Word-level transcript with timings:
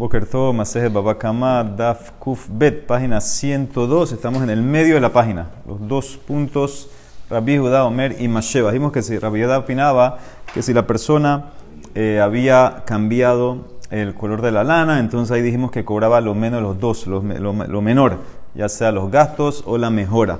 Bokerto, 0.00 0.54
Maseje 0.54 0.88
Babakama, 0.88 1.62
Daf 1.62 2.12
Kuf 2.18 2.48
Bet, 2.50 2.86
página 2.86 3.20
102. 3.20 4.12
Estamos 4.12 4.42
en 4.42 4.48
el 4.48 4.62
medio 4.62 4.94
de 4.94 5.00
la 5.02 5.12
página. 5.12 5.50
Los 5.68 5.86
dos 5.86 6.16
puntos, 6.26 6.88
Rabbi 7.28 7.58
Judá, 7.58 7.84
Omer 7.84 8.16
y 8.18 8.26
Masheba. 8.26 8.70
Dijimos 8.70 8.92
que 8.92 9.02
si 9.02 9.18
Rabbi 9.18 9.42
Judá 9.42 9.58
opinaba 9.58 10.16
que 10.54 10.62
si 10.62 10.72
la 10.72 10.86
persona 10.86 11.50
eh, 11.94 12.18
había 12.18 12.82
cambiado 12.86 13.58
el 13.90 14.14
color 14.14 14.40
de 14.40 14.52
la 14.52 14.64
lana, 14.64 15.00
entonces 15.00 15.32
ahí 15.32 15.42
dijimos 15.42 15.70
que 15.70 15.84
cobraba 15.84 16.22
lo 16.22 16.34
menos 16.34 16.62
los 16.62 16.80
dos, 16.80 17.06
lo, 17.06 17.20
menor, 17.20 18.20
ya 18.54 18.70
sea 18.70 18.92
los 18.92 19.10
gastos 19.10 19.62
o 19.66 19.76
la 19.76 19.90
mejora. 19.90 20.38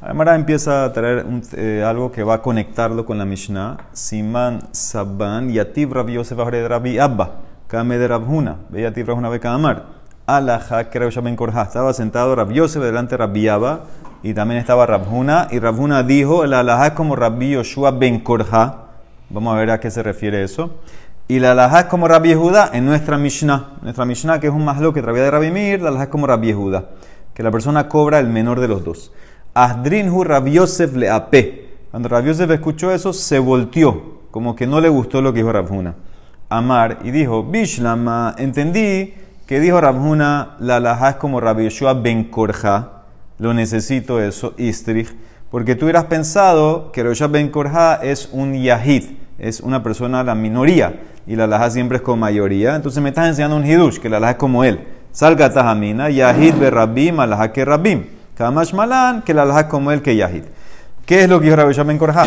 Ahora 0.00 0.36
empieza 0.36 0.84
a 0.84 0.92
traer 0.92 1.26
eh, 1.56 1.82
algo 1.84 2.12
que 2.12 2.22
va 2.22 2.34
a 2.34 2.42
conectarlo 2.42 3.04
con 3.04 3.18
la 3.18 3.24
Mishnah. 3.24 3.78
Siman 3.92 4.68
Saban, 4.70 5.50
Yativ 5.50 5.92
Rabbi 5.92 6.12
Yosef 6.12 6.38
Rabbi 6.38 7.00
Abba. 7.00 7.50
Kame 7.72 7.96
de 7.96 8.06
Rabhuna, 8.06 8.58
veía 8.68 8.92
ti 8.92 9.00
una 9.00 9.30
beca 9.30 9.54
amar. 9.54 9.86
Alaha, 10.26 10.90
que 10.90 10.98
Rabbi 10.98 11.20
Ben 11.22 11.36
Korha. 11.36 11.62
Estaba 11.62 11.94
sentado 11.94 12.34
Rabbi 12.34 12.56
Yosef 12.56 12.82
delante 12.82 13.16
de 13.16 13.16
Rabbi 13.16 13.48
y 14.22 14.34
también 14.34 14.60
estaba 14.60 14.84
Rabhuna. 14.84 15.48
Y 15.50 15.58
Rabhuna 15.58 16.02
dijo: 16.02 16.44
El 16.44 16.52
Alaha 16.52 16.88
es 16.88 16.92
como 16.92 17.16
Rabbi 17.16 17.52
Yoshua 17.52 17.92
Ben 17.92 18.20
Korha. 18.20 18.88
Vamos 19.30 19.54
a 19.54 19.56
ver 19.56 19.70
a 19.70 19.80
qué 19.80 19.90
se 19.90 20.02
refiere 20.02 20.42
eso. 20.42 20.80
Y 21.28 21.38
la 21.38 21.52
Alaha 21.52 21.80
es 21.80 21.84
como 21.86 22.08
Rabbi 22.08 22.28
Yehuda 22.28 22.68
en 22.74 22.84
nuestra 22.84 23.16
Mishnah. 23.16 23.78
Nuestra 23.80 24.04
Mishnah, 24.04 24.38
que 24.38 24.48
es 24.48 24.52
un 24.52 24.66
maslo 24.66 24.92
que 24.92 25.00
traía 25.00 25.22
de 25.22 25.30
Rabbi 25.30 25.50
Mir, 25.50 25.80
la 25.80 25.88
Alaha 25.88 26.02
es 26.02 26.10
como 26.10 26.26
Rabbi 26.26 26.48
Yehuda. 26.48 26.90
Que 27.32 27.42
la 27.42 27.50
persona 27.50 27.88
cobra 27.88 28.18
el 28.18 28.26
menor 28.26 28.60
de 28.60 28.68
los 28.68 28.84
dos. 28.84 29.12
Azdrinhu 29.54 30.24
Rabbi 30.24 30.52
Yosef 30.52 30.94
le 30.94 31.08
ape. 31.08 31.70
Cuando 31.90 32.10
Rabbi 32.10 32.28
Yosef 32.28 32.50
escuchó 32.50 32.92
eso, 32.92 33.14
se 33.14 33.38
volteó. 33.38 34.20
Como 34.30 34.54
que 34.54 34.66
no 34.66 34.78
le 34.78 34.90
gustó 34.90 35.22
lo 35.22 35.32
que 35.32 35.38
dijo 35.38 35.50
Rabhuna. 35.50 35.94
Amar 36.56 36.98
y 37.02 37.10
dijo, 37.10 37.42
Bishlama, 37.42 38.34
entendí 38.38 39.14
que 39.46 39.60
dijo 39.60 39.80
Rabhuna, 39.80 40.56
la 40.60 40.80
laja 40.80 41.10
es 41.10 41.16
como 41.16 41.40
Rabbi 41.40 41.64
Yeshua 41.64 41.94
Ben 41.94 42.24
Korja, 42.24 43.02
lo 43.38 43.52
necesito 43.54 44.20
eso, 44.20 44.54
Istrich, 44.56 45.14
porque 45.50 45.74
tú 45.74 45.84
hubieras 45.86 46.04
pensado 46.04 46.92
que 46.92 47.02
Rabbi 47.02 47.14
Yeshua 47.14 47.28
Ben 47.28 47.50
Korja 47.50 47.96
es 47.96 48.28
un 48.32 48.54
Yahid, 48.54 49.04
es 49.38 49.60
una 49.60 49.82
persona, 49.82 50.22
la 50.22 50.34
minoría, 50.34 51.00
y 51.26 51.36
la 51.36 51.46
laja 51.46 51.70
siempre 51.70 51.96
es 51.96 52.02
como 52.02 52.18
mayoría, 52.18 52.76
entonces 52.76 53.02
me 53.02 53.10
estás 53.10 53.28
enseñando 53.28 53.56
un 53.56 53.66
Hidush, 53.66 53.98
que 53.98 54.08
la 54.08 54.20
laja 54.20 54.32
es 54.32 54.38
como 54.38 54.64
él. 54.64 54.80
Salga 55.12 55.52
Tajamina, 55.52 56.08
Yahid 56.08 56.54
be 56.54 56.70
Rabim, 56.70 57.20
alaha 57.20 57.52
que 57.52 57.64
Rabim. 57.64 58.04
Kamash 58.36 58.72
Malan, 58.72 59.22
que 59.22 59.34
la 59.34 59.44
laja 59.44 59.60
es 59.60 59.66
como 59.66 59.92
él 59.92 60.00
que 60.00 60.16
Yahid. 60.16 60.44
¿Qué 61.04 61.24
es 61.24 61.28
lo 61.28 61.38
que 61.38 61.44
dijo 61.44 61.56
Rabbi 61.56 61.70
Yeshua 61.70 61.84
Ben 61.84 61.98
Korja? 61.98 62.24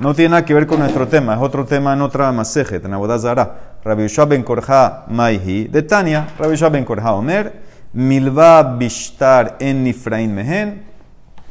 No 0.00 0.14
tiene 0.14 0.30
nada 0.30 0.46
que 0.46 0.54
ver 0.54 0.66
con 0.66 0.78
nuestro 0.78 1.06
tema, 1.06 1.34
es 1.34 1.40
otro 1.42 1.66
tema 1.66 1.92
en 1.92 2.00
otra 2.00 2.32
masejet, 2.32 2.82
en 2.82 2.94
Abodazara. 2.94 3.76
Rabbi 3.84 4.04
Yeshua 4.04 4.24
ben 4.24 4.42
Korja 4.42 5.04
Maihi, 5.08 5.64
de 5.64 5.82
Tania, 5.82 6.26
Rabbi 6.38 6.52
Yeshua 6.52 6.70
ben 6.70 6.86
Korja 6.86 7.12
Omer, 7.12 7.52
Milva 7.92 8.62
Bishtar 8.62 9.58
en 9.60 9.84
Nifrain 9.84 10.34
Mehen, 10.34 10.84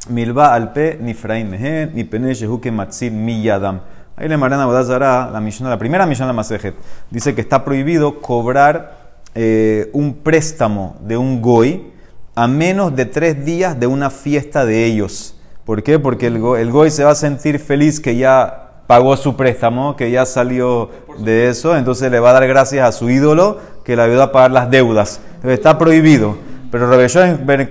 Milva 0.09 0.51
Alpe 0.55 0.97
Nifrain 0.99 1.47
Mehen, 1.47 1.91
Nipene 1.93 2.33
Shehuke 2.33 2.71
Matzil 2.71 3.13
Miyadam. 3.13 3.81
Ahí 4.17 4.27
le 4.27 4.35
marana 4.35 4.63
Abodazara, 4.63 5.29
la 5.31 5.39
Mishnah, 5.39 5.69
la 5.69 5.77
primera 5.77 6.07
Mishnah 6.07 6.25
de 6.25 6.29
la 6.29 6.33
masejet, 6.33 6.73
dice 7.11 7.35
que 7.35 7.41
está 7.41 7.63
prohibido 7.63 8.19
cobrar 8.19 9.13
eh, 9.35 9.91
un 9.93 10.15
préstamo 10.23 10.97
de 11.01 11.17
un 11.17 11.39
goy 11.39 11.91
a 12.33 12.47
menos 12.47 12.95
de 12.95 13.05
tres 13.05 13.45
días 13.45 13.79
de 13.79 13.85
una 13.85 14.09
fiesta 14.09 14.65
de 14.65 14.85
ellos. 14.85 15.38
¿Por 15.69 15.83
qué? 15.83 15.99
Porque 15.99 16.25
el, 16.25 16.39
goy 16.39 16.89
se 16.89 17.03
va 17.03 17.11
a 17.11 17.15
sentir 17.15 17.59
feliz 17.59 17.99
que 17.99 18.15
ya 18.15 18.71
pagó 18.87 19.15
su 19.15 19.35
préstamo, 19.35 19.95
que 19.95 20.09
ya 20.09 20.25
salió 20.25 20.89
de 21.19 21.47
eso, 21.47 21.77
entonces 21.77 22.09
le 22.09 22.19
va 22.19 22.31
a 22.31 22.33
dar 22.33 22.47
gracias 22.47 22.89
a 22.89 22.91
su 22.91 23.07
ídolo 23.07 23.59
que 23.85 23.95
le 23.95 24.01
ayuda 24.01 24.23
a 24.23 24.31
pagar 24.31 24.49
las 24.49 24.71
deudas. 24.71 25.21
está 25.43 25.77
prohibido. 25.77 26.37
Pero 26.71 26.91
en 26.99 27.45
Ben 27.45 27.69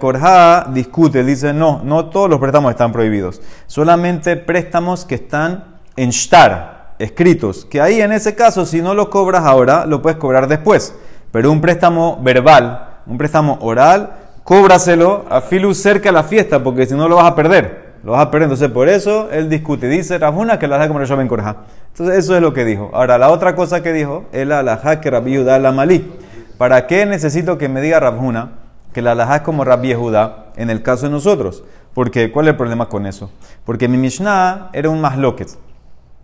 discute, 0.75 1.25
dice, 1.25 1.53
no, 1.53 1.81
no 1.83 2.05
todos 2.05 2.31
los 2.31 2.39
préstamos 2.39 2.71
están 2.71 2.93
prohibidos. 2.93 3.43
Solamente 3.67 4.37
préstamos 4.37 5.05
que 5.05 5.17
están 5.17 5.65
en 5.97 6.11
shtar, 6.11 6.95
escritos. 7.01 7.65
Que 7.65 7.81
ahí 7.81 8.01
en 8.01 8.13
ese 8.13 8.37
caso, 8.37 8.65
si 8.65 8.81
no 8.81 8.95
lo 8.95 9.11
cobras 9.11 9.45
ahora, 9.45 9.87
lo 9.87 10.01
puedes 10.03 10.21
cobrar 10.21 10.47
después. 10.47 10.95
Pero 11.33 11.51
un 11.51 11.61
préstamo 11.61 12.17
verbal, 12.23 12.91
un 13.07 13.19
préstamo 13.19 13.59
oral, 13.61 14.13
cóbraselo 14.45 15.25
a 15.29 15.41
Filu 15.41 15.75
cerca 15.75 16.11
de 16.11 16.13
la 16.13 16.23
fiesta, 16.23 16.63
porque 16.63 16.87
si 16.87 16.95
no 16.95 17.09
lo 17.09 17.17
vas 17.17 17.27
a 17.27 17.35
perder 17.35 17.88
lo 18.03 18.13
vas 18.13 18.27
a 18.27 18.31
perder. 18.31 18.45
Entonces, 18.47 18.71
por 18.71 18.89
eso 18.89 19.29
él 19.31 19.49
discute. 19.49 19.89
Dice 19.89 20.19
Rafuna 20.19 20.59
que 20.59 20.69
la 20.69 20.79
da 20.79 20.89
como 20.89 21.01
Rabbi 21.01 21.17
Ben 21.17 21.29
Korja. 21.29 21.57
Entonces, 21.89 22.19
eso 22.19 22.35
es 22.37 22.43
lo 22.43 22.53
que 22.53 22.65
dijo. 22.65 22.91
Ahora, 22.93 23.19
la 23.19 23.31
otra 23.31 23.55
cosa 23.55 23.83
que 23.83 23.93
dijo, 23.93 24.27
el 24.33 24.53
alajá 24.53 25.01
que 25.01 25.11
Rabbi 25.11 25.37
Judá 25.37 25.59
la 25.59 25.73
malí. 25.73 26.11
¿Para 26.57 26.87
qué 26.87 27.07
necesito 27.07 27.59
que 27.59 27.69
me 27.69 27.81
diga 27.81 28.01
Rafuna 28.01 28.53
que 28.93 29.03
la 29.03 29.13
alajá 29.13 29.37
es 29.37 29.43
como 29.43 29.65
Rabbi 29.65 29.95
Judá 29.95 30.47
en 30.57 30.71
el 30.71 30.83
caso 30.83 31.07
de 31.07 31.13
nosotros? 31.13 31.65
Porque, 31.95 32.31
¿cuál 32.31 32.47
es 32.47 32.51
el 32.53 32.57
problema 32.57 32.89
con 32.89 33.07
eso? 33.07 33.31
Porque 33.65 33.89
mi 33.89 33.97
Mishnah 33.97 34.71
era 34.73 34.89
un 34.89 35.01
masloket 35.01 35.49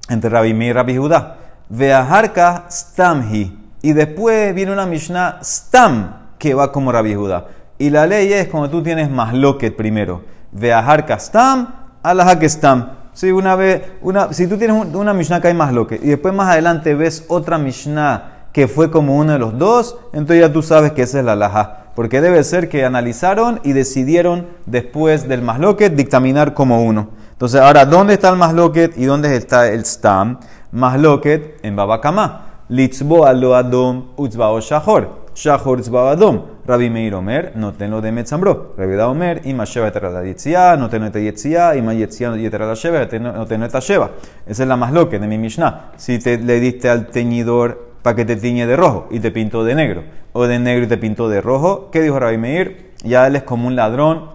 entre 0.09 0.31
Rabbi 0.31 0.51
y 0.51 0.73
Rabbi 0.73 0.97
Judá. 0.97 1.37
Veaharka 1.69 2.67
stamhi. 2.71 3.59
Y 3.83 3.93
después 3.93 4.55
viene 4.55 4.73
una 4.73 4.87
Mishnah 4.87 5.41
stam 5.43 6.17
que 6.39 6.55
va 6.55 6.73
como 6.73 6.93
Rabbi 6.93 7.15
Judá. 7.15 7.47
Y 7.79 7.91
la 7.91 8.06
ley 8.06 8.33
es 8.33 8.49
como 8.49 8.71
tú 8.71 8.83
tienes 8.83 9.11
masloket 9.11 9.75
primero 9.75 10.34
Veajar 10.55 11.05
kastam, 11.05 11.69
alaha 12.03 12.39
kestam. 12.39 12.91
Si, 13.13 13.31
una 13.31 13.55
vez, 13.55 13.83
una, 14.03 14.33
si 14.33 14.47
tú 14.47 14.57
tienes 14.57 14.87
una 14.95 15.13
Mishnah 15.13 15.41
que 15.41 15.49
hay 15.49 15.55
más 15.55 15.73
lo 15.73 15.87
que, 15.87 15.97
y 15.97 16.09
después 16.09 16.33
más 16.33 16.51
adelante 16.51 16.95
ves 16.95 17.27
otra 17.29 17.59
Mishnah 17.59 18.49
que 18.53 18.69
fue 18.69 18.91
como 18.91 19.17
uno 19.17 19.33
de 19.33 19.39
los 19.39 19.59
dos, 19.59 19.99
entonces 20.13 20.41
ya 20.41 20.53
tú 20.53 20.63
sabes 20.63 20.93
que 20.93 21.03
esa 21.03 21.19
es 21.19 21.25
la 21.25 21.33
alaha. 21.33 21.91
Porque 21.97 22.21
debe 22.21 22.43
ser 22.45 22.69
que 22.69 22.85
analizaron 22.85 23.61
y 23.65 23.73
decidieron 23.73 24.47
después 24.65 25.29
del 25.29 25.43
masloket 25.43 25.95
dictaminar 25.95 26.55
como 26.55 26.83
uno. 26.85 27.11
Entonces, 27.33 27.61
ahora, 27.61 27.85
¿dónde 27.85 28.15
está 28.15 28.31
el 28.31 28.37
masloket 28.37 28.97
y 28.97 29.05
dónde 29.07 29.37
está 29.37 29.69
el 29.69 29.85
stam? 29.85 30.39
Masloket 30.71 31.59
en 31.65 31.75
Babakama. 31.75 32.47
Litzbo 32.69 33.27
alo 33.27 33.55
adom 33.57 34.13
utzbao 34.17 34.61
shahor. 34.61 35.24
Shahor 35.34 35.81
Tzbabadom. 35.81 36.43
Rabbi 36.67 36.89
Meir 36.89 37.15
Omer, 37.15 37.53
no 37.56 37.72
tenlo 37.72 38.00
de 38.00 38.11
Metzambro. 38.11 38.75
Rabbi 38.77 38.95
Da 38.95 39.09
Omer, 39.09 39.43
Ima 39.45 39.65
Sheva 39.65 39.89
Eterada 39.89 40.25
Yetzia, 40.25 40.77
no 40.77 40.89
tenlo 40.89 41.11
de 41.11 41.22
Yetzia, 41.25 41.77
Ima 41.77 41.93
Yetzia 41.93 42.34
Yeterada 42.37 42.75
Sheva, 42.75 43.06
no 43.19 43.47
tenlo 43.47 43.69
de 43.69 43.81
Sheva. 43.81 44.12
Esa 44.47 44.62
es 44.62 44.69
la 44.69 44.77
más 44.77 44.93
loca 44.93 45.19
de 45.19 45.27
mi 45.27 45.37
Mishnah. 45.37 45.93
Si 45.97 46.19
te 46.19 46.39
le 46.39 46.61
diste 46.61 46.89
al 46.89 47.09
teñidor 47.09 47.94
para 48.03 48.17
que 48.17 48.25
te 48.25 48.37
tiñe 48.37 48.67
de 48.67 48.77
rojo 48.77 49.09
y 49.11 49.21
te 49.21 49.31
pintó 49.31 49.65
de 49.65 49.75
negro, 49.75 50.05
o 50.33 50.47
de 50.47 50.59
negro 50.59 50.84
y 50.84 50.89
te 50.89 50.97
pintó 50.99 51.28
de 51.28 51.41
rojo, 51.41 51.91
¿qué 51.91 52.00
dijo 52.00 52.19
Rabbi 52.19 52.39
Meir? 52.39 52.93
Ya 53.03 53.27
él 53.27 53.37
es 53.37 53.43
como 53.43 53.67
un 53.67 53.77
ladrón 53.77 54.34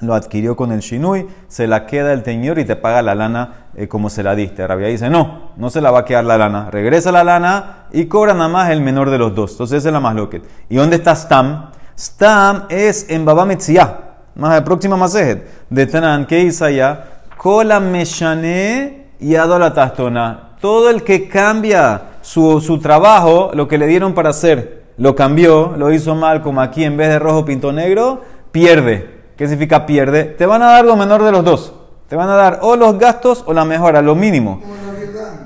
lo 0.00 0.14
adquirió 0.14 0.56
con 0.56 0.72
el 0.72 0.80
shinui, 0.80 1.26
se 1.48 1.66
la 1.66 1.86
queda 1.86 2.12
el 2.12 2.22
teñidor 2.22 2.58
y 2.58 2.64
te 2.64 2.76
paga 2.76 3.02
la 3.02 3.14
lana 3.14 3.68
eh, 3.76 3.88
como 3.88 4.10
se 4.10 4.22
la 4.22 4.34
diste. 4.34 4.66
Rabia 4.66 4.88
dice, 4.88 5.08
no, 5.08 5.52
no 5.56 5.70
se 5.70 5.80
la 5.80 5.90
va 5.90 6.00
a 6.00 6.04
quedar 6.04 6.24
la 6.24 6.36
lana. 6.36 6.70
Regresa 6.70 7.12
la 7.12 7.24
lana 7.24 7.86
y 7.92 8.06
cobra 8.06 8.34
nada 8.34 8.48
más 8.48 8.70
el 8.70 8.80
menor 8.80 9.10
de 9.10 9.18
los 9.18 9.34
dos. 9.34 9.52
Entonces 9.52 9.78
esa 9.78 9.88
es 9.88 9.92
la 9.92 10.00
más 10.00 10.14
loca. 10.14 10.38
¿Y 10.68 10.76
dónde 10.76 10.96
está 10.96 11.14
Stam? 11.14 11.70
Stam 11.96 12.64
es 12.68 13.08
en 13.08 13.24
Baba 13.24 13.46
Metzia, 13.46 13.98
más 14.34 14.56
el 14.56 14.64
próximo 14.64 14.96
Masejet. 14.96 15.68
De 15.70 15.86
Tanan, 15.86 16.26
que 16.26 16.52
allá? 16.60 17.04
Kola 17.36 17.78
Meshane 17.78 19.08
y 19.20 19.32
la 19.32 19.72
Tastona. 19.72 20.56
Todo 20.60 20.90
el 20.90 21.02
que 21.02 21.28
cambia 21.28 22.02
su, 22.22 22.60
su 22.60 22.78
trabajo, 22.80 23.50
lo 23.54 23.68
que 23.68 23.78
le 23.78 23.86
dieron 23.86 24.14
para 24.14 24.30
hacer, 24.30 24.84
lo 24.96 25.14
cambió, 25.14 25.74
lo 25.76 25.92
hizo 25.92 26.14
mal, 26.14 26.40
como 26.42 26.60
aquí 26.60 26.84
en 26.84 26.96
vez 26.96 27.08
de 27.08 27.18
rojo 27.18 27.44
pintó 27.44 27.72
negro, 27.72 28.22
pierde. 28.50 29.13
¿Qué 29.36 29.48
significa 29.48 29.86
pierde? 29.86 30.24
Te 30.24 30.46
van 30.46 30.62
a 30.62 30.66
dar 30.66 30.84
lo 30.84 30.96
menor 30.96 31.22
de 31.24 31.32
los 31.32 31.44
dos. 31.44 31.72
Te 32.08 32.16
van 32.16 32.28
a 32.28 32.36
dar 32.36 32.60
o 32.62 32.76
los 32.76 32.98
gastos 32.98 33.42
o 33.46 33.52
la 33.52 33.64
mejora, 33.64 34.00
lo 34.02 34.14
mínimo. 34.14 34.60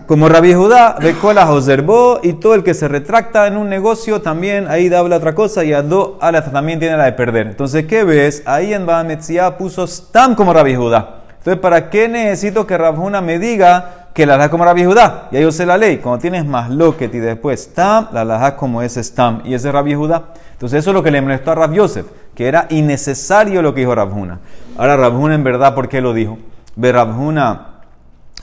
Como 0.07 0.29
Rabbi 0.29 0.55
Judá, 0.55 0.97
Becola 1.01 1.51
observó 1.51 2.21
y 2.23 2.35
todo 2.35 2.55
el 2.55 2.65
que 2.65 2.75
se 2.75 2.89
retracta 2.89 3.47
en 3.47 3.57
un 3.57 3.69
negocio 3.69 4.23
también 4.23 4.67
ahí 4.69 4.89
da 4.89 5.03
otra 5.03 5.35
cosa 5.35 5.65
y 5.65 5.73
Ado 5.73 6.17
Ala 6.21 6.43
también 6.51 6.79
tiene 6.79 6.97
la 6.97 7.05
de 7.05 7.13
perder. 7.13 7.47
Entonces, 7.47 7.87
¿qué 7.87 8.05
ves? 8.05 8.43
Ahí 8.47 8.73
en 8.73 8.87
Bahametzia 8.87 9.57
puso 9.59 9.87
Stam 9.87 10.35
como 10.35 10.53
Rabbi 10.53 10.75
Judá. 10.75 11.21
Entonces, 11.39 11.61
¿para 11.61 11.91
qué 11.91 12.09
necesito 12.09 12.67
que 12.67 12.79
Rabjuna 12.79 13.21
me 13.21 13.39
diga 13.39 14.08
que 14.15 14.27
la 14.27 14.37
da 14.37 14.51
como 14.51 14.65
Rabbi 14.65 14.85
Judá? 14.85 15.29
Ya 15.31 15.41
yo 15.41 15.53
sé 15.53 15.67
la 15.67 15.79
ley. 15.79 15.99
Cuando 15.99 16.21
tienes 16.21 16.45
más 16.45 16.71
loquet 16.71 17.15
y 17.15 17.19
después 17.19 17.61
Stam, 17.61 18.09
la 18.13 18.25
da 18.25 18.57
como 18.57 18.83
ese 18.83 19.03
Stam 19.03 19.43
y 19.45 19.55
ese 19.55 19.71
Rabbi 19.71 19.95
Judá. 19.95 20.35
Entonces, 20.53 20.81
eso 20.81 20.91
es 20.91 20.95
lo 20.95 21.03
que 21.03 21.11
le 21.11 21.21
molestó 21.21 21.53
a 21.53 21.55
Rabbi 21.55 21.77
Yosef 21.77 22.07
que 22.39 22.47
era 22.47 22.69
innecesario 22.71 23.63
lo 23.63 23.75
que 23.75 23.81
dijo 23.81 23.97
Rabhuna. 23.97 24.39
Ahora 24.77 24.97
Rabhuna 24.97 25.35
en 25.35 25.43
verdad, 25.43 25.75
¿por 25.75 25.89
qué 25.89 26.01
lo 26.01 26.15
dijo? 26.15 26.39
Ve 26.77 26.93
Rabhuna 26.93 27.81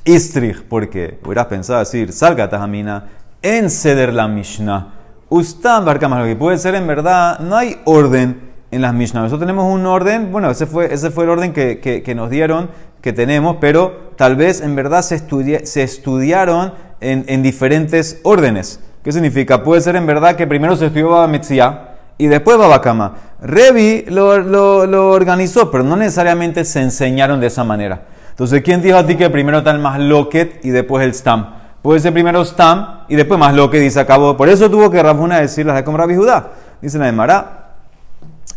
Istrich, 0.03 0.63
porque 0.63 1.17
hubieras 1.23 1.45
pensado 1.45 1.79
decir, 1.79 2.11
salga 2.11 2.49
Tajamina, 2.49 3.05
en 3.41 3.69
ceder 3.69 4.13
la 4.13 4.27
Mishnah. 4.27 4.89
Usted 5.29 5.81
barca 5.85 6.09
más 6.09 6.19
lo 6.19 6.25
que 6.25 6.35
puede 6.35 6.57
ser 6.57 6.75
en 6.75 6.85
verdad, 6.87 7.39
no 7.39 7.55
hay 7.55 7.79
orden 7.85 8.41
en 8.69 8.81
las 8.81 8.93
Mishnah. 8.93 9.21
Nosotros 9.21 9.47
tenemos 9.47 9.73
un 9.73 9.85
orden, 9.85 10.29
bueno, 10.29 10.51
ese 10.51 10.65
fue, 10.65 10.93
ese 10.93 11.09
fue 11.09 11.23
el 11.23 11.29
orden 11.29 11.53
que, 11.53 11.79
que, 11.79 12.15
nos 12.15 12.29
dieron, 12.29 12.69
que 12.99 13.13
tenemos, 13.13 13.55
pero 13.61 14.04
tal 14.15 14.35
vez 14.35 14.61
en 14.61 14.75
verdad 14.75 15.01
se, 15.01 15.19
se 15.65 15.83
estudiaron 15.83 16.73
en, 17.01 17.25
en 17.27 17.43
diferentes 17.43 18.19
órdenes. 18.23 18.79
¿Qué 19.03 19.11
significa? 19.11 19.63
Puede 19.63 19.81
ser 19.81 19.95
en 19.95 20.07
verdad 20.07 20.35
que 20.35 20.47
primero 20.47 20.75
se 20.75 20.87
estudió 20.87 21.09
Baba 21.09 21.27
Metzia 21.27 21.89
y 22.17 22.27
después 22.27 22.57
Baba 22.57 22.81
Kama. 22.81 23.13
Revi 23.41 24.05
lo, 24.07 24.39
lo, 24.39 25.11
organizó, 25.11 25.69
pero 25.69 25.83
no 25.83 25.95
necesariamente 25.95 26.65
se 26.65 26.81
enseñaron 26.81 27.39
de 27.39 27.47
esa 27.47 27.63
manera. 27.63 28.05
Entonces, 28.29 28.63
¿quién 28.63 28.81
dijo 28.81 28.97
a 28.97 29.05
ti 29.05 29.15
que 29.15 29.29
primero 29.29 29.59
está 29.59 29.71
el 29.71 29.79
más 29.79 29.99
loquet 29.99 30.59
y 30.63 30.69
después 30.69 31.05
el 31.05 31.13
stam? 31.13 31.53
Puede 31.81 31.99
ser 31.99 32.13
primero 32.13 32.43
stam 32.43 33.01
y 33.07 33.15
después 33.15 33.39
más 33.39 33.53
loquet 33.53 33.83
y 33.83 33.91
se 33.91 33.99
acabó. 33.99 34.35
Por 34.35 34.49
eso 34.49 34.69
tuvo 34.69 34.89
que 34.89 35.01
Rafuna 35.03 35.39
decir 35.39 35.65
las 35.65 35.75
de 35.75 35.83
como 35.83 35.97
Rabbi 35.97 36.15
Judá. 36.15 36.51
Dice 36.81 36.97
la 36.97 37.11
de 37.11 37.43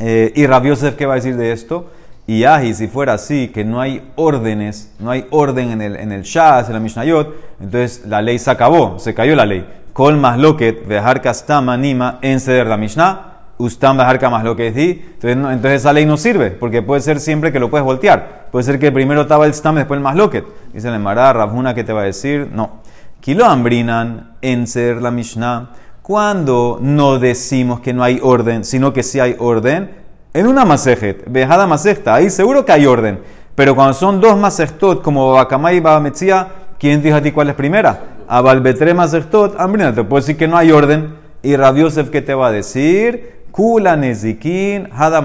Eh, 0.00 0.32
y 0.34 0.46
Rabbi 0.46 0.68
Yosef, 0.68 0.94
¿qué 0.94 1.04
va 1.04 1.12
a 1.12 1.16
decir 1.16 1.36
de 1.36 1.52
esto? 1.52 1.90
Y 2.28 2.44
Aji, 2.44 2.74
si 2.74 2.88
fuera 2.88 3.14
así, 3.14 3.48
que 3.48 3.64
no 3.64 3.80
hay 3.80 4.06
órdenes, 4.14 4.92
no 4.98 5.10
hay 5.10 5.26
orden 5.30 5.70
en 5.70 5.80
el, 5.80 5.96
en 5.96 6.12
el 6.12 6.24
Shas, 6.24 6.66
en 6.66 6.74
la 6.74 6.78
Mishnayot, 6.78 7.34
entonces 7.58 8.02
la 8.06 8.20
ley 8.20 8.38
se 8.38 8.50
acabó, 8.50 8.98
se 8.98 9.14
cayó 9.14 9.34
la 9.34 9.46
ley. 9.46 9.66
Kol 9.94 10.18
más 10.18 10.38
loquet, 10.38 10.86
vejar 10.86 11.22
kastama 11.22 11.72
anima, 11.72 12.18
en 12.20 12.38
ceder 12.38 12.66
la 12.66 12.76
Mishnah, 12.76 13.28
ustam 13.56 13.96
vejar 13.96 14.30
más 14.30 14.44
loquet 14.44 14.74
di. 14.74 15.02
Entonces, 15.22 15.72
esa 15.72 15.90
ley 15.94 16.04
no 16.04 16.18
sirve, 16.18 16.50
porque 16.50 16.82
puede 16.82 17.00
ser 17.00 17.18
siempre 17.18 17.50
que 17.50 17.58
lo 17.58 17.70
puedes 17.70 17.86
voltear. 17.86 18.48
Puede 18.52 18.62
ser 18.62 18.78
que 18.78 18.92
primero 18.92 19.22
estaba 19.22 19.46
el 19.46 19.54
stam, 19.54 19.76
después 19.76 19.96
el 19.96 20.04
más 20.04 20.14
loquet. 20.14 20.44
Dice 20.74 20.88
el 20.88 20.98
Mará, 20.98 21.32
Rabuna, 21.32 21.74
¿qué 21.74 21.82
te 21.82 21.94
va 21.94 22.02
a 22.02 22.04
decir? 22.04 22.50
No. 22.52 22.82
Kilo 23.20 23.46
ambrinan, 23.46 24.32
en 24.42 24.66
ceder 24.66 25.00
la 25.00 25.10
Mishnah. 25.10 25.70
Cuando 26.02 26.78
no 26.78 27.18
decimos 27.18 27.80
que 27.80 27.94
no 27.94 28.04
hay 28.04 28.20
orden, 28.22 28.66
sino 28.66 28.92
que 28.92 29.02
sí 29.02 29.18
hay 29.18 29.34
orden, 29.38 30.07
en 30.34 30.46
una 30.46 30.64
masejet, 30.64 31.24
vejada 31.26 31.66
masejta, 31.66 32.14
ahí 32.14 32.30
seguro 32.30 32.64
que 32.64 32.72
hay 32.72 32.86
orden. 32.86 33.20
Pero 33.54 33.74
cuando 33.74 33.94
son 33.94 34.20
dos 34.20 34.36
masejtot, 34.36 35.02
como 35.02 35.32
Bakamay 35.32 35.76
y 35.76 35.80
Babametzia, 35.80 36.48
¿quién 36.78 37.02
dijo 37.02 37.16
a 37.16 37.22
ti 37.22 37.32
cuál 37.32 37.48
es 37.48 37.54
primera? 37.54 38.00
A 38.28 38.40
Balbetre 38.40 38.94
masejtot, 38.94 39.58
Ambrina, 39.58 39.94
te 39.94 40.04
puedo 40.04 40.20
decir 40.20 40.36
que 40.36 40.46
no 40.46 40.56
hay 40.56 40.70
orden. 40.70 41.14
Y 41.42 41.56
Rabiosef, 41.56 42.10
¿qué 42.10 42.22
te 42.22 42.34
va 42.34 42.48
a 42.48 42.52
decir? 42.52 43.38
Kula 43.50 43.96
nezikin, 43.96 44.88
hada 44.92 45.22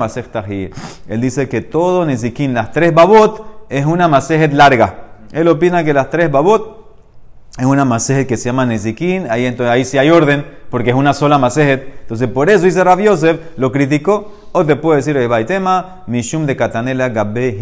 Él 1.08 1.22
dice 1.22 1.50
que 1.50 1.62
todo 1.62 2.06
nezikin, 2.06 2.54
las 2.54 2.72
tres 2.72 2.94
babot, 2.94 3.68
es 3.70 3.86
una 3.86 4.08
masejet 4.08 4.54
larga. 4.54 4.96
Él 5.32 5.48
opina 5.48 5.84
que 5.84 5.94
las 5.94 6.10
tres 6.10 6.32
babot 6.32 6.83
es 7.58 7.66
una 7.66 7.86
masejet 7.86 8.28
que 8.28 8.36
se 8.36 8.46
llama 8.46 8.66
nezikin, 8.66 9.30
ahí, 9.30 9.46
entonces, 9.46 9.72
ahí 9.72 9.86
sí 9.86 10.00
hay 10.00 10.10
orden, 10.10 10.44
porque 10.72 10.90
es 10.90 10.96
una 10.96 11.14
sola 11.14 11.38
masejet. 11.38 12.00
Entonces, 12.02 12.28
por 12.28 12.50
eso 12.50 12.66
dice 12.66 12.84
Rabiosef, 12.84 13.40
lo 13.58 13.72
criticó 13.72 14.34
o 14.54 14.66
te 14.66 14.76
puedo 14.76 14.96
decir, 14.96 15.16
tema, 15.46 16.04
Mishum 16.08 16.48
de 16.48 16.56
Katanela 16.56 17.10
Gabe 17.10 17.56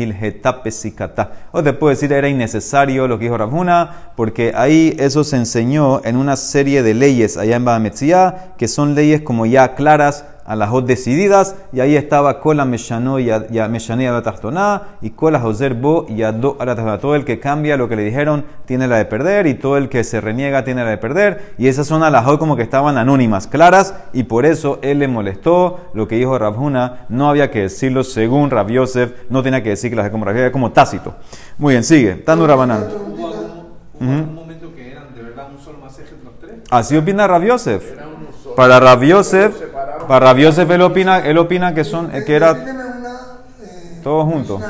Pesikata. 0.64 1.32
O 1.52 1.62
te 1.62 1.74
puedo 1.74 1.90
decir, 1.90 2.14
era 2.14 2.30
innecesario 2.30 3.10
lo 3.10 3.20
que 3.20 3.26
dijo 3.26 3.38
Rabhuna, 3.38 4.14
porque 4.16 4.54
ahí 4.56 4.96
eso 4.98 5.26
se 5.26 5.36
enseñó 5.36 6.02
en 6.06 6.16
una 6.16 6.38
serie 6.38 6.84
de 6.84 6.94
leyes 6.94 7.36
allá 7.36 7.58
en 7.58 7.66
Bahametzia, 7.66 8.54
que 8.58 8.70
son 8.70 8.96
leyes 8.96 9.22
como 9.22 9.46
ya 9.46 9.76
claras, 9.76 10.24
a 10.52 10.56
las 10.58 10.70
dos 10.70 10.86
decididas, 10.86 11.56
y 11.72 11.80
ahí 11.80 11.96
estaba 11.96 12.42
Kola 12.42 12.66
Meshano 12.66 13.20
y 13.20 13.32
Meshani 13.70 14.06
a 14.06 14.82
y 15.02 15.12
Kola 15.12 15.40
Joser 15.40 15.76
Bo 15.76 16.06
y 16.10 16.24
Ado 16.24 16.58
a 16.60 16.98
Todo 16.98 17.16
el 17.16 17.24
que 17.24 17.40
cambia 17.40 17.78
lo 17.78 17.88
que 17.88 17.96
le 17.96 18.04
dijeron 18.04 18.44
tiene 18.66 18.90
la 18.90 18.98
de 18.98 19.06
perder, 19.06 19.48
y 19.48 19.54
todo 19.54 19.78
el 19.78 19.88
que 19.88 20.04
se 20.04 20.20
reniega 20.20 20.66
tiene 20.66 20.84
la 20.84 20.90
de 20.90 20.98
perder, 20.98 21.54
y 21.58 21.70
esas 21.70 21.88
son 21.88 22.04
a 22.04 22.10
las 22.10 22.26
como 22.38 22.58
que 22.58 22.64
estaban 22.64 22.98
anónimas, 22.98 23.48
claras, 23.48 23.96
y 24.12 24.24
por 24.24 24.46
eso 24.46 24.80
él 24.82 25.00
le 25.00 25.08
molestó 25.08 25.80
lo 25.94 26.10
que 26.10 26.16
dijo 26.18 26.38
Rabhuna, 26.38 27.06
no 27.08 27.30
había 27.30 27.50
que 27.50 27.62
decirlo 27.62 28.04
según 28.04 28.50
Rab 28.50 28.68
Yosef, 28.68 29.14
no 29.30 29.44
tenía 29.44 29.64
que 29.64 29.70
decir 29.70 29.90
que 29.90 29.96
las 29.96 30.04
de 30.04 30.12
como 30.12 30.30
era 30.30 30.52
como 30.52 30.74
tácito. 30.74 31.16
Muy 31.60 31.76
bien, 31.76 31.86
sigue. 31.86 32.16
Tanu 32.16 32.46
Rabanán. 32.46 32.88
un 34.02 34.36
momento 34.36 34.76
que 34.76 34.92
eran 34.92 35.16
de 35.16 35.24
verdad 35.24 35.48
un 35.50 35.64
solo 35.64 35.78
masaje 35.78 36.10
los 36.26 36.38
tres? 36.42 36.56
Así 36.70 36.98
opina 36.98 37.26
Rab 37.26 37.44
Yosef. 37.44 37.94
Para 38.58 38.82
Rab 38.82 39.02
Yosef 39.02 39.71
para 40.12 40.26
Rabiosef 40.26 40.70
él 40.70 40.82
opina, 40.82 41.20
él 41.20 41.38
opina 41.38 41.74
que 41.74 41.86
son 41.86 42.12
que 42.26 42.36
era 42.36 42.54
todos 44.04 44.26
juntos. 44.26 44.62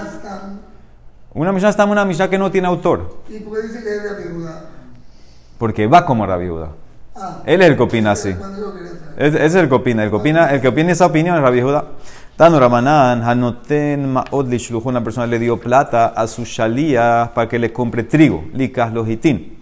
Una 1.33 1.51
Mishnah 1.51 1.69
está 1.69 1.83
una 1.85 2.05
Mishnah 2.05 2.29
que 2.29 2.37
no 2.37 2.51
tiene 2.51 2.67
autor. 2.67 3.23
¿Y 3.27 3.39
por 3.39 3.59
qué 3.59 3.67
dice 3.67 3.83
que 3.83 3.95
es 3.95 4.03
Rabbi 4.03 4.39
Porque 5.57 5.87
va 5.87 6.05
como 6.05 6.27
Rabbi 6.27 6.47
ah, 7.15 7.39
él 7.43 7.59
es 7.59 7.69
el 7.69 7.75
que 7.75 7.81
opina 7.81 8.11
así. 8.11 8.35
Ese 9.17 9.43
es 9.43 9.55
el 9.55 9.67
que 9.67 9.73
opina. 9.73 10.03
El 10.03 10.11
que 10.11 10.15
opina, 10.15 10.51
el 10.51 10.61
que 10.61 10.67
opina 10.67 10.91
esa 10.91 11.07
opinión 11.07 11.35
es 11.35 11.41
Rabbi 11.41 11.61
Judá. 11.63 11.85
Tano 12.35 12.59
Ramanan, 12.59 13.23
Hanoten 13.23 14.13
Maod 14.13 14.53
una 14.83 15.03
persona 15.03 15.25
le 15.25 15.39
dio 15.39 15.59
plata 15.59 16.13
a 16.15 16.27
su 16.27 16.45
shalía 16.45 17.31
para 17.33 17.49
que 17.49 17.57
le 17.57 17.73
compre 17.73 18.03
trigo, 18.03 18.45
likas 18.53 18.93
lojitín. 18.93 19.57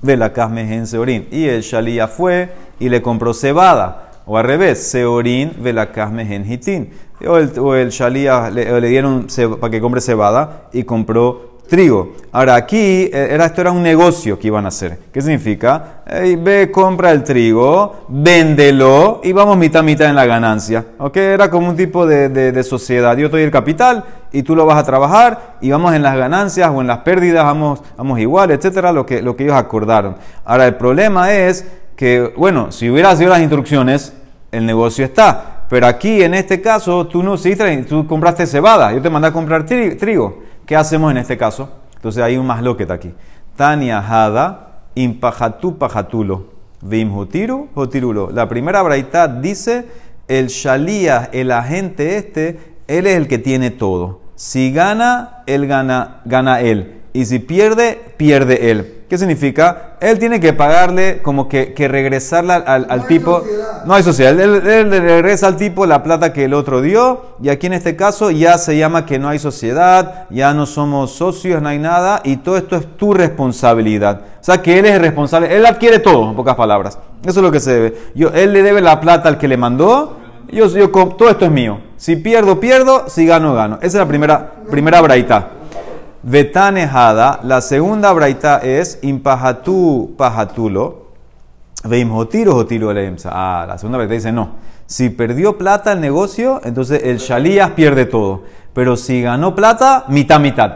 Ve 0.00 0.16
la 0.16 0.32
casme 0.32 0.86
seorín. 0.86 1.28
Y 1.30 1.44
el 1.44 1.60
shalía 1.60 2.08
fue 2.08 2.50
y 2.80 2.88
le 2.88 3.02
compró 3.02 3.34
cebada. 3.34 4.03
O 4.26 4.38
al 4.38 4.44
revés, 4.44 4.90
Seorín 4.90 5.52
velakazme 5.58 6.24
genhitin. 6.24 6.90
O 7.26 7.36
el, 7.36 7.58
o 7.58 7.74
el 7.74 7.90
Shalía 7.90 8.50
le, 8.50 8.88
dieron 8.88 9.26
para 9.60 9.70
que 9.70 9.80
compre 9.80 10.00
cebada 10.00 10.68
y 10.72 10.84
compró 10.84 11.54
trigo. 11.68 12.14
Ahora 12.32 12.54
aquí 12.54 13.10
eh, 13.12 13.28
era, 13.30 13.46
esto 13.46 13.60
era 13.60 13.70
un 13.70 13.82
negocio 13.82 14.38
que 14.38 14.48
iban 14.48 14.64
a 14.64 14.68
hacer. 14.68 14.98
¿Qué 15.12 15.20
significa? 15.20 16.02
ve, 16.06 16.70
compra 16.70 17.12
el 17.12 17.24
trigo, 17.24 18.06
véndelo 18.08 19.20
y 19.24 19.32
vamos 19.32 19.56
mitad 19.56 19.82
mitad 19.82 20.08
en 20.08 20.16
la 20.16 20.26
ganancia. 20.26 20.84
¿Ok? 20.98 21.16
Era 21.16 21.50
como 21.50 21.68
un 21.68 21.76
tipo 21.76 22.06
de, 22.06 22.28
de, 22.28 22.62
sociedad. 22.62 23.16
Yo 23.16 23.28
te 23.28 23.36
doy 23.36 23.44
el 23.44 23.50
capital 23.50 24.04
y 24.32 24.42
tú 24.42 24.56
lo 24.56 24.66
vas 24.66 24.78
a 24.78 24.84
trabajar 24.84 25.56
y 25.60 25.70
vamos 25.70 25.94
en 25.94 26.02
las 26.02 26.16
ganancias 26.16 26.70
o 26.70 26.80
en 26.80 26.86
las 26.86 26.98
pérdidas, 26.98 27.44
vamos, 27.44 27.82
vamos 27.96 28.18
igual, 28.18 28.50
etcétera, 28.50 28.92
lo 28.92 29.06
que, 29.06 29.22
lo 29.22 29.36
que 29.36 29.44
ellos 29.44 29.56
acordaron. 29.56 30.16
Ahora 30.44 30.66
el 30.66 30.74
problema 30.76 31.32
es 31.32 31.66
que, 31.96 32.32
bueno, 32.36 32.72
si 32.72 32.90
hubiera 32.90 33.14
sido 33.16 33.30
las 33.30 33.40
instrucciones, 33.40 34.12
el 34.52 34.66
negocio 34.66 35.04
está. 35.04 35.64
Pero 35.68 35.86
aquí, 35.86 36.22
en 36.22 36.34
este 36.34 36.60
caso, 36.60 37.06
tú 37.06 37.22
no 37.22 37.36
tú 37.88 38.06
compraste 38.06 38.46
cebada, 38.46 38.92
yo 38.92 39.00
te 39.00 39.10
mandé 39.10 39.28
a 39.28 39.32
comprar 39.32 39.64
trigo. 39.66 40.42
¿Qué 40.66 40.76
hacemos 40.76 41.10
en 41.10 41.18
este 41.18 41.36
caso? 41.36 41.70
Entonces 41.96 42.22
hay 42.22 42.36
un 42.36 42.46
más 42.46 42.62
loquet 42.62 42.90
aquí. 42.90 43.12
Tania 43.56 43.98
Hada, 43.98 44.82
impajatu 44.94 45.78
pajatulo, 45.78 46.46
vimhotiru 46.82 47.68
jotirulo. 47.74 48.30
La 48.30 48.48
primera 48.48 48.82
braita 48.82 49.28
dice, 49.28 49.86
el 50.28 50.48
shalía, 50.48 51.30
el 51.32 51.50
agente 51.50 52.16
este, 52.16 52.58
él 52.86 53.06
es 53.06 53.16
el 53.16 53.28
que 53.28 53.38
tiene 53.38 53.70
todo. 53.70 54.20
Si 54.34 54.72
gana, 54.72 55.42
él 55.46 55.66
gana, 55.66 56.20
gana 56.24 56.60
él. 56.60 57.02
Y 57.12 57.26
si 57.26 57.38
pierde, 57.38 58.00
pierde 58.16 58.70
él. 58.70 59.03
¿Qué 59.14 59.18
significa? 59.18 59.90
Él 60.00 60.18
tiene 60.18 60.40
que 60.40 60.52
pagarle, 60.54 61.22
como 61.22 61.48
que, 61.48 61.72
que 61.72 61.86
regresarle 61.86 62.54
al, 62.54 62.88
al 62.90 63.06
tipo. 63.06 63.44
No 63.86 63.94
hay 63.94 64.02
sociedad. 64.02 64.32
Él, 64.32 64.66
él, 64.66 64.90
le 64.90 64.98
regresa 64.98 65.46
al 65.46 65.56
tipo 65.56 65.86
la 65.86 66.02
plata 66.02 66.32
que 66.32 66.46
el 66.46 66.52
otro 66.52 66.80
dio. 66.80 67.36
Y 67.40 67.48
aquí 67.48 67.68
en 67.68 67.74
este 67.74 67.94
caso 67.94 68.32
ya 68.32 68.58
se 68.58 68.76
llama 68.76 69.06
que 69.06 69.20
no 69.20 69.28
hay 69.28 69.38
sociedad, 69.38 70.26
ya 70.30 70.52
no 70.52 70.66
somos 70.66 71.12
socios, 71.12 71.62
no 71.62 71.68
hay 71.68 71.78
nada. 71.78 72.22
Y 72.24 72.38
todo 72.38 72.56
esto 72.56 72.74
es 72.74 72.96
tu 72.96 73.14
responsabilidad. 73.14 74.22
O 74.40 74.42
sea 74.42 74.60
que 74.60 74.80
él 74.80 74.86
es 74.86 74.94
el 74.94 75.00
responsable. 75.00 75.56
Él 75.56 75.64
adquiere 75.64 76.00
todo, 76.00 76.30
en 76.30 76.34
pocas 76.34 76.56
palabras. 76.56 76.98
Eso 77.24 77.38
es 77.38 77.44
lo 77.44 77.52
que 77.52 77.60
se 77.60 77.72
debe. 77.72 77.96
Yo, 78.16 78.30
él 78.30 78.52
le 78.52 78.64
debe 78.64 78.80
la 78.80 79.00
plata 79.00 79.28
al 79.28 79.38
que 79.38 79.46
le 79.46 79.56
mandó. 79.56 80.16
Yo, 80.50 80.66
yo, 80.66 80.90
todo 80.90 81.30
esto 81.30 81.44
es 81.44 81.52
mío. 81.52 81.78
Si 81.98 82.16
pierdo, 82.16 82.58
pierdo. 82.58 83.04
Si 83.08 83.24
gano, 83.26 83.54
gano. 83.54 83.76
Esa 83.76 83.86
es 83.86 83.94
la 83.94 84.08
primera, 84.08 84.54
primera 84.68 85.00
braita. 85.00 85.50
Vetanejada, 86.26 87.40
la 87.42 87.60
segunda 87.60 88.10
braita 88.14 88.56
es 88.56 88.98
impajatú 89.02 90.14
pajatulo, 90.16 91.08
veimjotiro 91.84 92.54
jotiro 92.54 92.94
Ah, 93.26 93.66
la 93.68 93.76
segunda 93.76 93.98
braita 93.98 94.14
dice 94.14 94.32
no. 94.32 94.52
Si 94.86 95.10
perdió 95.10 95.58
plata 95.58 95.92
el 95.92 96.00
negocio, 96.00 96.62
entonces 96.64 97.02
el 97.04 97.18
shalías 97.18 97.72
pierde 97.72 98.06
todo. 98.06 98.44
Pero 98.72 98.96
si 98.96 99.20
ganó 99.20 99.54
plata, 99.54 100.06
mitad 100.08 100.40
mitad. 100.40 100.72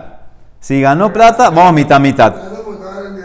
Si 0.61 0.83
ganó 0.83 1.15
plata, 1.15 1.49
vamos 1.49 1.73
mitad 1.73 1.99
mitad. 1.99 2.35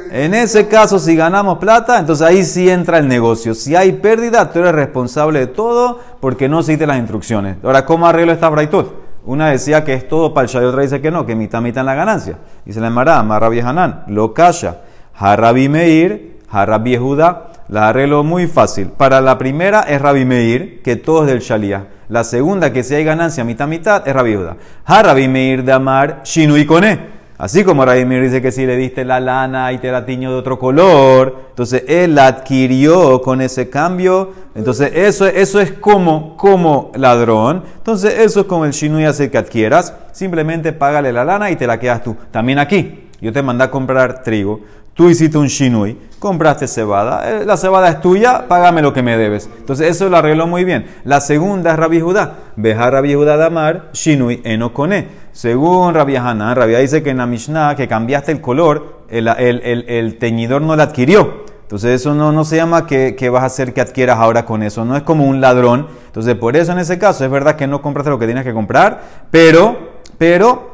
En 0.09 0.33
ese 0.33 0.69
caso, 0.69 0.99
si 0.99 1.17
ganamos 1.17 1.57
plata, 1.57 1.99
entonces 1.99 2.25
ahí 2.25 2.45
sí 2.45 2.69
entra 2.69 2.99
el 2.99 3.09
negocio. 3.09 3.53
Si 3.53 3.75
hay 3.75 3.91
pérdida, 3.91 4.49
tú 4.49 4.59
eres 4.59 4.71
responsable 4.71 5.39
de 5.39 5.47
todo 5.47 5.99
porque 6.21 6.47
no 6.47 6.63
seguiste 6.63 6.87
las 6.87 6.99
instrucciones. 6.99 7.57
Ahora, 7.63 7.85
¿cómo 7.85 8.07
arreglo 8.07 8.31
esta 8.31 8.47
braitot? 8.47 9.02
Una 9.25 9.49
decía 9.49 9.83
que 9.83 9.93
es 9.93 10.07
todo 10.07 10.33
el 10.35 10.49
y 10.49 10.57
otra 10.57 10.81
dice 10.81 11.01
que 11.01 11.09
no, 11.09 11.25
que 11.25 11.35
mitad 11.35 11.61
mitad 11.61 11.81
en 11.81 11.85
la 11.85 11.95
ganancia. 11.95 12.37
Dice 12.65 12.81
la 12.81 12.87
Emara, 12.87 13.23
Marrabi 13.23 13.61
Hanan, 13.61 14.03
lo 14.07 14.33
calla. 14.33 14.81
Harabi 15.15 15.69
Meir, 15.69 16.39
Harabi 16.49 16.97
Judá. 16.97 17.47
La 17.69 17.89
arreglo 17.89 18.23
muy 18.23 18.47
fácil. 18.47 18.87
Para 18.89 19.21
la 19.21 19.37
primera 19.37 19.81
es 19.81 20.01
Rabi 20.01 20.25
Meir, 20.25 20.81
que 20.83 20.97
todo 20.97 21.21
es 21.21 21.27
del 21.27 21.39
Shalía. 21.39 21.87
La 22.09 22.25
segunda, 22.25 22.73
que 22.73 22.83
si 22.83 22.95
hay 22.95 23.05
ganancia 23.05 23.45
mitad 23.45 23.67
mitad, 23.67 24.05
es 24.05 24.13
Rabi 24.13 24.35
Judá. 24.35 24.57
Harabi 24.85 25.29
Meir 25.29 25.63
de 25.63 25.71
Amar, 25.71 26.21
Shinu 26.23 26.57
y 26.57 26.65
Kone. 26.65 27.12
Así 27.37 27.63
como 27.63 27.85
Mir 27.85 28.21
dice 28.21 28.41
que 28.41 28.51
si 28.51 28.65
le 28.65 28.75
diste 28.75 29.03
la 29.05 29.19
lana 29.19 29.73
y 29.73 29.79
te 29.79 29.91
la 29.91 30.05
tiñó 30.05 30.31
de 30.31 30.37
otro 30.37 30.59
color, 30.59 31.35
entonces 31.49 31.83
él 31.87 32.15
la 32.15 32.27
adquirió 32.27 33.21
con 33.21 33.41
ese 33.41 33.69
cambio. 33.69 34.33
Entonces 34.55 34.91
eso, 34.93 35.25
eso 35.25 35.59
es 35.59 35.71
como, 35.71 36.37
como 36.37 36.91
ladrón. 36.95 37.63
Entonces 37.77 38.19
eso 38.19 38.41
es 38.41 38.45
como 38.45 38.65
el 38.65 38.73
y 38.73 39.05
hace 39.05 39.31
que 39.31 39.37
adquieras. 39.37 39.93
Simplemente 40.11 40.73
págale 40.73 41.11
la 41.11 41.25
lana 41.25 41.49
y 41.49 41.55
te 41.55 41.65
la 41.65 41.79
quedas 41.79 42.03
tú. 42.03 42.15
También 42.31 42.59
aquí, 42.59 43.09
yo 43.19 43.33
te 43.33 43.41
mandé 43.41 43.63
a 43.63 43.71
comprar 43.71 44.23
trigo. 44.23 44.59
Tú 44.93 45.09
hiciste 45.09 45.39
un 45.39 45.47
shinui, 45.47 45.97
compraste 46.19 46.67
cebada, 46.67 47.27
eh, 47.27 47.45
la 47.45 47.57
cebada 47.57 47.89
es 47.89 47.99
tuya, 47.99 48.47
págame 48.47 48.83
lo 48.83 48.93
que 48.93 49.01
me 49.01 49.17
debes. 49.17 49.49
Entonces 49.57 49.89
eso 49.89 50.07
lo 50.07 50.17
arregló 50.17 50.45
muy 50.45 50.63
bien. 50.65 50.85
La 51.03 51.19
segunda 51.19 51.71
es 51.71 51.79
Rabbi 51.79 51.99
Judá. 51.99 52.35
Beja 52.55 52.91
Rabbi 52.91 53.15
Judá 53.15 53.35
de 53.35 53.45
Amar, 53.45 53.89
shinui 53.93 54.41
enokone. 54.43 55.07
Según 55.31 55.95
Rabbi 55.95 56.15
Hanan, 56.15 56.55
Rabbi 56.55 56.75
dice 56.75 57.01
que 57.01 57.09
en 57.09 57.17
la 57.17 57.25
Mishnah 57.25 57.75
que 57.75 57.87
cambiaste 57.87 58.31
el 58.31 58.39
color, 58.39 59.05
el, 59.09 59.27
el, 59.27 59.85
el, 59.87 60.17
teñidor 60.19 60.61
no 60.61 60.75
la 60.75 60.83
adquirió. 60.83 61.43
Entonces 61.63 61.99
eso 62.01 62.13
no, 62.13 62.31
no 62.31 62.45
se 62.45 62.57
llama 62.57 62.85
que, 62.85 63.15
que, 63.15 63.31
vas 63.31 63.41
a 63.41 63.47
hacer 63.47 63.73
que 63.73 63.81
adquieras 63.81 64.19
ahora 64.19 64.45
con 64.45 64.61
eso. 64.61 64.85
No 64.85 64.95
es 64.95 65.01
como 65.01 65.25
un 65.25 65.41
ladrón. 65.41 65.87
Entonces 66.05 66.35
por 66.35 66.55
eso 66.55 66.71
en 66.71 66.77
ese 66.77 66.99
caso 66.99 67.25
es 67.25 67.31
verdad 67.31 67.55
que 67.55 67.65
no 67.65 67.81
compraste 67.81 68.11
lo 68.11 68.19
que 68.19 68.27
tienes 68.27 68.43
que 68.43 68.53
comprar, 68.53 69.01
pero, 69.31 69.75
pero 70.19 70.72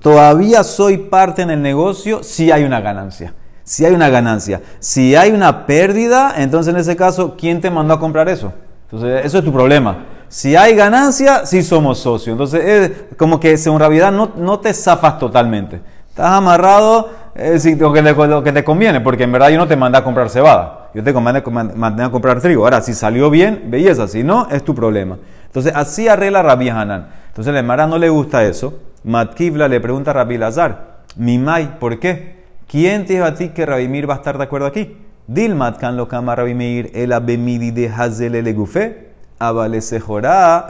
todavía 0.00 0.62
soy 0.64 0.98
parte 0.98 1.42
en 1.42 1.50
el 1.50 1.62
negocio 1.62 2.22
si 2.22 2.50
hay 2.50 2.64
una 2.64 2.80
ganancia. 2.80 3.34
Si 3.64 3.84
hay 3.84 3.94
una 3.94 4.08
ganancia. 4.08 4.60
Si 4.80 5.14
hay 5.14 5.30
una 5.30 5.66
pérdida, 5.66 6.34
entonces 6.36 6.74
en 6.74 6.80
ese 6.80 6.96
caso, 6.96 7.36
¿quién 7.38 7.60
te 7.60 7.70
mandó 7.70 7.94
a 7.94 8.00
comprar 8.00 8.28
eso? 8.28 8.52
Entonces, 8.90 9.24
eso 9.24 9.38
es 9.38 9.44
tu 9.44 9.52
problema. 9.52 9.98
Si 10.26 10.56
hay 10.56 10.74
ganancia, 10.74 11.46
sí 11.46 11.62
somos 11.62 11.98
socios. 11.98 12.32
Entonces, 12.32 12.64
es 12.64 13.16
como 13.16 13.38
que 13.38 13.56
según 13.56 13.78
realidad 13.78 14.10
no, 14.10 14.32
no 14.36 14.58
te 14.58 14.74
zafas 14.74 15.18
totalmente. 15.18 15.80
Estás 16.08 16.32
amarrado 16.32 17.10
lo, 17.34 17.92
que, 17.92 18.02
lo 18.02 18.42
que 18.42 18.52
te 18.52 18.64
conviene, 18.64 19.00
porque 19.00 19.24
en 19.24 19.32
verdad 19.32 19.50
yo 19.50 19.58
no 19.58 19.68
te 19.68 19.76
mandé 19.76 19.98
a 19.98 20.04
comprar 20.04 20.28
cebada. 20.28 20.90
Yo 20.92 21.04
te 21.04 21.12
mandé 21.12 22.02
a 22.02 22.10
comprar 22.10 22.40
trigo. 22.40 22.64
Ahora, 22.64 22.80
si 22.80 22.94
salió 22.94 23.30
bien, 23.30 23.66
belleza. 23.68 24.08
Si 24.08 24.24
no, 24.24 24.48
es 24.50 24.64
tu 24.64 24.74
problema. 24.74 25.18
Entonces, 25.46 25.72
así 25.74 26.08
arregla 26.08 26.42
Rabbi 26.42 26.68
Hanan. 26.68 27.08
Entonces, 27.28 27.54
la 27.54 27.60
Emara 27.60 27.86
no 27.86 27.98
le 27.98 28.08
gusta 28.08 28.44
eso. 28.44 28.74
Matkivla 29.04 29.66
le 29.68 29.80
pregunta 29.80 30.10
a 30.10 30.14
Rabbi 30.14 30.36
Lazar, 30.36 31.00
Mimai, 31.16 31.78
¿por 31.78 31.98
qué? 31.98 32.40
¿Quién 32.68 33.06
te 33.06 33.14
dijo 33.14 33.24
a 33.24 33.34
ti 33.34 33.48
que 33.48 33.66
Rabimir 33.66 34.08
va 34.08 34.14
a 34.14 34.16
estar 34.18 34.38
de 34.38 34.44
acuerdo 34.44 34.66
aquí? 34.66 34.96
Dilmat 35.26 35.78
kan 35.78 35.96
lo 35.96 36.06
kama 36.06 36.36
Rabimir, 36.36 36.90
el 36.94 37.12
abemidi 37.12 37.70
de 37.70 37.88
Hazel 37.88 38.34
el 38.34 38.54
gufe, 38.54 39.10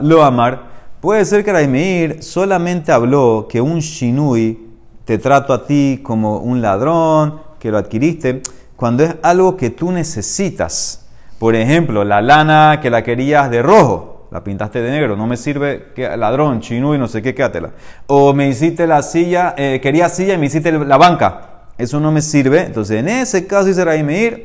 lo 0.00 0.22
amar. 0.22 0.62
Puede 1.00 1.25
ser 1.25 1.44
que 1.44 1.52
Rabimir 1.52 2.22
solamente 2.22 2.92
habló 2.92 3.49
que 3.50 3.60
un 3.60 3.80
shinui 3.80 4.58
te 5.04 5.18
trato 5.18 5.52
a 5.52 5.66
ti 5.66 6.00
como 6.02 6.38
un 6.38 6.62
ladrón, 6.62 7.40
que 7.58 7.70
lo 7.70 7.78
adquiriste, 7.78 8.42
cuando 8.76 9.02
es 9.02 9.16
algo 9.22 9.56
que 9.56 9.70
tú 9.70 9.90
necesitas. 9.92 11.06
Por 11.38 11.54
ejemplo, 11.54 12.04
la 12.04 12.22
lana 12.22 12.80
que 12.80 12.90
la 12.90 13.02
querías 13.02 13.50
de 13.50 13.60
rojo 13.60 14.10
la 14.30 14.44
pintaste 14.44 14.80
de 14.80 14.90
negro, 14.90 15.16
no 15.16 15.26
me 15.26 15.37
sirve, 15.37 15.88
que, 15.94 16.16
ladrón, 16.16 16.60
chinú 16.60 16.94
y 16.94 16.99
no 16.99 17.08
sé 17.08 17.20
qué, 17.20 17.34
quédatela. 17.34 17.70
O 18.06 18.32
me 18.32 18.49
hiciste 18.49 18.87
la 18.87 19.02
silla, 19.02 19.54
eh, 19.56 19.80
quería 19.82 20.08
silla 20.08 20.34
y 20.34 20.38
me 20.38 20.46
hiciste 20.46 20.70
la 20.72 20.96
banca, 20.96 21.64
eso 21.78 21.99
no 21.99 22.12
me 22.12 22.22
sirve. 22.22 22.60
Entonces, 22.60 23.00
en 23.00 23.08
ese 23.08 23.46
caso 23.46 23.66
dice 23.66 23.84
Meir, 24.02 24.44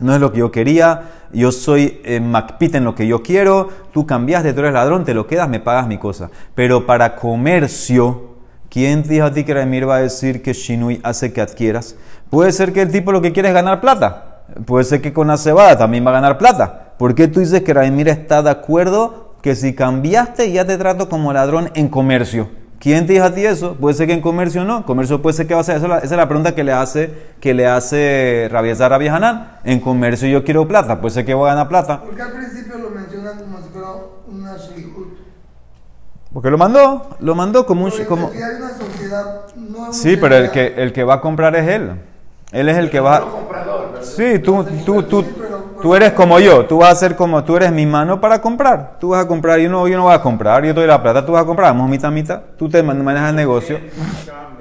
no 0.00 0.14
es 0.14 0.20
lo 0.20 0.32
que 0.32 0.40
yo 0.40 0.50
quería, 0.50 1.02
yo 1.32 1.52
soy 1.52 2.00
eh, 2.04 2.16
en 2.16 2.84
lo 2.84 2.94
que 2.94 3.06
yo 3.06 3.22
quiero, 3.22 3.68
tú 3.92 4.06
cambiaste, 4.06 4.52
tú 4.52 4.60
eres 4.60 4.72
ladrón, 4.72 5.04
te 5.04 5.14
lo 5.14 5.26
quedas, 5.26 5.48
me 5.48 5.60
pagas 5.60 5.86
mi 5.86 5.98
cosa. 5.98 6.30
Pero 6.54 6.84
para 6.84 7.14
comercio, 7.14 8.36
¿quién 8.68 9.02
te 9.04 9.10
dijo 9.10 9.26
a 9.26 9.32
ti 9.32 9.44
que 9.44 9.54
Raimir 9.54 9.88
va 9.88 9.96
a 9.96 10.00
decir 10.00 10.42
que 10.42 10.52
Shinui 10.52 11.00
hace 11.04 11.32
que 11.32 11.40
adquieras? 11.40 11.96
Puede 12.28 12.50
ser 12.52 12.72
que 12.72 12.82
el 12.82 12.90
tipo 12.90 13.12
lo 13.12 13.22
que 13.22 13.32
quiere 13.32 13.48
es 13.50 13.54
ganar 13.54 13.80
plata. 13.80 14.42
Puede 14.64 14.84
ser 14.84 15.00
que 15.00 15.12
con 15.12 15.28
la 15.28 15.36
cebada 15.36 15.78
también 15.78 16.04
va 16.04 16.10
a 16.10 16.14
ganar 16.14 16.38
plata. 16.38 16.85
¿Por 16.98 17.14
qué 17.14 17.28
tú 17.28 17.40
dices 17.40 17.62
que 17.62 17.74
Raimir 17.74 18.08
está 18.08 18.42
de 18.42 18.50
acuerdo 18.50 19.34
que 19.42 19.54
si 19.54 19.74
cambiaste 19.74 20.50
ya 20.50 20.66
te 20.66 20.78
trato 20.78 21.08
como 21.08 21.32
ladrón 21.32 21.70
en 21.74 21.88
comercio? 21.88 22.48
¿Quién 22.78 23.06
te 23.06 23.14
dijo 23.14 23.24
a 23.24 23.34
ti 23.34 23.44
eso? 23.44 23.74
Puede 23.74 23.94
ser 23.94 24.06
que 24.06 24.12
en 24.14 24.20
comercio 24.20 24.64
no. 24.64 24.84
Comercio 24.86 25.20
puede 25.20 25.34
ser 25.36 25.46
que 25.46 25.54
va 25.54 25.60
a 25.60 25.64
ser. 25.64 25.76
Esa 25.76 25.98
es 25.98 26.10
la 26.10 26.28
pregunta 26.28 26.54
que 26.54 26.64
le 26.64 26.72
hace, 26.72 27.12
que 27.40 27.52
le 27.52 27.66
hace 27.66 28.48
Rabiazar 28.50 28.90
Rabia 28.90 29.14
Hanan. 29.14 29.58
En 29.64 29.80
comercio 29.80 30.28
yo 30.28 30.44
quiero 30.44 30.68
plata. 30.68 31.00
Puede 31.00 31.14
ser 31.14 31.26
que 31.26 31.34
voy 31.34 31.48
a 31.48 31.54
ganar 31.54 31.68
plata. 31.68 32.02
¿Por 32.02 32.14
qué 32.14 32.22
al 32.22 32.32
principio 32.32 32.78
lo 32.78 32.90
mencionan 32.90 33.38
como 33.38 33.58
si 33.58 33.68
fuera 33.70 33.88
una 34.28 34.56
shihut? 34.56 35.18
Porque 36.32 36.50
lo 36.50 36.58
mandó. 36.58 37.16
Lo 37.20 37.34
mandó 37.34 37.66
como 37.66 37.84
un. 37.86 37.90
Como... 38.06 38.28
hay 38.28 38.56
una 38.58 38.70
sociedad, 38.70 39.46
no 39.56 39.92
sí, 39.92 40.16
pero 40.16 40.36
el 40.36 40.50
que, 40.50 40.74
el 40.76 40.92
que 40.92 41.02
va 41.02 41.14
a 41.14 41.20
comprar 41.20 41.56
es 41.56 41.68
él. 41.68 41.92
Él 42.52 42.68
es 42.68 42.76
el 42.76 42.90
que 42.90 43.00
va. 43.00 43.26
Sí, 44.02 44.38
tú, 44.38 44.64
tú, 44.84 45.02
tú, 45.02 45.22
tú 45.22 45.55
eres 45.94 46.12
como 46.12 46.38
yo. 46.38 46.66
Tú 46.66 46.78
vas 46.78 46.92
a 46.92 46.96
ser 46.96 47.16
como 47.16 47.42
tú 47.44 47.56
eres 47.56 47.72
mi 47.72 47.86
mano 47.86 48.20
para 48.20 48.40
comprar. 48.40 48.98
Tú 48.98 49.10
vas 49.10 49.24
a 49.24 49.28
comprar, 49.28 49.58
yo 49.58 49.68
no, 49.68 49.86
yo 49.88 49.96
no 49.96 50.04
voy 50.04 50.14
a 50.14 50.22
comprar. 50.22 50.64
Yo 50.64 50.74
te 50.74 50.80
doy 50.80 50.88
la 50.88 51.02
plata, 51.02 51.24
tú 51.24 51.32
vas 51.32 51.42
a 51.42 51.46
comprar. 51.46 51.72
Vamos 51.72 51.88
mitad 51.88 52.10
mitad. 52.10 52.42
Tú 52.56 52.68
te 52.68 52.82
manejas 52.82 53.30
el 53.30 53.36
negocio. 53.36 53.78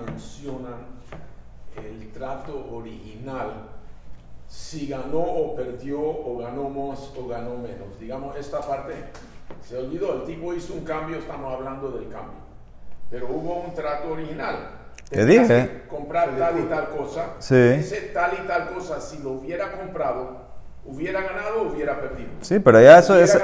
mencionan 0.05 0.73
el 1.77 2.11
trato 2.11 2.67
original. 2.71 3.69
Si 4.47 4.87
ganó 4.87 5.19
o 5.19 5.55
perdió, 5.55 5.99
o 5.99 6.37
ganó 6.37 6.69
más 6.69 7.11
o 7.17 7.27
ganó 7.27 7.57
menos. 7.57 7.99
Digamos, 7.99 8.35
esta 8.37 8.61
parte 8.61 8.93
se 9.61 9.77
olvidó. 9.77 10.15
El 10.15 10.23
tipo 10.23 10.53
hizo 10.53 10.73
un 10.73 10.83
cambio, 10.83 11.17
estamos 11.17 11.53
hablando 11.53 11.91
del 11.91 12.09
cambio. 12.09 12.45
Pero 13.09 13.27
hubo 13.27 13.61
un 13.61 13.73
trato 13.73 14.11
original 14.11 14.85
te 15.09 15.25
dije. 15.25 15.83
comprar 15.87 16.35
tal 16.37 16.59
y 16.59 16.63
tal 16.63 16.89
cosa. 16.89 17.33
Sí. 17.39 17.55
Ese 17.55 18.01
tal 18.13 18.31
y 18.33 18.47
tal 18.47 18.73
cosa, 18.73 18.99
si 18.99 19.19
lo 19.19 19.31
hubiera 19.31 19.71
comprado, 19.71 20.45
hubiera 20.85 21.21
ganado 21.21 21.63
o 21.63 21.71
hubiera 21.71 21.99
perdido. 21.99 22.29
Sí, 22.41 22.59
pero 22.59 22.81
ya 22.81 22.99
eso, 22.99 23.17
es, 23.19 23.35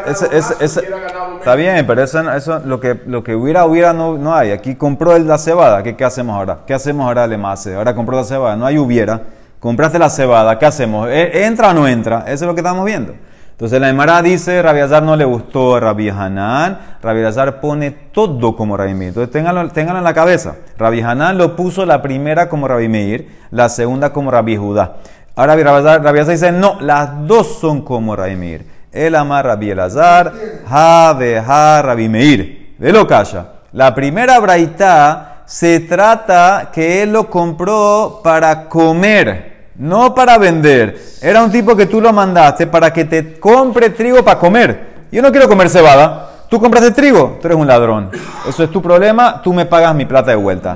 está 0.61 1.55
bien, 1.55 1.85
pero 1.87 2.03
eso, 2.03 2.31
eso 2.31 2.59
lo 2.65 2.79
que 2.79 3.01
lo 3.05 3.23
que 3.23 3.35
hubiera 3.35 3.65
hubiera 3.65 3.93
no, 3.93 4.17
no 4.17 4.33
hay. 4.35 4.51
Aquí 4.51 4.75
compró 4.75 5.17
la 5.17 5.37
cebada, 5.37 5.83
¿qué, 5.83 5.95
¿qué 5.95 6.05
hacemos 6.05 6.35
ahora? 6.35 6.59
¿Qué 6.65 6.73
hacemos 6.73 7.05
ahora, 7.07 7.25
Lemase? 7.27 7.75
Ahora 7.75 7.95
compró 7.95 8.17
la 8.17 8.23
cebada, 8.23 8.55
no 8.55 8.65
hay 8.65 8.77
hubiera. 8.77 9.21
Compraste 9.59 9.99
la 9.99 10.09
cebada, 10.09 10.57
¿qué 10.57 10.65
hacemos? 10.65 11.07
¿E, 11.07 11.45
¿Entra 11.45 11.69
o 11.69 11.73
no 11.73 11.87
entra? 11.87 12.21
Eso 12.21 12.33
es 12.33 12.41
lo 12.43 12.55
que 12.55 12.61
estamos 12.61 12.83
viendo. 12.83 13.13
Entonces 13.61 13.79
la 13.79 13.89
Emara 13.89 14.23
dice, 14.23 14.59
Rabiazar 14.59 15.03
no 15.03 15.15
le 15.15 15.23
gustó 15.23 15.75
a 15.75 15.79
Rabbi 15.79 16.09
Hanan, 16.09 16.79
Rabiazar 16.99 17.61
pone 17.61 17.91
todo 17.91 18.55
como 18.55 18.75
Rabbi 18.75 18.95
Meir. 18.95 19.09
Entonces 19.09 19.31
ténganlo, 19.31 19.61
en 19.61 20.03
la 20.03 20.15
cabeza. 20.15 20.55
Rabbi 20.79 21.01
Hanan 21.01 21.37
lo 21.37 21.55
puso 21.55 21.85
la 21.85 22.01
primera 22.01 22.49
como 22.49 22.67
Rabbi 22.67 22.87
Meir, 22.87 23.29
la 23.51 23.69
segunda 23.69 24.11
como 24.11 24.31
Rabbi 24.31 24.57
Judá. 24.57 24.95
Ahora 25.35 25.55
Rabiazar 25.55 26.33
dice, 26.33 26.51
no, 26.51 26.79
las 26.81 27.27
dos 27.27 27.59
son 27.59 27.81
como 27.81 28.15
Rabbi 28.15 28.35
Meir. 28.35 28.65
El 28.91 29.15
ama 29.15 29.41
Rabbi 29.41 29.71
Elazar, 29.71 30.33
ha 30.67 31.81
Rabbi 31.83 32.09
Meir. 32.09 32.75
De 32.77 32.91
lo 32.91 33.07
calla. 33.07 33.47
La 33.73 33.95
primera 33.95 34.39
braita 34.39 35.43
se 35.45 35.81
trata 35.81 36.69
que 36.73 37.03
él 37.03 37.13
lo 37.13 37.29
compró 37.29 38.19
para 38.23 38.67
comer 38.67 39.51
no 39.81 40.13
para 40.13 40.37
vender. 40.37 41.01
Era 41.21 41.43
un 41.43 41.51
tipo 41.51 41.75
que 41.75 41.87
tú 41.87 42.01
lo 42.01 42.13
mandaste 42.13 42.67
para 42.67 42.93
que 42.93 43.05
te 43.05 43.39
compre 43.39 43.89
trigo 43.89 44.23
para 44.23 44.39
comer. 44.39 45.07
Yo 45.11 45.21
no 45.21 45.31
quiero 45.31 45.49
comer 45.49 45.69
cebada. 45.69 46.30
Tú 46.51 46.59
compraste 46.59 46.91
trigo, 46.91 47.37
tú 47.39 47.47
eres 47.47 47.57
un 47.57 47.65
ladrón. 47.65 48.09
Eso 48.45 48.65
es 48.65 48.69
tu 48.69 48.81
problema, 48.81 49.41
tú 49.41 49.53
me 49.53 49.65
pagas 49.65 49.95
mi 49.95 50.03
plata 50.03 50.31
de 50.31 50.35
vuelta. 50.35 50.75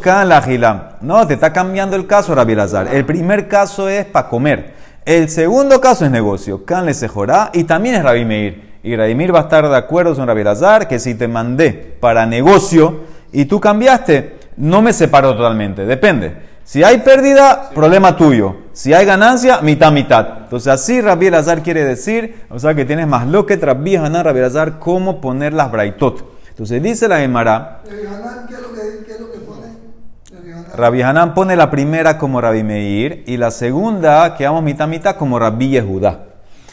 Can. 0.00 0.30
No, 1.02 1.26
te 1.26 1.34
está 1.34 1.52
cambiando 1.52 1.94
el 1.94 2.06
caso, 2.06 2.34
Rabbi 2.34 2.54
Lazar. 2.54 2.88
El 2.90 3.04
primer 3.04 3.46
caso 3.46 3.86
es 3.86 4.06
para 4.06 4.30
comer. 4.30 4.72
El 5.04 5.28
segundo 5.28 5.78
caso 5.78 6.06
es 6.06 6.10
negocio. 6.10 6.64
Can 6.64 6.86
le 6.86 6.94
sejorá 6.94 7.50
y 7.52 7.64
también 7.64 7.96
es 7.96 8.02
Rabbi 8.02 8.24
Meir. 8.24 8.78
Y 8.82 8.96
Rabbi 8.96 9.14
Meir 9.14 9.34
va 9.34 9.40
a 9.40 9.42
estar 9.42 9.68
de 9.68 9.76
acuerdo 9.76 10.14
con 10.14 10.26
Rabbi 10.26 10.42
Lazar 10.42 10.88
que 10.88 10.98
si 10.98 11.14
te 11.14 11.28
mandé 11.28 11.98
para 12.00 12.24
negocio 12.24 13.00
y 13.30 13.44
tú 13.44 13.60
cambiaste, 13.60 14.38
no 14.56 14.80
me 14.80 14.94
separo 14.94 15.36
totalmente. 15.36 15.84
Depende. 15.84 16.53
Si 16.64 16.82
hay 16.82 16.98
pérdida, 16.98 17.70
problema 17.74 18.16
tuyo. 18.16 18.56
Si 18.72 18.94
hay 18.94 19.04
ganancia, 19.04 19.60
mitad, 19.60 19.92
mitad. 19.92 20.38
Entonces 20.44 20.72
así 20.72 21.00
Rabbi 21.00 21.26
Elazar 21.26 21.62
quiere 21.62 21.84
decir, 21.84 22.42
o 22.48 22.58
sea 22.58 22.74
que 22.74 22.86
tienes 22.86 23.06
más 23.06 23.26
lo 23.26 23.44
que 23.44 23.56
Rabbi 23.56 23.96
Hanan, 23.96 24.24
Rabbi 24.24 24.38
Elazar, 24.38 24.78
cómo 24.78 25.20
poner 25.20 25.52
las 25.52 25.70
braitot. 25.70 26.24
Entonces 26.48 26.82
dice 26.82 27.06
la 27.06 27.18
Gemara. 27.18 27.82
Rabbi 30.74 31.02
Hanan 31.02 31.34
pone 31.34 31.54
la 31.54 31.70
primera 31.70 32.16
como 32.16 32.40
Rabbi 32.40 32.62
Meir 32.62 33.24
y 33.26 33.36
la 33.36 33.50
segunda, 33.50 34.34
que 34.34 34.46
vamos 34.46 34.62
mitad, 34.62 34.88
mitad, 34.88 35.16
como 35.16 35.38
Rabbi 35.38 35.68
Yehuda. 35.68 36.24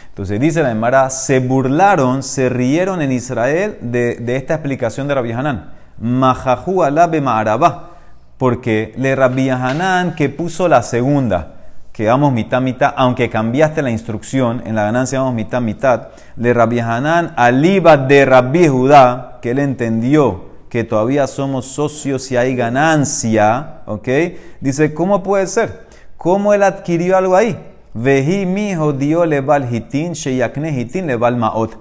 Entonces 0.07 0.39
dice 0.39 0.63
la 0.63 0.69
Gemara, 0.69 1.09
se 1.09 1.39
burlaron, 1.39 2.23
se 2.23 2.47
rieron 2.47 3.01
en 3.01 3.11
Israel 3.11 3.77
de, 3.81 4.15
de 4.15 4.37
esta 4.37 4.55
explicación 4.55 5.07
de 5.09 5.15
Rabbi 5.15 5.33
Hanan. 5.33 5.73
Mahahu 5.99 6.81
alabe 6.81 7.21
ma'arabah 7.21 7.90
porque 8.41 8.91
le 8.97 9.15
Rabbi 9.15 9.51
Hanan 9.51 10.15
que 10.15 10.27
puso 10.27 10.67
la 10.67 10.81
segunda, 10.81 11.57
que 11.93 12.07
vamos 12.07 12.33
mitad 12.33 12.59
mitad, 12.59 12.91
aunque 12.97 13.29
cambiaste 13.29 13.83
la 13.83 13.91
instrucción, 13.91 14.63
en 14.65 14.73
la 14.73 14.81
ganancia 14.81 15.19
vamos 15.19 15.35
mitad 15.35 15.61
mitad, 15.61 16.07
le 16.37 16.51
Rabbi 16.51 16.79
Hanan 16.79 17.33
aliba 17.35 17.97
de 17.97 18.25
Rabbi 18.25 18.67
Judá, 18.67 19.37
que 19.43 19.51
él 19.51 19.59
entendió 19.59 20.45
que 20.69 20.83
todavía 20.83 21.27
somos 21.27 21.67
socios 21.67 22.31
y 22.31 22.37
hay 22.37 22.55
ganancia, 22.55 23.81
¿ok? 23.85 24.07
Dice, 24.59 24.95
¿cómo 24.95 25.21
puede 25.21 25.45
ser? 25.45 25.85
¿Cómo 26.17 26.55
él 26.55 26.63
adquirió 26.63 27.17
algo 27.17 27.35
ahí? 27.35 27.55
Veji 27.93 28.47
mi 28.47 28.73
dio 28.97 29.23
le 29.27 29.41
val 29.41 29.71
hitin, 29.71 30.13
sheyakne 30.13 30.71
hitin 30.71 31.05
le 31.05 31.15
val 31.15 31.37
maot. 31.37 31.73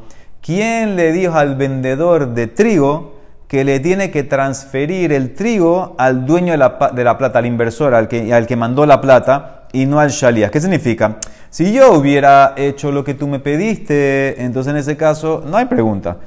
¿Quién 0.42 0.94
le 0.96 1.12
dijo 1.12 1.36
al 1.36 1.54
vendedor 1.54 2.34
de 2.34 2.48
trigo 2.48 3.19
que 3.50 3.64
le 3.64 3.80
tiene 3.80 4.12
que 4.12 4.22
transferir 4.22 5.12
el 5.12 5.34
trigo 5.34 5.96
al 5.98 6.24
dueño 6.24 6.52
de 6.52 6.58
la, 6.58 6.92
de 6.94 7.02
la 7.02 7.18
plata, 7.18 7.40
al 7.40 7.46
inversor, 7.46 7.96
al 7.96 8.06
que, 8.06 8.32
al 8.32 8.46
que 8.46 8.54
mandó 8.54 8.86
la 8.86 9.00
plata, 9.00 9.64
y 9.72 9.86
no 9.86 9.98
al 9.98 10.10
shalías. 10.10 10.52
¿Qué 10.52 10.60
significa? 10.60 11.16
Si 11.50 11.72
yo 11.72 11.94
hubiera 11.94 12.54
hecho 12.56 12.92
lo 12.92 13.02
que 13.02 13.14
tú 13.14 13.26
me 13.26 13.40
pediste, 13.40 14.40
entonces 14.40 14.70
en 14.70 14.76
ese 14.76 14.96
caso 14.96 15.42
no 15.44 15.56
hay 15.56 15.64
pregunta. 15.64 16.18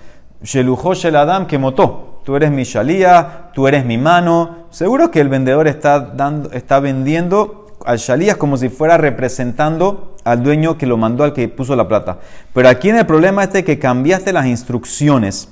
Shelujo 0.41 0.95
Sheladam 0.95 1.47
que 1.47 1.57
motó. 1.57 2.19
Tú 2.25 2.35
eres 2.35 2.51
mi 2.51 2.65
shalía, 2.65 3.51
tú 3.53 3.69
eres 3.69 3.85
mi 3.85 3.97
mano. 3.97 4.67
Seguro 4.69 5.09
que 5.09 5.21
el 5.21 5.29
vendedor 5.29 5.69
está, 5.69 6.01
dando, 6.01 6.51
está 6.51 6.81
vendiendo 6.81 7.67
al 7.85 7.99
shalías 7.99 8.35
como 8.35 8.57
si 8.57 8.67
fuera 8.67 8.97
representando 8.97 10.17
al 10.25 10.43
dueño 10.43 10.77
que 10.77 10.87
lo 10.87 10.97
mandó, 10.97 11.23
al 11.23 11.31
que 11.31 11.47
puso 11.47 11.73
la 11.77 11.87
plata. 11.87 12.17
Pero 12.53 12.67
aquí 12.67 12.89
en 12.89 12.97
el 12.97 13.05
problema 13.05 13.43
este 13.43 13.63
que 13.63 13.79
cambiaste 13.79 14.33
las 14.33 14.45
instrucciones. 14.45 15.47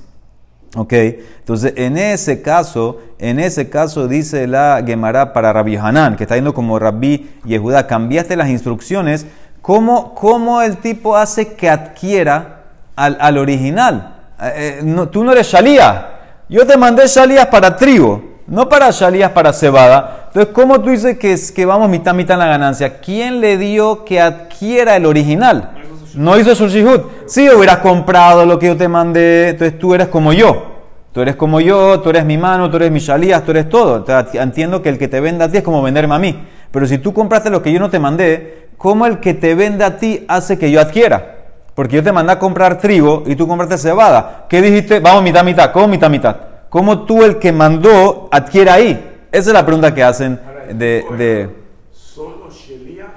Ok, 0.74 0.94
entonces 0.94 1.74
en 1.76 1.98
ese 1.98 2.42
caso, 2.42 3.00
en 3.20 3.42
ese 3.42 3.70
caso 3.70 4.08
dice 4.08 4.48
la 4.48 4.82
Gemara 4.86 5.34
para 5.34 5.52
Rabbi 5.52 5.76
Hanan, 5.76 6.16
que 6.16 6.24
está 6.24 6.36
yendo 6.36 6.54
como 6.54 6.80
Rabbi 6.80 7.30
Yehuda, 7.44 7.88
cambiaste 7.88 8.38
las 8.38 8.48
instrucciones, 8.48 9.26
¿cómo, 9.62 10.16
cómo 10.16 10.62
el 10.62 10.78
tipo 10.78 11.18
hace 11.18 11.56
que 11.56 11.70
adquiera 11.70 12.62
al, 12.96 13.18
al 13.20 13.38
original? 13.38 14.16
Eh, 14.42 14.80
eh, 14.82 15.08
tú 15.12 15.26
no 15.26 15.34
eres 15.34 15.48
Shalías, 15.48 16.06
yo 16.48 16.66
te 16.66 16.78
mandé 16.78 17.06
Shalías 17.06 17.48
para 17.48 17.76
trigo, 17.76 18.24
no 18.48 18.70
para 18.70 18.92
Shalías 18.92 19.32
para 19.32 19.52
cebada. 19.52 20.28
Entonces, 20.28 20.54
¿cómo 20.54 20.80
tú 20.80 20.90
dices 20.90 21.18
que, 21.18 21.38
que 21.54 21.66
vamos 21.66 21.90
mitad 21.90 22.14
mitad 22.14 22.36
en 22.36 22.40
la 22.40 22.48
ganancia? 22.48 23.02
¿Quién 23.02 23.42
le 23.42 23.58
dio 23.58 24.06
que 24.06 24.22
adquiera 24.22 24.96
el 24.96 25.06
original? 25.06 25.81
No 26.16 26.38
hizo 26.40 26.56
su 26.56 26.68
shihud. 26.68 27.02
Si 27.26 27.50
hubieras 27.50 27.78
comprado 27.78 28.46
lo 28.46 28.58
que 28.60 28.68
yo 28.68 28.78
te 28.78 28.88
mandé, 28.88 29.50
entonces 29.50 29.78
tú 29.80 29.94
eres 29.94 30.08
como 30.08 30.34
yo. 30.34 30.68
Tú 31.12 31.22
eres 31.22 31.36
como 31.36 31.60
yo, 31.60 32.00
tú 32.00 32.10
eres 32.10 32.24
mi 32.26 32.38
mano, 32.38 32.70
tú 32.70 32.78
eres 32.78 32.92
mi 32.92 33.00
shalías, 33.00 33.44
tú 33.44 33.52
eres 33.52 33.68
todo. 33.70 34.06
Entiendo 34.34 34.82
que 34.82 34.90
el 34.90 34.98
que 34.98 35.08
te 35.08 35.20
venda 35.20 35.46
a 35.46 35.52
ti 35.52 35.58
es 35.58 35.64
como 35.64 35.82
venderme 35.82 36.16
a 36.16 36.20
mí. 36.20 36.48
Pero 36.72 36.86
si 36.86 36.98
tú 37.00 37.14
compraste 37.14 37.50
lo 37.50 37.62
que 37.62 37.72
yo 37.74 37.80
no 37.80 37.90
te 37.90 38.00
mandé, 38.00 38.70
¿cómo 38.78 39.06
el 39.06 39.20
que 39.20 39.34
te 39.34 39.54
venda 39.56 39.88
a 39.88 39.98
ti 39.98 40.24
hace 40.30 40.58
que 40.58 40.72
yo 40.72 40.80
adquiera? 40.80 41.38
Porque 41.76 41.98
yo 41.98 42.04
te 42.04 42.12
mandé 42.14 42.32
a 42.34 42.40
comprar 42.40 42.78
trigo 42.78 43.24
y 43.26 43.36
tú 43.36 43.48
compraste 43.48 43.78
cebada. 43.78 44.46
¿Qué 44.50 44.62
dijiste? 44.62 45.00
Vamos 45.02 45.24
mitad 45.24 45.44
mitad. 45.44 45.72
¿Cómo 45.74 45.88
mitad 45.90 46.10
mitad? 46.10 46.36
¿Cómo 46.70 47.04
tú 47.04 47.24
el 47.24 47.38
que 47.40 47.52
mandó 47.52 48.30
adquiere 48.32 48.70
ahí? 48.70 49.26
Esa 49.32 49.50
es 49.50 49.54
la 49.54 49.66
pregunta 49.66 49.94
que 49.94 50.04
hacen 50.04 50.40
de 50.74 51.50
Solo 51.92 52.50
Shelia 52.50 53.08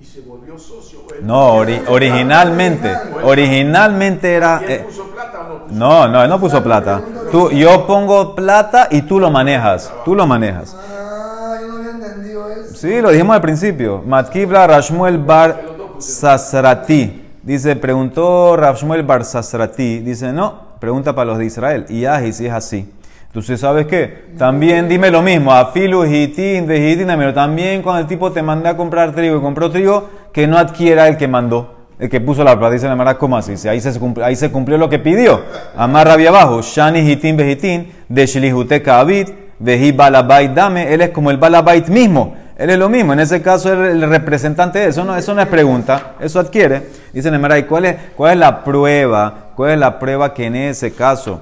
y 0.00 0.04
se 0.04 0.20
volvió 0.22 0.58
socio. 0.58 1.00
¿o 1.08 1.14
él- 1.14 1.17
no, 1.28 1.56
ori- 1.62 1.82
originalmente. 1.88 2.90
Originalmente 3.22 4.32
era... 4.32 4.62
¿Y 4.62 4.64
él 4.64 4.70
eh, 4.72 4.86
no? 5.70 6.08
No, 6.08 6.24
él 6.24 6.30
no 6.30 6.40
puso 6.40 6.64
plata. 6.64 7.02
Tú, 7.30 7.50
yo 7.50 7.86
pongo 7.86 8.34
plata 8.34 8.88
y 8.90 9.02
tú 9.02 9.20
lo 9.20 9.30
manejas. 9.30 9.92
Tú 10.06 10.14
lo 10.14 10.26
manejas. 10.26 10.74
Sí, 12.74 13.02
lo 13.02 13.10
dijimos 13.10 13.34
al 13.36 13.42
principio. 13.42 14.02
Matkibla 14.06 14.66
Rashmuel 14.66 15.18
Bar 15.18 15.60
Sasrati. 15.98 17.26
Dice, 17.42 17.76
preguntó 17.76 18.56
Rashmuel 18.56 19.02
Bar 19.02 19.26
Sasrati. 19.26 19.98
Dice, 19.98 20.32
no, 20.32 20.54
pregunta 20.80 21.14
para 21.14 21.26
los 21.26 21.38
de 21.38 21.44
Israel. 21.44 21.84
Y 21.90 22.06
aji, 22.06 22.32
si 22.32 22.46
es 22.46 22.52
así. 22.54 22.90
Entonces, 23.28 23.60
¿sabes 23.60 23.86
qué? 23.86 24.24
También 24.38 24.88
dime 24.88 25.10
lo 25.10 25.22
mismo. 25.22 25.52
Afilu, 25.52 26.04
hitin, 26.04 26.66
de 26.66 26.90
hitin, 26.90 27.06
pero 27.06 27.34
también 27.34 27.82
cuando 27.82 28.00
el 28.00 28.06
tipo 28.06 28.32
te 28.32 28.42
manda 28.42 28.70
a 28.70 28.76
comprar 28.76 29.14
trigo 29.14 29.36
y 29.36 29.40
compró 29.40 29.70
trigo, 29.70 30.08
que 30.32 30.46
no 30.46 30.56
adquiera 30.56 31.06
el 31.08 31.16
que 31.18 31.28
mandó. 31.28 31.74
El 31.98 32.08
que 32.08 32.20
puso 32.20 32.42
la 32.42 32.58
plata, 32.58 32.74
dice 32.74 32.88
la 32.88 33.18
¿cómo 33.18 33.36
así? 33.36 33.68
Ahí, 33.68 33.80
se 33.80 33.98
cumplió, 33.98 34.24
ahí 34.24 34.36
se 34.36 34.50
cumplió 34.50 34.78
lo 34.78 34.88
que 34.88 34.98
pidió. 34.98 35.42
Amar 35.76 36.06
rabia 36.06 36.30
abajo, 36.30 36.62
Shani 36.62 37.00
hitin 37.00 37.36
behitin, 37.36 37.92
de 38.08 38.26
Shlihute 38.26 38.82
Kabit, 38.82 39.28
Vehi 39.58 39.92
balabait 39.92 40.52
dame, 40.52 40.94
él 40.94 41.00
es 41.00 41.10
como 41.10 41.30
el 41.30 41.36
balabait 41.36 41.88
mismo. 41.88 42.36
Él 42.56 42.70
es 42.70 42.78
lo 42.78 42.88
mismo, 42.88 43.12
en 43.12 43.20
ese 43.20 43.42
caso 43.42 43.72
el 43.72 44.02
representante 44.08 44.80
de 44.80 44.88
eso, 44.88 45.04
no, 45.04 45.16
eso 45.16 45.32
no 45.32 45.40
es 45.40 45.46
pregunta, 45.46 46.14
eso 46.18 46.40
adquiere. 46.40 46.88
Dice 47.12 47.30
Nemara, 47.30 47.56
¿y 47.58 47.64
cuál 47.64 47.84
es, 47.84 47.96
cuál 48.16 48.32
es 48.32 48.38
la 48.38 48.64
prueba? 48.64 49.50
¿Cuál 49.54 49.72
es 49.72 49.78
la 49.78 49.98
prueba 49.98 50.34
que 50.34 50.46
en 50.46 50.56
ese 50.56 50.92
caso 50.92 51.40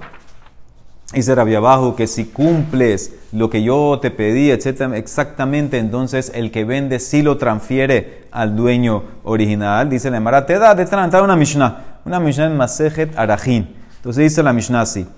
Dice 1.17 1.35
Rabbi 1.35 1.55
abajo 1.55 1.97
que 1.97 2.07
si 2.07 2.27
cumples 2.27 3.11
lo 3.33 3.49
que 3.49 3.63
yo 3.63 3.99
te 4.03 4.11
pedí, 4.11 4.51
etcétera, 4.51 4.99
exactamente, 4.99 5.79
entonces 5.79 6.31
el 6.35 6.51
que 6.51 6.67
vende 6.67 6.99
sí 6.99 7.23
lo 7.23 7.39
transfiere 7.39 8.27
al 8.31 8.55
dueño 8.55 9.03
original. 9.25 9.89
Dice 9.89 10.11
la 10.11 10.19
Emara, 10.19 10.45
te 10.45 10.59
da 10.59 10.77
tratar 10.77 11.23
una 11.23 11.35
Mishnah, 11.35 12.01
una 12.05 12.21
Mishnah 12.21 12.45
en 12.45 12.57
Masejet 12.59 13.19
Arajin. 13.19 13.75
Entonces 13.97 14.25
dice 14.25 14.43
la 14.43 14.53
Mishnah 14.53 14.83
así. 14.83 15.09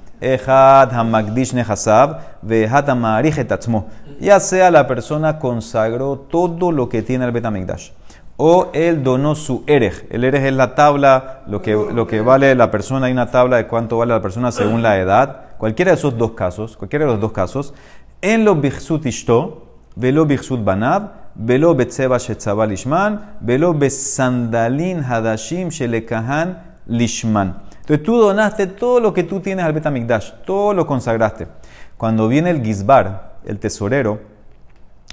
Ya 4.20 4.38
sea 4.38 4.70
la 4.70 4.86
persona 4.86 5.40
consagró 5.40 6.16
todo 6.30 6.70
lo 6.70 6.88
que 6.88 7.02
tiene 7.02 7.24
el 7.24 7.32
Betamigdash 7.32 7.90
o 8.36 8.70
él 8.72 9.02
donó 9.02 9.34
su 9.34 9.64
erej. 9.66 10.06
El 10.10 10.22
erej 10.22 10.44
es 10.44 10.52
la 10.52 10.76
tabla, 10.76 11.40
lo 11.48 11.60
que, 11.60 11.72
lo 11.72 12.06
que 12.06 12.20
vale 12.20 12.54
la 12.54 12.70
persona, 12.70 13.06
hay 13.06 13.12
una 13.12 13.32
tabla 13.32 13.56
de 13.56 13.66
cuánto 13.66 13.98
vale 13.98 14.14
la 14.14 14.22
persona 14.22 14.52
según 14.52 14.80
la 14.80 14.96
edad. 14.96 15.47
Cualquiera 15.58 15.90
de 15.90 15.98
esos 15.98 16.16
dos 16.16 16.32
casos, 16.32 16.76
cualquiera 16.76 17.04
de 17.04 17.12
los 17.12 17.20
dos 17.20 17.32
casos, 17.32 17.74
en 18.22 18.44
lo 18.44 18.54
bichsut 18.54 19.04
ishto, 19.06 19.66
velo 19.96 20.24
bichsut 20.24 20.62
banab, 20.64 21.10
velo 21.34 21.74
betzeba 21.74 22.18
shetzaba 22.18 22.66
lishman, 22.66 23.36
velo 23.40 23.74
besandalin 23.74 25.02
hadashim 25.02 25.68
shelekahan 25.68 26.78
lishman. 26.86 27.62
Entonces 27.80 28.04
tú 28.04 28.18
donaste 28.18 28.66
todo 28.66 29.00
lo 29.00 29.12
que 29.12 29.24
tú 29.24 29.40
tienes 29.40 29.64
al 29.64 29.72
Betamigdash, 29.72 30.32
todo 30.44 30.74
lo 30.74 30.86
consagraste. 30.86 31.48
Cuando 31.96 32.28
viene 32.28 32.50
el 32.50 32.62
gizbar, 32.62 33.38
el 33.44 33.58
tesorero, 33.58 34.20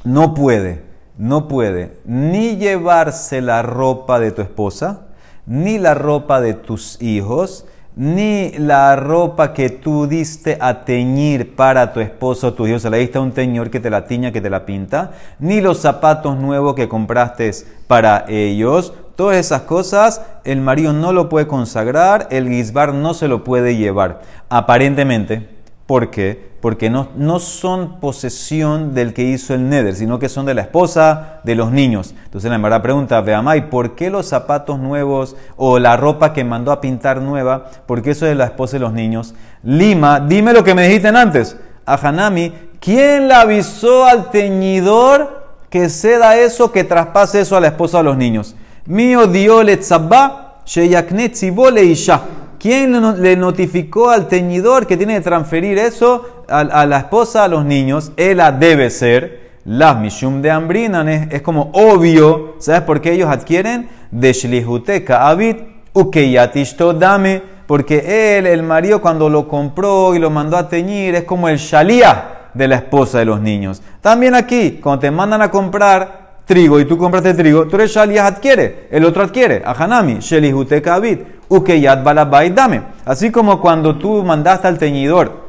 no 0.03 0.33
puede, 0.33 0.83
no 1.17 1.47
puede 1.47 1.99
ni 2.05 2.57
llevarse 2.57 3.41
la 3.41 3.61
ropa 3.61 4.19
de 4.19 4.31
tu 4.31 4.41
esposa, 4.41 5.07
ni 5.45 5.77
la 5.77 5.93
ropa 5.93 6.41
de 6.41 6.53
tus 6.53 7.01
hijos, 7.01 7.65
ni 7.95 8.51
la 8.57 8.95
ropa 8.95 9.53
que 9.53 9.69
tú 9.69 10.07
diste 10.07 10.57
a 10.59 10.83
teñir 10.83 11.55
para 11.55 11.93
tu 11.93 11.99
esposo 12.01 12.47
o 12.47 12.53
tus 12.53 12.69
hijos. 12.69 12.81
Se 12.81 12.89
la 12.89 12.97
diste 12.97 13.17
a 13.17 13.21
un 13.21 13.31
teñor 13.31 13.69
que 13.69 13.79
te 13.79 13.89
la 13.89 14.05
tiña, 14.05 14.31
que 14.31 14.41
te 14.41 14.49
la 14.49 14.65
pinta, 14.65 15.11
ni 15.39 15.61
los 15.61 15.79
zapatos 15.79 16.37
nuevos 16.37 16.75
que 16.75 16.89
compraste 16.89 17.51
para 17.87 18.25
ellos. 18.27 18.93
Todas 19.15 19.37
esas 19.37 19.61
cosas 19.61 20.21
el 20.43 20.59
marido 20.59 20.91
no 20.91 21.13
lo 21.13 21.29
puede 21.29 21.47
consagrar, 21.47 22.27
el 22.31 22.49
guisbar 22.49 22.93
no 22.93 23.13
se 23.13 23.29
lo 23.29 23.45
puede 23.45 23.77
llevar. 23.77 24.21
Aparentemente, 24.49 25.54
¿Por 25.85 26.09
qué? 26.09 26.55
Porque 26.61 26.89
no, 26.89 27.09
no 27.15 27.37
son 27.39 27.99
posesión 27.99 28.95
del 28.95 29.13
que 29.13 29.21
hizo 29.21 29.53
el 29.53 29.69
neder, 29.69 29.95
sino 29.95 30.17
que 30.17 30.29
son 30.29 30.47
de 30.47 30.55
la 30.55 30.61
esposa, 30.61 31.41
de 31.43 31.53
los 31.53 31.71
niños. 31.71 32.15
Entonces 32.25 32.49
la 32.49 32.57
verdad 32.57 32.81
pregunta, 32.81 33.21
Veamay, 33.21 33.69
¿por 33.69 33.93
qué 33.93 34.09
los 34.09 34.25
zapatos 34.25 34.79
nuevos 34.79 35.35
o 35.57 35.77
la 35.77 35.95
ropa 35.95 36.33
que 36.33 36.43
mandó 36.43 36.71
a 36.71 36.81
pintar 36.81 37.21
nueva, 37.21 37.65
por 37.85 38.01
qué 38.01 38.11
eso 38.11 38.25
es 38.25 38.31
de 38.31 38.35
la 38.35 38.45
esposa 38.45 38.77
y 38.77 38.79
los 38.79 38.93
niños? 38.93 39.35
Lima, 39.61 40.19
dime 40.19 40.53
lo 40.53 40.63
que 40.63 40.73
me 40.73 40.87
dijiste 40.87 41.09
antes. 41.09 41.55
A 41.85 41.95
Hanami, 41.95 42.51
¿quién 42.79 43.27
le 43.27 43.35
avisó 43.35 44.05
al 44.05 44.31
teñidor 44.31 45.45
que 45.69 45.87
ceda 45.89 46.35
eso, 46.37 46.71
que 46.71 46.83
traspase 46.83 47.41
eso 47.41 47.55
a 47.55 47.61
la 47.61 47.67
esposa 47.67 47.97
o 47.97 47.99
a 47.99 48.03
los 48.03 48.17
niños? 48.17 48.55
Mío 48.87 49.27
dio 49.27 49.61
le 49.61 49.77
tzabá, 49.77 50.61
sheyakne 50.65 51.29
tzibo 51.29 51.69
le 51.69 51.83
isha. 51.83 52.21
¿Quién 52.65 52.93
le 52.93 52.99
no- 52.99 53.15
le 53.15 53.37
notificó 53.37 54.09
al 54.09 54.27
teñidor 54.27 54.87
que 54.87 54.97
tiene 54.97 55.13
que 55.13 55.21
transferir 55.21 55.77
eso 55.77 56.43
a, 56.49 56.61
a 56.61 56.87
la 56.87 56.97
esposa, 56.97 57.43
a 57.43 57.47
los 57.47 57.63
niños? 57.63 58.11
Ella 58.17 58.51
debe 58.51 58.89
ser 58.89 59.51
la 59.65 59.93
mishum 59.93 60.41
de 60.41 60.49
ambrinan. 60.49 61.07
Es, 61.07 61.31
es 61.31 61.41
como 61.43 61.69
obvio. 61.73 62.55
¿Sabes 62.57 62.81
por 62.81 63.01
qué 63.01 63.11
ellos 63.11 63.29
adquieren? 63.29 63.87
De 64.09 64.33
shlihuteka 64.33 65.29
abit 65.29 65.59
ukeyatishto 65.93 66.93
dame. 66.95 67.43
Porque 67.67 68.37
él, 68.39 68.47
el 68.47 68.63
marido, 68.63 68.99
cuando 68.99 69.29
lo 69.29 69.47
compró 69.47 70.15
y 70.15 70.17
lo 70.17 70.31
mandó 70.31 70.57
a 70.57 70.67
teñir, 70.67 71.13
es 71.13 71.23
como 71.23 71.47
el 71.47 71.57
shalía 71.57 72.49
de 72.55 72.67
la 72.67 72.77
esposa 72.77 73.19
de 73.19 73.25
los 73.25 73.39
niños. 73.41 73.83
También 74.01 74.33
aquí, 74.33 74.79
cuando 74.81 75.01
te 75.01 75.11
mandan 75.11 75.43
a 75.43 75.51
comprar 75.51 76.25
trigo 76.45 76.79
y 76.79 76.85
tú 76.85 76.95
compraste 76.97 77.33
trigo, 77.33 77.65
tú 77.65 77.75
eres 77.75 77.91
Shaliah 77.91 78.27
adquiere, 78.27 78.87
el 78.91 79.03
otro 79.03 79.23
adquiere, 79.23 79.63
Ahanami, 79.65 80.19
Shelihute 80.19 80.79
Kabit, 80.79 81.34
Ukeyat 81.49 82.03
Balabait 82.03 82.53
dame. 82.53 82.81
Así 83.05 83.31
como 83.31 83.61
cuando 83.61 83.97
tú 83.97 84.23
mandaste 84.23 84.67
al 84.67 84.77
teñidor, 84.77 85.45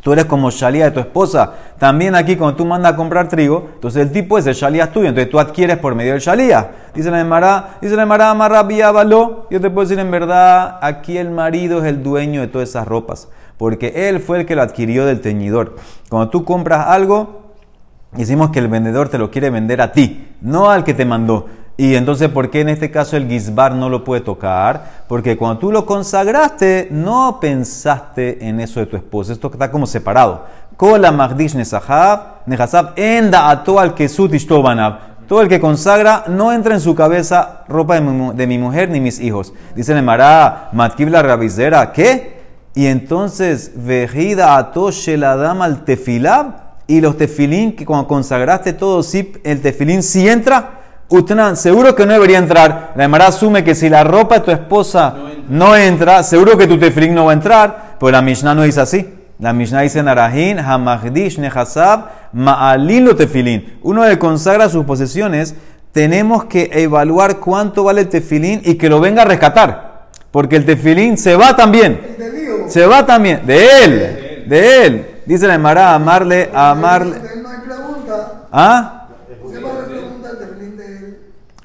tú 0.00 0.12
eres 0.12 0.26
como 0.26 0.50
Shaliah 0.50 0.86
de 0.86 0.90
tu 0.90 1.00
esposa, 1.00 1.52
también 1.78 2.14
aquí 2.14 2.36
cuando 2.36 2.56
tú 2.56 2.64
mandas 2.64 2.92
a 2.92 2.96
comprar 2.96 3.28
trigo, 3.28 3.70
entonces 3.74 4.02
el 4.02 4.12
tipo 4.12 4.38
es 4.38 4.46
el 4.46 4.54
Shaliah 4.54 4.92
tuyo, 4.92 5.08
entonces 5.08 5.30
tú 5.30 5.40
adquieres 5.40 5.78
por 5.78 5.94
medio 5.94 6.12
del 6.12 6.20
Shaliah. 6.20 6.70
Dice 6.94 7.10
la 7.10 7.20
Emara, 7.20 7.78
dice 7.80 7.96
la 7.96 8.02
Emara, 8.02 8.30
Amarrabiábalo, 8.30 9.46
yo 9.50 9.60
te 9.60 9.70
puedo 9.70 9.88
decir 9.88 9.98
en 9.98 10.10
verdad, 10.10 10.78
aquí 10.82 11.18
el 11.18 11.30
marido 11.30 11.78
es 11.80 11.86
el 11.86 12.02
dueño 12.02 12.40
de 12.40 12.48
todas 12.48 12.68
esas 12.68 12.86
ropas, 12.86 13.28
porque 13.56 14.08
él 14.08 14.20
fue 14.20 14.40
el 14.40 14.46
que 14.46 14.56
lo 14.56 14.62
adquirió 14.62 15.06
del 15.06 15.20
teñidor. 15.20 15.76
Cuando 16.08 16.30
tú 16.30 16.44
compras 16.44 16.86
algo, 16.88 17.44
Hicimos 18.16 18.50
que 18.50 18.60
el 18.60 18.68
vendedor 18.68 19.08
te 19.08 19.18
lo 19.18 19.30
quiere 19.30 19.50
vender 19.50 19.80
a 19.80 19.90
ti, 19.90 20.28
no 20.40 20.70
al 20.70 20.84
que 20.84 20.94
te 20.94 21.04
mandó. 21.04 21.46
Y 21.76 21.96
entonces, 21.96 22.28
¿por 22.28 22.50
qué 22.50 22.60
en 22.60 22.68
este 22.68 22.90
caso 22.90 23.16
el 23.16 23.28
Gizbar 23.28 23.74
no 23.74 23.88
lo 23.88 24.04
puede 24.04 24.20
tocar? 24.20 25.04
Porque 25.08 25.36
cuando 25.36 25.58
tú 25.58 25.72
lo 25.72 25.84
consagraste, 25.84 26.86
no 26.92 27.38
pensaste 27.40 28.46
en 28.48 28.60
eso 28.60 28.78
de 28.78 28.86
tu 28.86 28.96
esposa. 28.96 29.32
Esto 29.32 29.50
está 29.52 29.72
como 29.72 29.86
separado. 29.86 30.44
Kola 30.76 31.10
Magdish 31.10 31.56
Enda 32.96 33.50
Ato 33.50 33.80
al. 33.80 33.94
Todo 35.26 35.40
el 35.40 35.48
que 35.48 35.58
consagra 35.58 36.24
no 36.28 36.52
entra 36.52 36.74
en 36.74 36.80
su 36.80 36.94
cabeza 36.94 37.64
ropa 37.66 37.98
de 37.98 38.46
mi, 38.46 38.58
mujer 38.58 38.90
ni 38.90 39.00
mis 39.00 39.18
hijos. 39.18 39.52
Dice 39.74 39.94
Nemara, 39.94 40.68
Matkib 40.72 41.08
la 41.08 41.22
rabizera, 41.22 41.92
¿qué? 41.92 42.34
Y 42.74 42.86
entonces, 42.86 43.72
Vejida 43.74 44.56
Ato 44.56 44.90
Sheladam 44.90 45.62
al 45.62 45.84
Tefilab. 45.84 46.62
Y 46.86 47.00
los 47.00 47.16
tefilín, 47.16 47.74
que 47.74 47.86
cuando 47.86 48.06
consagraste 48.06 48.74
todo, 48.74 49.02
sí, 49.02 49.32
el 49.42 49.62
tefilín 49.62 50.02
sí 50.02 50.28
entra. 50.28 50.83
Utnan, 51.08 51.56
seguro 51.56 51.94
que 51.94 52.06
no 52.06 52.12
debería 52.12 52.38
entrar. 52.38 52.92
La 52.96 53.04
Emara 53.04 53.28
asume 53.28 53.62
que 53.62 53.74
si 53.74 53.88
la 53.88 54.04
ropa 54.04 54.36
de 54.36 54.40
tu 54.40 54.50
esposa 54.50 55.14
no 55.48 55.76
entra, 55.76 56.22
seguro 56.22 56.56
que 56.56 56.66
tu 56.66 56.78
tefilín 56.78 57.14
no 57.14 57.26
va 57.26 57.32
a 57.32 57.34
entrar. 57.34 57.96
Pero 58.00 58.12
la 58.12 58.22
Mishnah 58.22 58.54
no 58.54 58.62
dice 58.62 58.80
así. 58.80 59.14
La 59.38 59.52
Mishnah 59.52 59.80
dice 59.80 60.02
Narahin, 60.02 60.58
Hamagdish, 60.58 61.38
Nehasab, 61.38 62.06
Ma'alin 62.32 63.04
lo 63.04 63.16
tefilín. 63.16 63.78
Uno 63.82 64.04
que 64.04 64.18
consagra 64.18 64.68
sus 64.68 64.84
posesiones, 64.84 65.54
tenemos 65.92 66.44
que 66.44 66.70
evaluar 66.72 67.38
cuánto 67.38 67.84
vale 67.84 68.02
el 68.02 68.08
tefilín 68.08 68.62
y 68.64 68.76
que 68.76 68.88
lo 68.88 69.00
venga 69.00 69.22
a 69.22 69.24
rescatar. 69.24 70.08
Porque 70.30 70.56
el 70.56 70.64
tefilín 70.64 71.18
se 71.18 71.36
va 71.36 71.54
también. 71.54 72.00
Se 72.68 72.86
va 72.86 73.04
también. 73.04 73.46
De 73.46 73.84
él. 73.84 74.44
De 74.48 74.86
él. 74.86 75.06
Dice 75.26 75.46
la 75.46 75.54
Emara, 75.54 75.94
amarle, 75.94 76.50
amarle. 76.52 77.16
¿Ah? 78.52 79.08
Se 79.50 79.60
va 79.60 79.68
a 79.68 79.72
haber 79.72 79.86
pregunta 79.86 80.30
el 80.30 80.38
tefilín 80.38 80.76
de 80.76 80.86
él. 80.86 81.18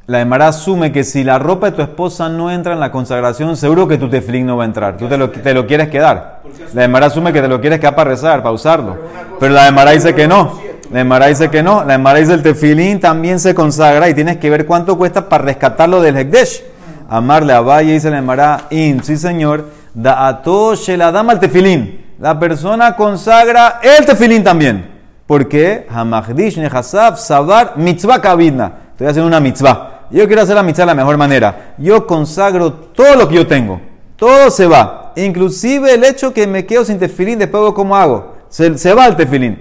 La 0.09 0.21
Emara 0.21 0.47
asume 0.47 0.91
que 0.91 1.03
si 1.03 1.23
la 1.23 1.37
ropa 1.37 1.69
de 1.69 1.75
tu 1.75 1.83
esposa 1.83 2.29
no 2.29 2.49
entra 2.49 2.73
en 2.73 2.79
la 2.79 2.91
consagración, 2.91 3.55
seguro 3.55 3.87
que 3.87 3.99
tu 3.99 4.09
tefilín 4.09 4.47
no 4.47 4.57
va 4.57 4.63
a 4.63 4.65
entrar. 4.65 4.97
Tú 4.97 5.07
te 5.07 5.19
lo, 5.53 5.67
quieres 5.67 5.89
quedar. 5.89 6.41
La 6.73 6.83
Emara 6.83 7.05
asume 7.05 7.31
que 7.31 7.43
te 7.43 7.47
lo 7.47 7.61
quieres 7.61 7.79
quedar 7.79 7.93
para 7.93 8.09
rezar, 8.09 8.41
para 8.41 8.51
usarlo. 8.51 8.97
Pero 9.39 9.53
la 9.53 9.67
Emara 9.67 9.91
dice 9.91 10.15
que 10.15 10.27
no. 10.27 10.59
La 10.91 11.01
Emara 11.01 11.27
dice 11.27 11.51
que 11.51 11.61
no. 11.61 11.83
La 11.83 11.93
Emara 11.93 12.17
dice 12.17 12.33
el 12.33 12.41
tefilín 12.41 12.99
también 12.99 13.39
se 13.39 13.53
consagra 13.53 14.09
y 14.09 14.15
tienes 14.15 14.37
que 14.37 14.49
ver 14.49 14.65
cuánto 14.65 14.97
cuesta 14.97 15.29
para 15.29 15.43
rescatarlo 15.43 16.01
del 16.01 16.17
Hekdesh. 16.17 16.63
Amarle 17.07 17.53
a 17.53 17.61
Valle 17.61 17.93
dice 17.93 18.09
la 18.09 18.17
Emara, 18.17 18.65
in, 18.71 19.03
sí 19.03 19.15
señor, 19.15 19.65
da 19.93 20.27
ato 20.27 20.73
la 20.87 21.11
dama 21.11 21.33
al 21.33 21.39
tefilín. 21.39 22.15
La 22.17 22.39
persona 22.39 22.95
consagra 22.95 23.79
el 23.83 24.07
tefilín 24.07 24.43
también. 24.43 24.89
¿Por 25.27 25.47
qué? 25.47 25.85
Hamagdish 25.87 26.57
nehasab 26.57 27.15
sabar 27.19 27.73
mitzvah 27.75 28.19
kabidna. 28.19 28.71
Estoy 28.93 29.05
haciendo 29.05 29.27
una 29.27 29.39
mitzvah. 29.39 29.98
Yo 30.11 30.25
quiero 30.27 30.41
hacer 30.41 30.55
la 30.55 30.63
mitzvah 30.63 30.83
de 30.83 30.87
la 30.87 30.95
mejor 30.95 31.17
manera. 31.17 31.75
Yo 31.77 32.07
consagro 32.07 32.73
todo 32.73 33.15
lo 33.15 33.27
que 33.27 33.35
yo 33.35 33.47
tengo. 33.47 33.79
Todo 34.15 34.49
se 34.49 34.65
va. 34.67 35.13
Inclusive 35.15 35.93
el 35.93 36.03
hecho 36.03 36.33
que 36.33 36.47
me 36.47 36.65
quedo 36.65 36.83
sin 36.83 36.99
tefilín, 36.99 37.39
después 37.39 37.61
veo 37.61 37.73
cómo 37.73 37.95
hago. 37.95 38.35
Se, 38.49 38.77
se 38.77 38.93
va 38.93 39.05
el 39.05 39.15
tefilín. 39.15 39.59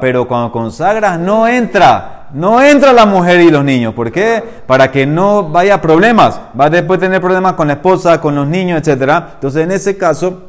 Pero 0.00 0.28
cuando 0.28 0.52
consagras 0.52 1.18
no 1.18 1.48
entra. 1.48 2.12
No 2.32 2.60
entra 2.60 2.92
la 2.92 3.06
mujer 3.06 3.40
y 3.40 3.50
los 3.50 3.64
niños. 3.64 3.94
¿Por 3.94 4.10
qué? 4.10 4.42
Para 4.66 4.90
que 4.90 5.06
no 5.06 5.44
vaya 5.44 5.80
problemas. 5.80 6.40
Va 6.58 6.66
a 6.66 6.70
tener 6.70 7.20
problemas 7.20 7.52
con 7.54 7.68
la 7.68 7.74
esposa, 7.74 8.20
con 8.20 8.34
los 8.34 8.46
niños, 8.46 8.86
etc. 8.86 9.02
Entonces 9.34 9.62
en 9.62 9.70
ese 9.72 9.96
caso... 9.96 10.45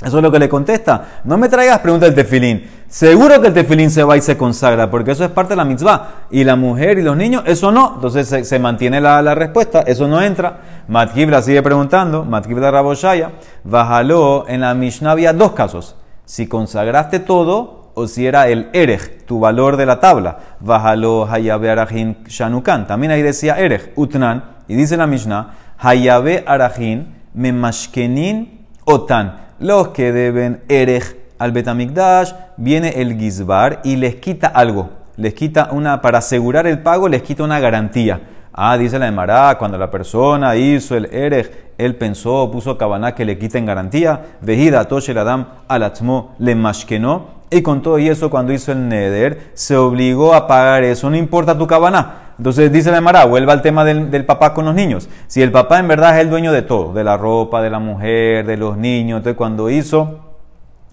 Eso 0.00 0.16
es 0.16 0.22
lo 0.22 0.32
que 0.32 0.38
le 0.38 0.48
contesta. 0.48 1.20
No 1.24 1.38
me 1.38 1.48
traigas 1.48 1.78
preguntas 1.78 2.08
del 2.08 2.16
tefilín. 2.16 2.68
Seguro 2.88 3.40
que 3.40 3.48
el 3.48 3.54
tefilín 3.54 3.90
se 3.90 4.02
va 4.02 4.16
y 4.16 4.20
se 4.20 4.36
consagra, 4.36 4.90
porque 4.90 5.12
eso 5.12 5.24
es 5.24 5.30
parte 5.30 5.50
de 5.50 5.56
la 5.56 5.64
mitzvah. 5.64 6.26
Y 6.30 6.42
la 6.42 6.56
mujer 6.56 6.98
y 6.98 7.02
los 7.02 7.16
niños, 7.16 7.44
eso 7.46 7.70
no. 7.70 7.92
Entonces 7.94 8.26
se, 8.28 8.44
se 8.44 8.58
mantiene 8.58 9.00
la, 9.00 9.22
la 9.22 9.34
respuesta, 9.34 9.82
eso 9.82 10.08
no 10.08 10.20
entra. 10.20 10.84
Matkibla 10.88 11.40
sigue 11.40 11.62
preguntando, 11.62 12.24
Matkibla 12.24 12.70
Raboshaya, 12.70 13.32
Bajaló, 13.62 14.46
en 14.48 14.62
la 14.62 14.74
Mishnah 14.74 15.12
había 15.12 15.32
dos 15.32 15.52
casos. 15.52 15.94
Si 16.24 16.48
consagraste 16.48 17.20
todo 17.20 17.92
o 17.94 18.08
si 18.08 18.26
era 18.26 18.48
el 18.48 18.70
Erej, 18.72 19.24
tu 19.24 19.38
valor 19.38 19.76
de 19.76 19.86
la 19.86 20.00
tabla. 20.00 20.38
Bajaló 20.58 21.28
Hayabe 21.30 21.70
Arajin 21.70 22.24
Shanukan. 22.26 22.88
También 22.88 23.12
ahí 23.12 23.22
decía 23.22 23.58
Erej, 23.58 23.92
Utnan. 23.94 24.62
Y 24.66 24.74
dice 24.74 24.96
la 24.96 25.06
Mishnah, 25.06 25.54
Hayabe 25.78 26.42
Arajin 26.46 27.22
Memashkenin 27.34 28.66
Otan 28.84 29.41
los 29.62 29.88
que 29.88 30.12
deben 30.12 30.60
Erej 30.68 31.16
al 31.38 31.52
Betamigdash, 31.52 32.32
viene 32.56 33.00
el 33.00 33.18
Gizbar 33.18 33.80
y 33.84 33.96
les 33.96 34.16
quita 34.16 34.48
algo. 34.48 34.90
Les 35.16 35.34
quita 35.34 35.68
una, 35.70 36.02
para 36.02 36.18
asegurar 36.18 36.66
el 36.66 36.80
pago, 36.80 37.08
les 37.08 37.22
quita 37.22 37.44
una 37.44 37.60
garantía. 37.60 38.20
Ah, 38.52 38.76
dice 38.76 38.98
la 38.98 39.06
Emara, 39.06 39.56
cuando 39.58 39.78
la 39.78 39.90
persona 39.90 40.56
hizo 40.56 40.96
el 40.96 41.06
Erej, 41.06 41.50
él 41.78 41.96
pensó, 41.96 42.50
puso 42.50 42.76
cabana 42.76 43.14
que 43.14 43.24
le 43.24 43.38
quiten 43.38 43.64
garantía. 43.64 44.20
Vejida 44.40 44.84
Toshe 44.84 45.18
Adam 45.18 45.46
alatzmo 45.68 46.34
le 46.38 46.54
mashkenó. 46.54 47.42
Y 47.50 47.62
con 47.62 47.82
todo 47.82 47.98
y 47.98 48.08
eso, 48.08 48.30
cuando 48.30 48.52
hizo 48.52 48.72
el 48.72 48.88
Neder, 48.88 49.50
se 49.54 49.76
obligó 49.76 50.34
a 50.34 50.46
pagar 50.46 50.84
eso. 50.84 51.08
No 51.10 51.16
importa 51.16 51.56
tu 51.56 51.66
cabana. 51.66 52.21
Entonces 52.38 52.72
dice 52.72 52.90
la 52.90 52.98
Emara, 52.98 53.24
vuelva 53.24 53.52
al 53.52 53.62
tema 53.62 53.84
del, 53.84 54.10
del, 54.10 54.24
papá 54.24 54.54
con 54.54 54.64
los 54.64 54.74
niños. 54.74 55.08
Si 55.26 55.42
el 55.42 55.52
papá 55.52 55.78
en 55.78 55.88
verdad 55.88 56.16
es 56.16 56.22
el 56.22 56.30
dueño 56.30 56.52
de 56.52 56.62
todo, 56.62 56.92
de 56.92 57.04
la 57.04 57.16
ropa, 57.16 57.62
de 57.62 57.70
la 57.70 57.78
mujer, 57.78 58.46
de 58.46 58.56
los 58.56 58.76
niños, 58.76 59.18
entonces 59.18 59.36
cuando 59.36 59.70
hizo 59.70 60.32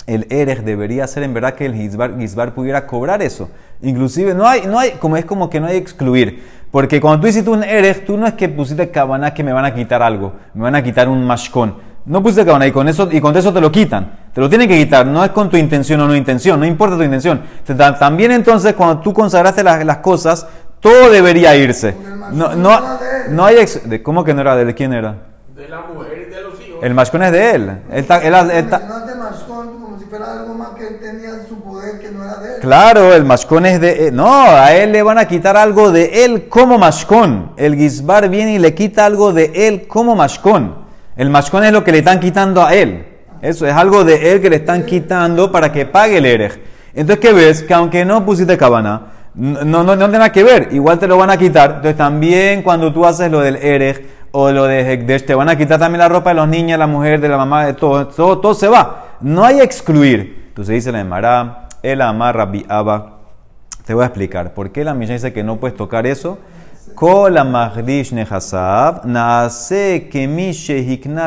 el 0.09 0.25
Erej 0.31 0.63
debería 0.63 1.05
ser 1.05 1.21
en 1.21 1.35
verdad 1.35 1.53
que 1.53 1.67
el 1.67 1.75
Gizbar, 1.75 2.17
Gizbar 2.17 2.55
pudiera 2.55 2.87
cobrar 2.87 3.21
eso. 3.21 3.49
Inclusive 3.81 4.33
no 4.33 4.47
hay, 4.47 4.63
no 4.65 4.79
hay, 4.79 4.93
como 4.93 5.17
es 5.17 5.25
como 5.25 5.51
que 5.51 5.59
no 5.59 5.67
hay 5.67 5.77
excluir. 5.77 6.43
Porque 6.71 6.99
cuando 6.99 7.21
tú 7.21 7.27
hiciste 7.27 7.49
un 7.49 7.63
Erej, 7.63 8.05
tú 8.05 8.17
no 8.17 8.25
es 8.25 8.33
que 8.33 8.49
pusiste 8.49 8.89
cabana 8.89 9.35
que 9.35 9.43
me 9.43 9.53
van 9.53 9.65
a 9.65 9.73
quitar 9.73 10.01
algo, 10.01 10.33
me 10.55 10.63
van 10.63 10.73
a 10.73 10.81
quitar 10.81 11.07
un 11.09 11.23
mashkon. 11.23 11.75
No 12.05 12.23
pusiste 12.23 12.43
cabana 12.43 12.65
y 12.65 12.71
con 12.71 12.87
eso, 12.87 13.07
y 13.11 13.21
con 13.21 13.37
eso 13.37 13.53
te 13.53 13.61
lo 13.61 13.71
quitan. 13.71 14.11
Te 14.33 14.41
lo 14.41 14.49
tienen 14.49 14.67
que 14.67 14.77
quitar. 14.77 15.05
No 15.05 15.23
es 15.23 15.29
con 15.29 15.47
tu 15.47 15.57
intención 15.57 16.01
o 16.01 16.07
no 16.07 16.15
intención. 16.15 16.59
No 16.59 16.65
importa 16.65 16.97
tu 16.97 17.03
intención. 17.03 17.41
También 17.99 18.31
entonces 18.31 18.73
cuando 18.73 19.01
tú 19.01 19.13
consagraste 19.13 19.63
las, 19.63 19.85
las 19.85 19.97
cosas, 19.97 20.47
todo 20.79 21.09
debería 21.09 21.55
irse. 21.55 21.95
No, 22.31 22.55
no, 22.55 22.79
no 23.29 23.45
hay 23.45 23.57
ex 23.57 23.89
de, 23.89 24.01
¿Cómo 24.01 24.23
que 24.23 24.33
no 24.33 24.41
era 24.41 24.55
de 24.55 24.63
él? 24.63 24.75
¿Quién 24.75 24.93
era? 24.93 25.15
De 25.55 25.67
la 25.67 25.81
mujer 25.81 26.27
y 26.27 26.33
de 26.33 26.41
los 26.41 26.61
hijos. 26.61 26.79
El 26.83 26.93
mashkon 26.93 27.23
es 27.23 27.31
de 27.31 27.51
él. 27.51 27.77
él, 27.91 28.05
ta, 28.05 28.17
él, 28.17 28.33
él, 28.33 28.51
él 28.51 28.69
ta, 28.69 28.79
No 28.79 29.05
de 29.05 29.15
Mashkon, 29.15 29.67
como 29.73 29.99
si 29.99 30.05
fuera 30.05 30.31
algo 30.31 30.53
más 30.53 30.69
que 30.69 30.87
él 30.87 30.99
tenía 30.99 31.31
su 31.47 31.59
poder 31.61 31.99
que 31.99 32.11
no 32.11 32.23
era 32.23 32.37
de 32.37 32.55
él. 32.55 32.61
Claro, 32.61 33.13
el 33.13 33.25
mashkon 33.25 33.65
es 33.65 33.81
de 33.81 34.07
él. 34.07 34.15
No, 34.15 34.31
a 34.31 34.73
él 34.73 34.91
le 34.91 35.03
van 35.03 35.17
a 35.17 35.27
quitar 35.27 35.57
algo 35.57 35.91
de 35.91 36.23
él 36.25 36.47
como 36.47 36.77
mashkon. 36.77 37.53
El 37.57 37.75
gizbar 37.75 38.29
viene 38.29 38.53
y 38.53 38.59
le 38.59 38.73
quita 38.73 39.05
algo 39.05 39.33
de 39.33 39.51
él 39.67 39.87
como 39.87 40.15
mashkon. 40.15 40.75
El 41.17 41.29
mashkon 41.29 41.65
es 41.65 41.73
lo 41.73 41.83
que 41.83 41.91
le 41.91 41.97
están 41.97 42.19
quitando 42.19 42.63
a 42.63 42.73
él. 42.73 43.05
Eso 43.41 43.65
es 43.65 43.73
algo 43.73 44.03
de 44.03 44.31
él 44.31 44.41
que 44.41 44.49
le 44.49 44.57
están 44.57 44.85
quitando 44.85 45.51
para 45.51 45.71
que 45.71 45.85
pague 45.85 46.17
el 46.17 46.25
erej. 46.25 46.59
Entonces, 46.93 47.19
¿qué 47.19 47.33
ves? 47.33 47.63
Que 47.63 47.73
aunque 47.73 48.03
no 48.05 48.25
pusiste 48.25 48.57
cabana, 48.57 49.18
no, 49.39 49.63
no, 49.63 49.83
no 49.83 49.95
tiene 49.95 50.17
nada 50.17 50.31
que 50.33 50.43
ver, 50.43 50.67
igual 50.71 50.99
te 50.99 51.07
lo 51.07 51.17
van 51.17 51.29
a 51.29 51.37
quitar. 51.37 51.69
Entonces 51.69 51.95
también 51.95 52.61
cuando 52.61 52.91
tú 52.91 53.05
haces 53.05 53.31
lo 53.31 53.39
del 53.39 53.55
Erej 53.55 54.05
o 54.31 54.51
lo 54.51 54.65
de 54.65 54.81
Hekdesh, 54.81 55.25
te 55.25 55.33
van 55.33 55.47
a 55.47 55.57
quitar 55.57 55.79
también 55.79 55.99
la 55.99 56.09
ropa 56.09 56.31
de 56.31 56.35
los 56.35 56.47
niños, 56.47 56.77
la 56.77 56.87
mujer, 56.87 57.21
de 57.21 57.29
la 57.29 57.37
mamá, 57.37 57.65
de 57.65 57.73
todo, 57.73 58.05
todo, 58.07 58.39
todo 58.39 58.53
se 58.53 58.67
va. 58.67 59.15
No 59.21 59.45
hay 59.45 59.61
excluir. 59.61 60.47
Entonces 60.49 60.75
dice 60.75 60.91
la 60.91 60.99
Emara, 60.99 61.69
el 61.81 62.01
amarra 62.01 62.45
biaba. 62.45 63.19
Te 63.85 63.93
voy 63.93 64.03
a 64.03 64.07
explicar 64.07 64.53
por 64.53 64.71
qué 64.71 64.83
la 64.83 64.93
Mishnah 64.93 65.15
dice 65.15 65.31
que 65.31 65.43
no 65.43 65.57
puedes 65.57 65.77
tocar 65.77 66.05
eso. 66.05 66.37
Kol 66.93 67.33
magdish 67.45 68.11
nehasav, 68.11 69.05
naase 69.05 70.09
que 70.11 70.27
mi 70.27 70.51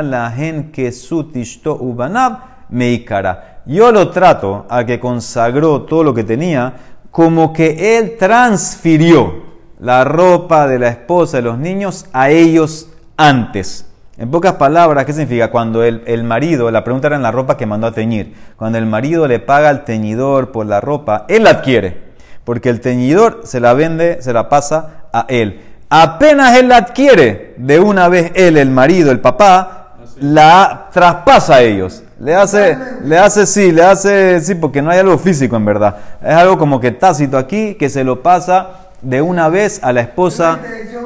lahen 0.03 0.70
kesut 0.70 1.35
ubanab 1.64 2.38
meikara. 2.68 3.62
Yo 3.64 3.90
lo 3.90 4.11
trato 4.11 4.66
a 4.68 4.85
que 4.85 5.01
consagró 5.01 5.83
todo 5.83 6.05
lo 6.05 6.12
que 6.12 6.25
tenía 6.25 6.75
como 7.12 7.53
que 7.53 7.98
él 7.98 8.16
transfirió 8.18 9.42
la 9.79 10.03
ropa 10.03 10.66
de 10.66 10.79
la 10.79 10.88
esposa 10.88 11.37
de 11.37 11.42
los 11.42 11.59
niños 11.59 12.07
a 12.12 12.31
ellos 12.31 12.88
antes. 13.18 13.87
En 14.16 14.31
pocas 14.31 14.55
palabras, 14.55 15.05
¿qué 15.05 15.12
significa? 15.12 15.51
Cuando 15.51 15.85
el, 15.85 16.03
el, 16.07 16.25
marido, 16.25 16.70
la 16.70 16.85
pregunta 16.85 17.09
era 17.09 17.16
en 17.16 17.22
la 17.22 17.31
ropa 17.31 17.57
que 17.57 17.66
mandó 17.66 17.87
a 17.87 17.92
teñir, 17.92 18.35
cuando 18.57 18.79
el 18.79 18.87
marido 18.87 19.29
le 19.29 19.40
paga 19.40 19.68
al 19.68 19.85
teñidor 19.85 20.53
por 20.53 20.66
la 20.66 20.81
ropa, 20.81 21.27
él 21.29 21.44
la 21.44 21.51
adquiere, 21.51 21.98
porque 22.44 22.70
el 22.70 22.81
teñidor 22.81 23.42
se 23.44 23.61
la 23.61 23.75
vende, 23.75 24.22
se 24.22 24.33
la 24.33 24.48
pasa 24.48 25.05
a 25.12 25.27
él. 25.29 25.61
Apenas 25.90 26.57
él 26.57 26.68
la 26.68 26.79
adquiere, 26.79 27.55
de 27.59 27.79
una 27.79 28.09
vez 28.09 28.33
él, 28.35 28.57
el 28.57 28.70
marido, 28.70 29.11
el 29.11 29.20
papá, 29.20 29.96
la 30.18 30.88
traspasa 30.92 31.57
a 31.57 31.62
ellos. 31.62 32.05
Le 32.22 32.37
hace, 32.37 32.78
le 33.02 33.18
hace 33.18 33.46
sí, 33.46 33.72
le 33.72 33.82
hace 33.82 34.40
sí, 34.40 34.54
porque 34.54 34.80
no 34.80 34.92
hay 34.92 35.00
algo 35.00 35.18
físico 35.18 35.56
en 35.56 35.64
verdad. 35.64 35.96
Es 36.22 36.32
algo 36.32 36.56
como 36.56 36.78
que 36.78 36.92
tácito 36.92 37.37
aquí, 37.37 37.74
que 37.74 37.90
se 37.90 38.04
lo 38.04 38.22
pasa 38.22 38.82
de 39.02 39.20
una 39.20 39.48
vez 39.48 39.82
a 39.82 39.92
la 39.92 40.00
esposa, 40.00 40.58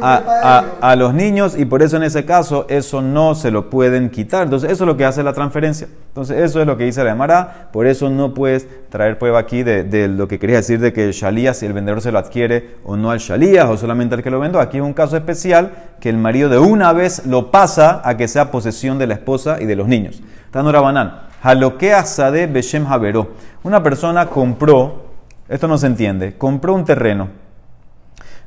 a, 0.03 0.65
a- 0.81 0.91
a 0.91 0.97
los 0.97 1.15
niños, 1.15 1.57
y 1.59 1.65
por 1.65 1.83
eso 1.83 1.97
en 1.97 2.03
ese 2.03 2.25
caso 2.27 2.67
eso 2.69 3.01
no 3.01 3.35
se 3.35 3.51
lo 3.51 3.71
pueden 3.71 4.11
quitar. 4.11 4.43
Entonces 4.45 4.71
eso 4.71 4.85
es 4.85 4.89
lo 4.89 4.97
que 4.97 5.05
hace 5.07 5.23
la 5.23 5.33
transferencia. 5.33 5.89
Entonces 6.09 6.39
eso 6.39 6.61
es 6.61 6.67
lo 6.67 6.77
que 6.77 6.85
dice 6.85 7.03
la 7.05 7.11
Gemara, 7.11 7.69
por 7.73 7.87
eso 7.87 8.11
no 8.11 8.35
puedes 8.35 8.67
traer 8.91 9.19
prueba 9.19 9.39
aquí 9.39 9.63
de, 9.63 9.85
de 9.85 10.09
lo 10.09 10.29
que 10.29 10.39
quería 10.39 10.57
decir 10.57 10.79
de 10.81 10.93
que 10.93 11.05
el 11.05 11.13
Shalías, 11.13 11.59
si 11.59 11.67
el 11.67 11.73
vendedor 11.73 12.01
se 12.03 12.13
lo 12.13 12.19
adquiere 12.19 12.77
o 12.85 12.97
no 12.97 13.11
al 13.11 13.19
Shalías, 13.19 13.67
o 13.69 13.77
solamente 13.77 14.15
al 14.15 14.23
que 14.23 14.31
lo 14.31 14.41
vendo. 14.41 14.61
Aquí 14.61 14.77
es 14.77 14.83
un 14.83 14.93
caso 14.95 15.17
especial 15.17 15.71
que 16.01 16.09
el 16.11 16.19
marido 16.19 16.49
de 16.49 16.59
una 16.59 16.93
vez 16.93 17.27
lo 17.27 17.51
pasa 17.51 18.03
a 18.05 18.17
que 18.17 18.29
sea 18.29 18.51
posesión 18.51 18.99
de 18.99 19.07
la 19.07 19.15
esposa 19.15 19.57
y 19.61 19.65
de 19.67 19.77
los 19.77 19.89
niños. 19.89 20.23
Tanura 20.51 20.81
Banán. 20.81 21.21
Haloquea 21.43 22.05
Sade 22.05 22.47
Beshem 22.47 22.87
Haveró. 22.87 23.29
Una 23.63 23.83
persona 23.83 24.27
compró, 24.27 25.05
esto 25.49 25.69
no 25.69 25.79
se 25.79 25.87
entiende, 25.87 26.37
compró 26.37 26.75
un 26.75 26.85
terreno. 26.85 27.29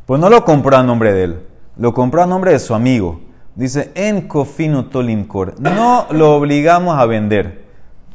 Pues 0.10 0.20
no 0.20 0.28
lo 0.28 0.44
compró 0.44 0.76
a 0.76 0.82
nombre 0.82 1.14
de 1.14 1.24
él, 1.24 1.40
lo 1.78 1.94
compró 1.94 2.24
a 2.24 2.26
nombre 2.26 2.52
de 2.52 2.58
su 2.58 2.74
amigo. 2.74 3.22
Dice, 3.54 3.92
en 3.94 4.28
Kofinu 4.28 4.86
Tolimkor. 4.86 5.62
No 5.62 6.08
lo 6.10 6.34
obligamos 6.34 6.98
a 6.98 7.06
vender. 7.06 7.66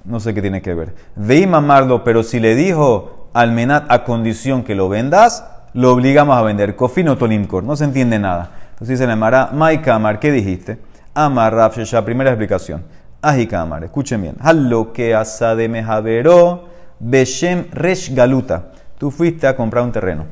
No 0.05 0.19
sé 0.19 0.35
qué 0.35 0.43
tiene 0.43 0.61
que 0.61 0.75
ver. 0.75 0.93
Veí 1.15 1.47
mamarlo, 1.47 2.03
pero 2.03 2.25
si 2.25 2.41
le 2.41 2.57
dijo 2.57 3.29
al 3.33 3.53
menat 3.53 3.85
a 3.93 4.03
condición 4.03 4.65
que 4.65 4.75
lo 4.75 4.89
vendas, 4.89 5.47
lo 5.73 5.93
obligamos 5.93 6.37
a 6.37 6.43
vender. 6.43 6.75
Kofinu 6.75 7.15
Tolimkor. 7.15 7.63
No 7.63 7.77
se 7.77 7.85
entiende 7.85 8.19
nada. 8.19 8.51
Entonces 8.73 8.99
dice 8.99 9.07
la 9.07 9.15
Mara, 9.15 9.51
Mai 9.53 9.81
Kamar, 9.81 10.19
¿qué 10.19 10.33
dijiste? 10.33 10.81
Amar 11.15 11.55
Rav 11.55 11.77
Shesha, 11.77 12.05
primera 12.05 12.31
explicación. 12.31 12.83
Aji 13.23 13.47
Kamar, 13.47 13.85
escuchen 13.85 14.21
bien. 14.21 14.35
Halo 14.41 14.93
que 14.93 15.15
asade 15.15 15.69
mehavero 15.69 16.65
beshem 16.99 17.67
resh 17.71 18.13
galuta. 18.13 18.73
Tú 18.99 19.13
fuiste 19.13 19.47
a 19.47 19.55
comprar 19.55 19.85
un 19.85 19.93
terreno. 19.93 20.27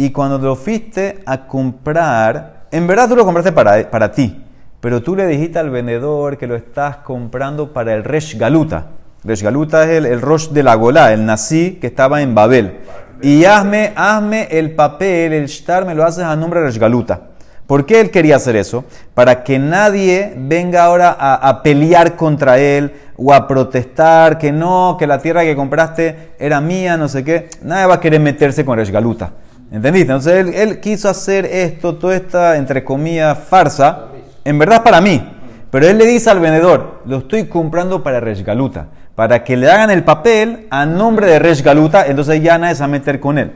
Y 0.00 0.12
cuando 0.12 0.38
lo 0.38 0.56
fuiste 0.56 1.18
a 1.26 1.46
comprar, 1.46 2.64
en 2.70 2.86
verdad 2.86 3.06
tú 3.06 3.16
lo 3.16 3.26
compraste 3.26 3.52
para, 3.52 3.90
para 3.90 4.10
ti, 4.10 4.42
pero 4.80 5.02
tú 5.02 5.14
le 5.14 5.26
dijiste 5.26 5.58
al 5.58 5.68
vendedor 5.68 6.38
que 6.38 6.46
lo 6.46 6.56
estás 6.56 6.96
comprando 7.04 7.74
para 7.74 7.92
el 7.92 8.02
Resh 8.02 8.38
Galuta. 8.38 8.86
Resh 9.24 9.42
Galuta 9.42 9.84
es 9.84 9.90
el, 9.90 10.06
el 10.06 10.22
Rosh 10.22 10.48
de 10.52 10.62
la 10.62 10.74
Golá, 10.76 11.12
el 11.12 11.26
nazi 11.26 11.76
que 11.78 11.88
estaba 11.88 12.22
en 12.22 12.34
Babel. 12.34 12.78
Y 13.20 13.44
hazme, 13.44 13.92
hazme 13.94 14.48
el 14.50 14.74
papel, 14.74 15.34
el 15.34 15.48
shtar, 15.48 15.84
me 15.84 15.94
lo 15.94 16.02
haces 16.02 16.24
a 16.24 16.34
nombre 16.34 16.60
de 16.60 16.68
Resh 16.68 16.78
Galuta. 16.78 17.20
¿Por 17.66 17.84
qué 17.84 18.00
él 18.00 18.10
quería 18.10 18.36
hacer 18.36 18.56
eso? 18.56 18.86
Para 19.12 19.44
que 19.44 19.58
nadie 19.58 20.32
venga 20.34 20.82
ahora 20.82 21.14
a, 21.20 21.46
a 21.46 21.62
pelear 21.62 22.16
contra 22.16 22.58
él 22.58 22.90
o 23.18 23.34
a 23.34 23.46
protestar 23.46 24.38
que 24.38 24.50
no, 24.50 24.96
que 24.98 25.06
la 25.06 25.18
tierra 25.18 25.42
que 25.42 25.54
compraste 25.54 26.30
era 26.38 26.58
mía, 26.62 26.96
no 26.96 27.06
sé 27.06 27.22
qué. 27.22 27.50
Nadie 27.62 27.84
va 27.84 27.96
a 27.96 28.00
querer 28.00 28.20
meterse 28.20 28.64
con 28.64 28.78
Resh 28.78 28.90
Galuta. 28.90 29.32
¿Entendiste? 29.70 30.12
Entonces 30.12 30.34
él, 30.34 30.54
él 30.54 30.80
quiso 30.80 31.08
hacer 31.08 31.44
esto, 31.46 31.94
toda 31.96 32.16
esta, 32.16 32.56
entre 32.56 32.82
comillas, 32.82 33.38
farsa, 33.38 34.06
en 34.44 34.58
verdad 34.58 34.78
es 34.78 34.82
para 34.82 35.00
mí. 35.00 35.22
Pero 35.70 35.86
él 35.86 35.98
le 35.98 36.06
dice 36.06 36.30
al 36.30 36.40
vendedor, 36.40 37.02
lo 37.06 37.18
estoy 37.18 37.46
comprando 37.46 38.02
para 38.02 38.18
Resh 38.18 38.42
Galuta, 38.42 38.88
para 39.14 39.44
que 39.44 39.56
le 39.56 39.70
hagan 39.70 39.90
el 39.90 40.02
papel 40.02 40.66
a 40.70 40.84
nombre 40.84 41.28
de 41.28 41.38
Resh 41.38 41.62
Galuta, 41.62 42.06
entonces 42.06 42.42
ya 42.42 42.58
nadie 42.58 42.74
se 42.74 42.80
va 42.80 42.86
a 42.86 42.88
meter 42.88 43.20
con 43.20 43.38
él. 43.38 43.52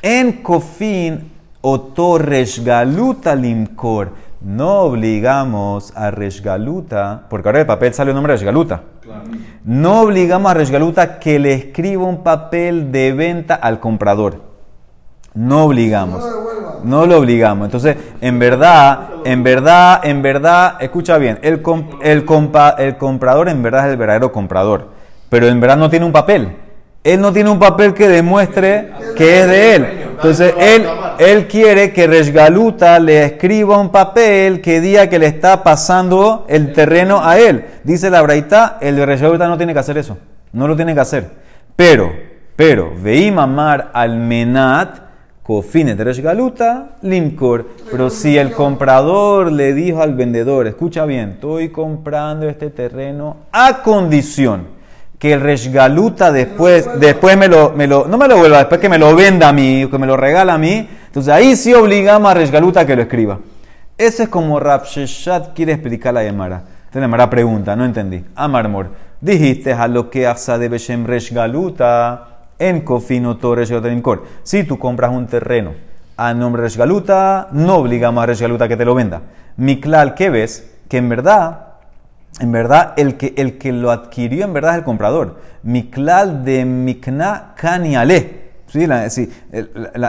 En 0.00 0.42
Kofin, 0.42 1.30
Oto 1.60 2.16
Resh 2.16 2.64
Galuta 2.64 3.34
Limkor, 3.34 4.12
no 4.40 4.80
obligamos 4.80 5.92
a 5.94 6.10
Resh 6.10 6.40
Galuta, 6.40 7.26
porque 7.28 7.48
ahora 7.50 7.60
el 7.60 7.66
papel 7.66 7.92
sale 7.92 8.12
el 8.12 8.14
nombre 8.14 8.32
de 8.32 8.38
Resh 8.38 8.46
Galuta. 8.46 8.84
No 9.64 10.00
obligamos 10.00 10.50
a 10.50 10.54
Resh 10.54 10.70
Galuta 10.70 11.18
que 11.18 11.38
le 11.38 11.52
escriba 11.52 12.04
un 12.04 12.22
papel 12.22 12.90
de 12.90 13.12
venta 13.12 13.56
al 13.56 13.78
comprador. 13.80 14.47
No 15.38 15.64
obligamos. 15.66 16.24
No 16.82 17.06
lo 17.06 17.18
obligamos. 17.18 17.66
Entonces, 17.66 17.96
en 18.20 18.40
verdad, 18.40 18.98
en 19.24 19.44
verdad, 19.44 20.00
en 20.02 20.20
verdad, 20.20 20.74
escucha 20.80 21.16
bien, 21.16 21.38
el, 21.42 21.62
el, 22.02 22.26
compa- 22.26 22.74
el 22.78 22.96
comprador 22.96 23.48
en 23.48 23.62
verdad 23.62 23.86
es 23.86 23.92
el 23.92 23.96
verdadero 23.98 24.32
comprador, 24.32 24.88
pero 25.28 25.46
en 25.46 25.60
verdad 25.60 25.76
no 25.76 25.88
tiene 25.90 26.06
un 26.06 26.12
papel. 26.12 26.56
Él 27.04 27.20
no 27.20 27.32
tiene 27.32 27.50
un 27.50 27.60
papel 27.60 27.94
que 27.94 28.08
demuestre 28.08 28.90
que 29.16 29.40
es 29.40 29.46
de 29.48 29.74
él. 29.76 29.86
Entonces, 30.10 30.52
él, 30.58 30.84
él 31.20 31.46
quiere 31.46 31.92
que 31.92 32.08
Resgaluta 32.08 32.98
le 32.98 33.24
escriba 33.24 33.78
un 33.78 33.90
papel 33.90 34.60
que 34.60 34.80
diga 34.80 35.08
que 35.08 35.20
le 35.20 35.26
está 35.26 35.62
pasando 35.62 36.46
el 36.48 36.72
terreno 36.72 37.20
a 37.22 37.38
él. 37.38 37.64
Dice 37.84 38.10
la 38.10 38.22
Braita, 38.22 38.78
el 38.80 38.96
de 38.96 39.06
Resgaluta 39.06 39.46
no 39.46 39.56
tiene 39.56 39.72
que 39.72 39.78
hacer 39.78 39.96
eso. 39.98 40.18
No 40.52 40.66
lo 40.66 40.74
tiene 40.74 40.94
que 40.94 41.00
hacer. 41.00 41.30
Pero, 41.76 42.12
pero, 42.56 42.92
veí 43.00 43.30
mamar 43.30 43.90
al 43.92 44.16
menat, 44.16 45.07
Galuta, 46.22 46.96
Limcor. 47.02 47.66
Pero 47.90 48.10
si 48.10 48.36
el 48.36 48.52
comprador 48.52 49.50
le 49.50 49.72
dijo 49.72 50.02
al 50.02 50.14
vendedor, 50.14 50.66
escucha 50.66 51.06
bien, 51.06 51.30
estoy 51.30 51.70
comprando 51.70 52.48
este 52.48 52.68
terreno 52.68 53.36
a 53.50 53.82
condición 53.82 54.78
que 55.18 55.32
el 55.32 55.40
Resh 55.40 55.72
Galuta 55.72 56.30
después, 56.30 56.88
después 57.00 57.36
me 57.36 57.48
lo, 57.48 57.70
me 57.70 57.86
lo, 57.86 58.06
no 58.06 58.18
me 58.18 58.28
lo 58.28 58.36
vuelva, 58.36 58.58
después 58.58 58.80
que 58.80 58.88
me 58.88 58.98
lo 58.98 59.16
venda 59.16 59.48
a 59.48 59.52
mí, 59.52 59.84
o 59.84 59.90
que 59.90 59.98
me 59.98 60.06
lo 60.06 60.16
regala 60.16 60.54
a 60.54 60.58
mí, 60.58 60.86
entonces 61.06 61.32
ahí 61.32 61.56
sí 61.56 61.72
obligamos 61.74 62.30
a 62.30 62.34
Resh 62.34 62.50
Galuta 62.50 62.80
a 62.80 62.86
que 62.86 62.94
lo 62.94 63.02
escriba. 63.02 63.38
Ese 63.96 64.24
es 64.24 64.28
como 64.28 64.60
Rav 64.60 64.84
Sheshat 64.84 65.54
quiere 65.54 65.72
explicar 65.72 66.14
la 66.14 66.22
Gemara. 66.22 66.56
Entonces 66.56 67.00
la 67.00 67.06
Gemara 67.06 67.30
pregunta, 67.30 67.74
no 67.74 67.84
entendí. 67.84 68.22
Amarmor, 68.36 68.90
dijiste 69.20 69.72
a 69.72 69.88
lo 69.88 70.08
que 70.10 70.26
asa 70.26 70.58
de 70.58 70.68
Beshem 70.68 71.06
Resh 71.06 71.32
Galuta 71.32 72.27
en 72.58 72.84
Torres 72.84 73.68
Yoterimkor. 73.68 74.24
Si 74.42 74.64
tú 74.64 74.78
compras 74.78 75.10
un 75.12 75.26
terreno 75.26 75.72
a 76.16 76.34
nombre 76.34 76.62
de 76.62 76.70
Galuta, 76.70 77.48
no 77.52 77.76
obligamos 77.76 78.22
a 78.22 78.34
Galuta 78.34 78.68
que 78.68 78.76
te 78.76 78.84
lo 78.84 78.94
venda. 78.94 79.22
Miklal, 79.56 80.14
¿qué 80.14 80.30
ves? 80.30 80.70
Que 80.88 80.96
en 80.98 81.08
verdad, 81.08 81.66
en 82.40 82.52
verdad, 82.52 82.94
el 82.96 83.16
que, 83.16 83.34
el 83.36 83.58
que 83.58 83.72
lo 83.72 83.90
adquirió 83.90 84.44
en 84.44 84.52
verdad 84.52 84.72
es 84.72 84.78
el 84.78 84.84
comprador. 84.84 85.40
Miklal 85.62 86.44
de 86.44 86.64
Mikna 86.64 87.52
Kaniale. 87.56 88.48
Sí, 88.66 88.86
la- 88.86 89.08
si, 89.10 89.30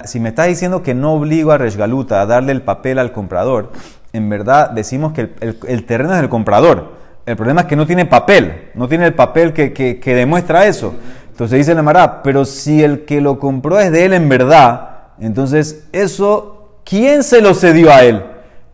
si 0.05 0.19
me 0.19 0.29
estás 0.29 0.47
diciendo 0.47 0.83
que 0.83 0.93
no 0.93 1.13
obligo 1.13 1.51
a 1.51 1.57
Resgaluta 1.57 2.21
a 2.21 2.25
darle 2.25 2.51
el 2.51 2.61
papel 2.61 2.99
al 2.99 3.11
comprador, 3.11 3.71
en 4.11 4.29
verdad 4.29 4.71
decimos 4.71 5.13
que 5.13 5.29
el, 5.67 5.85
terreno 5.85 6.13
es 6.13 6.19
del 6.21 6.29
comprador. 6.29 6.97
El 7.25 7.35
problema 7.35 7.61
es 7.61 7.67
que 7.67 7.75
no 7.75 7.85
tiene 7.85 8.05
papel, 8.05 8.69
no 8.73 8.87
tiene 8.87 9.05
el 9.05 9.13
papel 9.13 9.53
que- 9.53 9.71
que 9.73 10.15
demuestra 10.15 10.65
eso. 10.65 10.95
Entonces 11.39 11.59
dice 11.59 11.73
la 11.73 11.81
Mará, 11.81 12.21
pero 12.21 12.43
si 12.43 12.83
el 12.83 13.05
que 13.05 13.21
lo 13.21 13.39
compró 13.39 13.79
es 13.79 13.93
de 13.93 14.03
él 14.03 14.11
en 14.11 14.27
verdad, 14.27 14.89
entonces 15.21 15.85
eso, 15.93 16.81
¿quién 16.83 17.23
se 17.23 17.39
lo 17.39 17.53
cedió 17.53 17.93
a 17.93 18.03
él? 18.03 18.21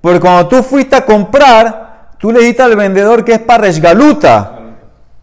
Porque 0.01 0.19
cuando 0.19 0.47
tú 0.47 0.63
fuiste 0.63 0.95
a 0.95 1.05
comprar, 1.05 2.09
tú 2.17 2.31
le 2.31 2.39
dijiste 2.39 2.63
al 2.63 2.75
vendedor 2.75 3.23
que 3.23 3.33
es 3.33 3.39
para 3.39 3.65
Resgaluta. 3.65 4.53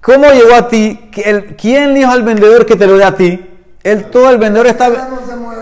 ¿Cómo 0.00 0.30
llegó 0.30 0.54
a 0.54 0.68
ti? 0.68 1.00
¿Qui- 1.12 1.22
el- 1.26 1.56
¿Quién 1.56 1.94
dijo 1.94 2.12
al 2.12 2.22
vendedor 2.22 2.64
que 2.64 2.76
te 2.76 2.86
lo 2.86 2.96
dé 2.96 3.02
a 3.02 3.16
ti? 3.16 3.44
Él, 3.82 4.04
todo 4.04 4.30
el 4.30 4.38
vendedor 4.38 4.68
está... 4.68 4.88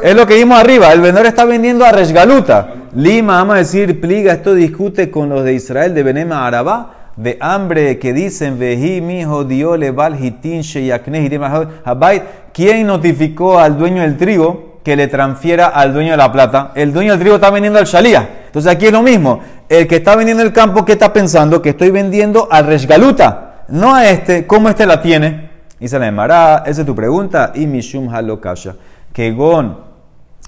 Es 0.02 0.14
lo 0.14 0.26
que 0.26 0.34
vimos 0.34 0.60
arriba. 0.60 0.92
El 0.92 1.00
vendedor 1.00 1.28
está 1.28 1.46
vendiendo 1.46 1.86
a 1.86 1.92
Resgaluta. 1.92 2.74
Lima, 2.94 3.36
vamos 3.36 3.54
a 3.54 3.58
decir, 3.58 3.98
pliga, 4.02 4.34
esto 4.34 4.52
discute 4.52 5.10
con 5.10 5.30
los 5.30 5.44
de 5.44 5.54
Israel 5.54 5.94
de 5.94 6.02
Benema 6.02 6.46
Arabá. 6.46 6.99
De 7.16 7.36
hambre 7.40 7.98
que 7.98 8.12
dicen, 8.12 8.58
Veji, 8.58 9.00
mi 9.00 9.20
hijo, 9.20 9.44
diole, 9.44 9.90
val, 9.90 10.22
hitin. 10.22 10.62
¿Quién 12.52 12.86
notificó 12.86 13.58
al 13.58 13.78
dueño 13.78 14.02
del 14.02 14.16
trigo 14.16 14.78
que 14.82 14.96
le 14.96 15.08
transfiera 15.08 15.66
al 15.66 15.92
dueño 15.92 16.12
de 16.12 16.16
la 16.16 16.32
plata? 16.32 16.72
El 16.74 16.92
dueño 16.92 17.12
del 17.12 17.20
trigo 17.20 17.34
está 17.36 17.50
vendiendo 17.50 17.78
al 17.78 17.84
Shalía. 17.84 18.44
Entonces 18.46 18.72
aquí 18.72 18.86
es 18.86 18.92
lo 18.92 19.02
mismo. 19.02 19.40
El 19.68 19.86
que 19.86 19.96
está 19.96 20.16
vendiendo 20.16 20.42
el 20.42 20.52
campo, 20.52 20.84
¿qué 20.84 20.92
está 20.92 21.12
pensando? 21.12 21.60
Que 21.60 21.70
estoy 21.70 21.90
vendiendo 21.90 22.48
al 22.50 22.66
Resgaluta. 22.66 23.64
No 23.68 23.94
a 23.94 24.08
este. 24.08 24.46
¿Cómo 24.46 24.68
este 24.68 24.86
la 24.86 25.00
tiene? 25.02 25.50
Y 25.80 25.88
se 25.88 25.98
la 25.98 26.06
llamará, 26.06 26.62
esa 26.66 26.82
es 26.82 26.86
tu 26.86 26.94
pregunta, 26.94 27.52
y 27.54 27.66
Mishum 27.66 28.14
Halokasha, 28.14 28.74
que 29.14 29.32
gon 29.32 29.89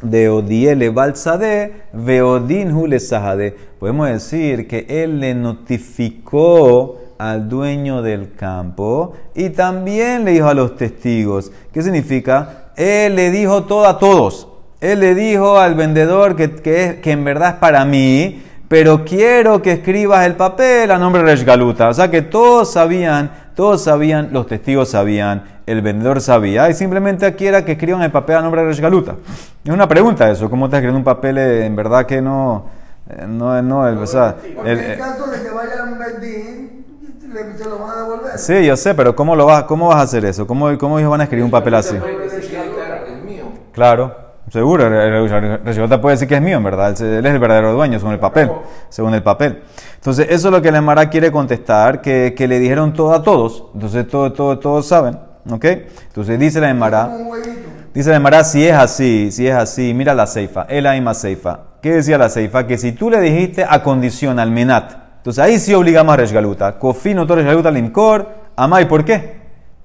de 0.03 0.29
Odiele 0.29 0.91
Balsade, 0.91 1.73
Veodin 1.93 2.99
Sahade. 3.01 3.57
Podemos 3.79 4.09
decir 4.09 4.67
que 4.69 4.87
él 4.88 5.21
le 5.21 5.35
notificó 5.35 6.99
al 7.19 7.49
dueño 7.49 8.03
del 8.03 8.35
campo 8.35 9.12
y 9.35 9.51
también 9.51 10.25
le 10.25 10.33
dijo 10.33 10.49
a 10.49 10.55
los 10.55 10.77
testigos. 10.77 11.53
¿Qué 11.73 11.83
significa? 11.83 12.71
Él 12.77 13.15
le 13.17 13.31
dijo 13.31 13.65
todo 13.65 13.87
a 13.87 13.99
todos. 13.99 14.49
Él 14.81 15.01
le 15.01 15.15
dijo 15.15 15.59
al 15.59 15.75
vendedor 15.77 16.35
que, 16.35 16.51
que, 16.57 16.85
es- 16.85 16.95
que 16.97 17.12
en 17.12 17.23
verdad 17.25 17.51
es 17.51 17.57
para 17.57 17.85
mí, 17.85 18.43
pero 18.67 19.05
quiero 19.05 19.62
que 19.62 19.73
escribas 19.73 20.27
el 20.27 20.35
papel 20.35 20.91
a 20.91 20.99
nombre 20.99 21.23
de 21.23 21.29
Resh 21.31 21.45
Galuta. 21.45 21.88
O 21.91 21.95
sea 21.95 22.11
que 22.11 22.23
todos 22.23 22.73
sabían, 22.73 23.31
todos 23.55 23.83
sabían, 23.85 24.29
los 24.33 24.47
testigos 24.47 24.91
sabían, 24.91 25.45
el 25.67 25.83
vendedor 25.83 26.21
sabía, 26.21 26.69
y 26.71 26.75
simplemente 26.75 27.35
quiera 27.35 27.65
que 27.65 27.73
escriban 27.73 28.03
el 28.03 28.11
papel 28.11 28.37
a 28.37 28.43
nombre 28.43 28.62
de 28.62 28.69
Resh 28.69 28.81
Galuta. 28.81 29.17
Es 29.65 29.71
una 29.73 29.87
pregunta 29.88 30.31
eso, 30.31 30.49
¿cómo 30.51 30.67
estás 30.67 30.79
escribiendo 30.79 30.99
un 30.99 31.05
papel 31.05 31.38
eh, 31.38 31.67
en 31.67 31.77
verdad 31.77 32.05
que 32.07 32.21
no, 32.21 32.67
eh, 33.09 33.25
no, 33.29 33.61
no, 33.62 33.87
el- 33.88 33.99
o 33.99 34.07
sea, 34.07 34.37
Porque 34.57 34.71
el- 34.73 34.79
en 34.81 34.91
eh, 34.93 34.97
caso 34.99 35.27
de 35.29 35.43
que 35.43 35.51
vaya 35.51 35.81
a 35.81 35.85
un 35.85 35.99
le- 37.33 37.57
se 37.57 37.65
lo 37.65 37.79
van 37.79 37.91
a 37.91 37.97
devolver. 38.03 38.38
sí, 38.38 38.67
yo 38.67 38.77
sé, 38.77 38.95
pero 38.95 39.17
¿cómo 39.17 39.35
lo 39.37 39.47
vas, 39.47 39.65
cómo 39.65 39.88
vas 39.88 39.99
a 39.99 40.03
hacer 40.03 40.25
eso? 40.25 40.47
¿Cómo, 40.47 40.77
cómo 40.79 40.99
ellos 40.99 41.11
van 41.11 41.21
a 41.21 41.25
escribir 41.25 41.45
un 41.45 41.51
papel 41.51 41.75
así? 41.75 41.97
Era 41.97 42.07
el. 42.07 43.43
Claro, 43.73 44.15
Seguro, 44.53 44.87
Resgaluta 45.65 45.99
puede 45.99 46.17
decir 46.17 46.29
que 46.29 46.35
es 46.35 46.43
mío, 46.43 46.59
en 46.59 46.62
verdad. 46.62 46.91
Él 47.01 47.25
es 47.25 47.33
el 47.33 47.38
verdadero 47.38 47.73
dueño, 47.73 47.99
según 47.99 48.12
el 48.12 48.21
papel. 48.21 48.51
Según 48.91 49.15
el 49.15 49.23
papel. 49.23 49.62
Entonces, 49.95 50.27
eso 50.29 50.49
es 50.49 50.53
lo 50.53 50.61
que 50.61 50.71
la 50.71 50.77
Emara 50.77 51.09
quiere 51.09 51.33
contestar, 51.33 52.03
que, 52.03 52.35
que 52.37 52.47
le 52.47 52.59
dijeron 52.59 52.93
todo 52.93 53.15
a 53.15 53.23
todos. 53.23 53.65
Entonces, 53.73 54.07
todo, 54.07 54.31
todo, 54.35 54.59
todos 54.59 54.87
saben. 54.87 55.19
¿Ok? 55.51 55.65
Entonces, 55.65 56.38
dice 56.38 56.61
la 56.61 56.69
Emara. 56.69 57.11
Dice 57.95 58.11
la 58.11 58.17
Emara, 58.17 58.45
si 58.45 58.67
es 58.67 58.75
así, 58.75 59.33
si 59.33 59.49
es 59.49 59.55
así, 59.55 59.95
mira 59.95 60.12
la 60.12 60.27
ceifa, 60.27 60.67
el 60.69 60.87
aima 60.87 61.15
ceifa. 61.15 61.61
¿Qué 61.81 61.93
decía 61.93 62.19
la 62.19 62.29
ceifa? 62.29 62.67
Que 62.67 62.77
si 62.77 62.93
tú 62.93 63.09
le 63.09 63.21
dijiste 63.21 63.65
a 63.67 63.83
condición 63.83 64.38
al 64.38 64.51
menat, 64.51 64.93
entonces 65.17 65.43
ahí 65.43 65.59
sí 65.59 65.73
obligamos 65.73 66.12
a 66.12 66.17
resgaluta. 66.19 66.79
Cofino, 66.79 67.25
todo 67.25 67.37
resgaluta, 67.37 67.71
limcor, 67.71 68.29
amai, 68.55 68.87
¿por 68.87 69.03
qué? 69.03 69.41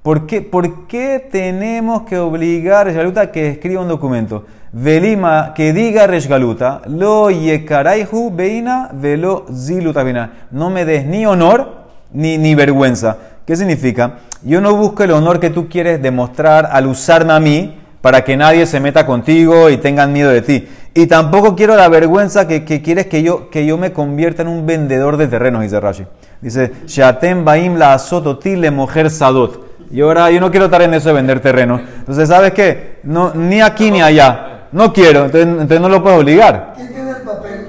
¿Por 0.08 0.26
qué, 0.26 0.41
¿Por 0.41 0.88
qué 0.88 1.28
tenemos 1.30 2.04
que 2.04 2.17
obligar 2.17 2.78
a 2.78 2.84
resgaluta 2.86 3.30
que 3.30 3.50
escriba 3.50 3.82
un 3.82 3.89
documento? 3.89 4.46
Velima, 4.72 5.52
que 5.54 5.74
diga 5.74 6.08
resgaluta, 6.08 6.82
lo 6.88 7.30
yekaraihu 7.30 8.32
beina 8.34 8.89
velo 8.93 9.46
ziluta 9.54 10.04
beina. 10.04 10.48
No 10.52 10.70
me 10.70 10.86
des 10.86 11.06
ni 11.06 11.26
honor 11.26 11.88
ni, 12.13 12.38
ni 12.38 12.56
vergüenza. 12.56 13.17
¿Qué 13.46 13.58
significa? 13.58 14.20
Yo 14.43 14.62
no 14.62 14.78
busco 14.78 15.04
el 15.04 15.12
honor 15.12 15.41
que 15.41 15.50
tú 15.50 15.67
quieres 15.67 16.02
demostrar 16.02 16.70
al 16.72 16.88
usarme 16.88 17.34
a 17.34 17.41
mí 17.41 17.78
para 18.00 18.24
que 18.24 18.38
nadie 18.38 18.65
se 18.65 18.80
meta 18.80 19.06
contigo 19.06 19.70
y 19.70 19.76
tengan 19.76 20.13
miedo 20.13 20.30
de 20.30 20.41
ti. 20.41 20.70
Y 20.93 21.08
tampoco 21.08 21.54
quiero 21.54 21.76
la 21.76 21.89
vergüenza 21.89 22.48
que, 22.48 22.63
que 22.63 22.82
quieres 22.82 23.08
que 23.08 23.24
yo, 23.24 23.50
que 23.50 23.65
yo 23.65 23.78
me 23.78 23.91
convierta 23.91 24.43
en 24.43 24.48
un 24.48 24.65
vendedor 24.65 25.17
de 25.17 25.28
terrenos, 25.28 25.63
dice 25.63 25.82
Rashi. 25.82 26.06
Dice, 26.39 26.72
Shatem 26.86 27.43
Baim 27.43 27.76
la 27.76 27.93
azototi 27.93 28.56
le 28.56 28.72
mujer 28.72 29.10
sadot. 29.10 29.67
Y 29.91 30.02
ahora 30.02 30.30
yo 30.32 30.39
no 30.39 30.52
quiero 30.52 30.65
estar 30.65 30.82
en 30.82 30.93
eso 30.93 31.10
de 31.10 31.15
vender 31.15 31.39
terrenos. 31.39 31.82
Entonces, 32.00 32.28
¿sabes 32.30 32.52
qué? 32.54 33.00
No, 33.04 33.34
ni 33.34 33.62
aquí 33.62 33.91
ni 33.91 34.02
allá. 34.02 34.67
No 34.71 34.91
quiero, 34.91 35.26
entonces, 35.26 35.47
entonces 35.47 35.80
no 35.80 35.89
lo 35.89 36.04
puedo 36.04 36.17
obligar. 36.17 36.73
¿Quién 36.76 36.89
tiene 36.89 37.10
el 37.12 37.17
papel? 37.17 37.67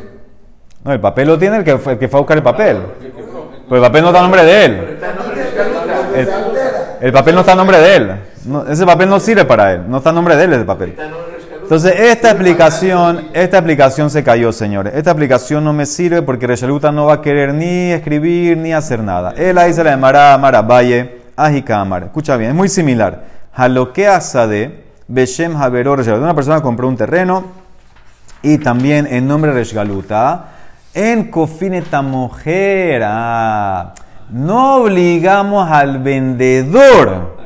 No, 0.84 0.92
el 0.92 1.00
papel 1.00 1.28
lo 1.28 1.38
tiene 1.38 1.56
el 1.58 1.64
que, 1.64 1.78
fue, 1.78 1.92
el 1.92 1.98
que 1.98 2.08
fue 2.08 2.18
a 2.18 2.20
buscar 2.22 2.36
el 2.36 2.42
papel. 2.42 2.78
Pues 3.68 3.78
el 3.80 3.86
papel 3.86 4.02
no 4.02 4.08
está 4.08 4.18
a 4.18 4.22
nombre 4.22 4.44
de 4.44 4.64
él. 4.64 4.98
El, 6.16 6.28
el 7.00 7.12
papel 7.12 7.34
no 7.34 7.40
está 7.40 7.52
a 7.52 7.56
nombre 7.56 7.78
de 7.78 7.96
él. 7.96 8.12
No, 8.46 8.66
ese 8.66 8.84
papel 8.84 9.08
no 9.08 9.20
sirve 9.20 9.44
para 9.44 9.74
él. 9.74 9.82
No 9.86 9.98
está 9.98 10.10
a 10.10 10.12
nombre 10.12 10.36
de 10.36 10.44
él 10.44 10.52
ese 10.54 10.64
papel. 10.64 10.96
Entonces, 11.62 12.00
esta 12.00 12.30
explicación, 12.30 13.28
esta 13.34 13.58
explicación 13.58 14.08
se 14.08 14.24
cayó, 14.24 14.52
señores. 14.52 14.94
Esta 14.96 15.10
explicación 15.10 15.62
no 15.62 15.74
me 15.74 15.84
sirve 15.84 16.22
porque 16.22 16.46
Reshaluta 16.46 16.90
no 16.90 17.04
va 17.04 17.14
a 17.14 17.20
querer 17.20 17.52
ni 17.52 17.92
escribir 17.92 18.56
ni 18.56 18.72
hacer 18.72 19.00
nada. 19.00 19.34
Él 19.36 19.58
ahí 19.58 19.74
se 19.74 19.84
la 19.84 19.90
llamará 19.90 20.38
Marabaye, 20.38 21.17
Ajikamar. 21.38 22.02
Escucha 22.02 22.36
bien, 22.36 22.50
es 22.50 22.56
muy 22.56 22.68
similar. 22.68 23.24
Haloke 23.54 24.08
Asade, 24.08 24.84
Beshem 25.06 25.54
Reshaluta. 25.96 26.24
Una 26.24 26.34
persona 26.34 26.60
compró 26.60 26.88
un 26.88 26.96
terreno 26.96 27.44
y 28.42 28.58
también 28.58 29.06
en 29.06 29.26
nombre 29.26 29.52
de 29.52 29.58
Reshaluta, 29.60 30.48
en 30.92 31.30
Kofineta 31.30 32.02
Mojera. 32.02 33.94
No 34.30 34.82
obligamos 34.82 35.70
al 35.70 36.00
vendedor 36.00 37.37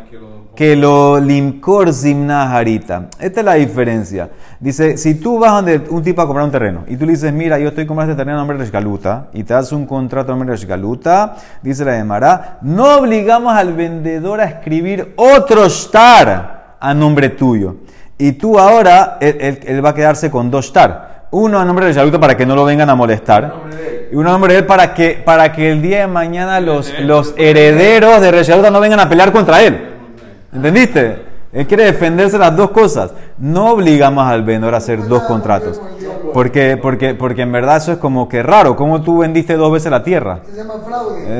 que 0.55 0.77
lo 0.77 1.19
limcor 1.19 1.93
zimnaharita. 1.95 3.07
Esta 3.19 3.41
es 3.41 3.47
la 3.47 3.55
diferencia. 3.55 4.29
Dice, 4.61 4.97
si 4.99 5.15
tú 5.15 5.38
vas 5.38 5.53
donde 5.53 5.81
un 5.88 6.03
tipo 6.03 6.21
a 6.23 6.27
comprar 6.27 6.45
un 6.45 6.53
terreno 6.53 6.85
y 6.87 6.97
tú 6.97 7.07
le 7.07 7.12
dices, 7.12 7.33
mira, 7.33 7.59
yo 7.59 7.69
estoy 7.69 7.87
comprando 7.87 8.12
este 8.12 8.21
terreno 8.21 8.37
a 8.37 8.41
nombre 8.41 8.59
de 8.59 8.65
Resgaluta 8.65 9.29
y 9.33 9.45
te 9.45 9.55
das 9.55 9.73
un 9.73 9.87
contrato 9.87 10.31
a 10.31 10.35
nombre 10.35 10.51
de 10.51 10.57
Resgaluta, 10.57 11.37
dice 11.62 11.85
la 11.85 11.99
Emara, 11.99 12.59
no 12.62 12.99
obligamos 12.99 13.55
al 13.55 13.73
vendedor 13.73 14.41
a 14.41 14.45
escribir 14.45 15.15
otro 15.17 15.65
star 15.67 16.77
a 16.79 16.95
nombre 16.95 17.31
tuyo. 17.31 17.77
Y 18.19 18.33
tú 18.33 18.59
ahora, 18.59 19.17
él, 19.21 19.37
él- 19.41 19.61
él 19.65 19.85
va 19.85 19.91
a 19.91 19.95
quedarse 19.95 20.31
con 20.31 20.51
dos 20.51 20.67
star. 20.67 21.12
Uno 21.33 21.59
a 21.59 21.65
nombre 21.65 21.87
de 21.87 21.91
Resgaluta 21.93 22.21
para 22.21 22.37
que 22.37 22.45
no 22.45 22.55
lo 22.55 22.65
vengan 22.67 22.91
a 22.91 22.95
molestar. 22.95 23.55
Y 24.12 24.15
uno 24.17 24.29
a 24.29 24.33
nombre 24.33 24.53
de 24.53 24.59
él 24.61 24.67
para 24.67 24.93
que, 24.93 25.21
para 25.25 25.51
que 25.51 25.73
el 25.73 25.81
día 25.81 26.01
de 26.01 26.07
mañana 26.07 26.61
los, 26.61 26.93
los 27.01 27.33
herederos 27.38 28.21
de 28.21 28.31
Resgaluta 28.31 28.71
no 28.71 28.81
vengan 28.81 29.01
a 29.01 29.09
pelear 29.09 29.33
contra 29.33 29.62
él. 29.62 29.88
¿Entendiste? 30.53 31.33
Él 31.53 31.67
quiere 31.67 31.85
defenderse 31.85 32.38
las 32.38 32.57
dos 32.57 32.71
cosas. 32.71 33.12
No 33.38 33.73
obligamos 33.73 34.27
al 34.27 34.43
vendedor 34.43 34.75
a 34.75 34.79
hacer 34.79 35.07
dos 35.07 35.23
contratos. 35.25 35.81
Porque, 36.33 36.79
porque, 36.81 37.15
porque 37.15 37.43
en 37.43 37.53
verdad 37.53 37.77
eso 37.77 37.93
es 37.93 37.99
como 37.99 38.29
que 38.29 38.43
raro. 38.43 38.75
¿Cómo 38.75 39.03
tú 39.03 39.19
vendiste 39.19 39.55
dos 39.57 39.71
veces 39.71 39.91
la 39.91 40.03
tierra? 40.03 40.41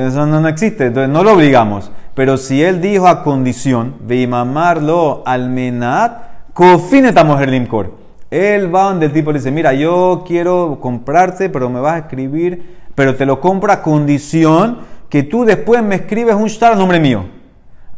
Eso 0.07 0.27
no, 0.27 0.41
no 0.41 0.49
existe. 0.49 0.87
Entonces 0.87 1.11
no 1.11 1.25
lo 1.25 1.33
obligamos. 1.33 1.91
Pero 2.15 2.37
si 2.37 2.63
él 2.63 2.83
dijo 2.83 3.09
a 3.09 3.23
condición 3.23 3.97
de 4.07 4.27
mamarlo 4.27 5.23
al 5.25 5.49
menat, 5.49 6.53
cofineta 6.53 7.25
mujer 7.25 7.49
limcor. 7.49 7.95
Él 8.31 8.75
va 8.75 8.85
donde 8.85 9.07
el 9.07 9.13
tipo 9.13 9.33
le 9.33 9.39
dice, 9.39 9.51
mira, 9.51 9.73
yo 9.73 10.25
quiero 10.27 10.79
comprarte, 10.81 11.49
pero 11.49 11.71
me 11.71 11.81
vas 11.81 11.95
a 11.95 11.99
escribir, 11.99 12.81
pero 12.95 13.15
te 13.15 13.25
lo 13.25 13.41
compro 13.41 13.73
a 13.73 13.83
condición 13.83 14.79
que 15.09 15.23
tú 15.23 15.45
después 15.45 15.83
me 15.83 15.97
escribes 15.97 16.35
un 16.35 16.49
shtar 16.49 16.73
a 16.73 16.77
nombre 16.77 17.01
mío. 17.01 17.42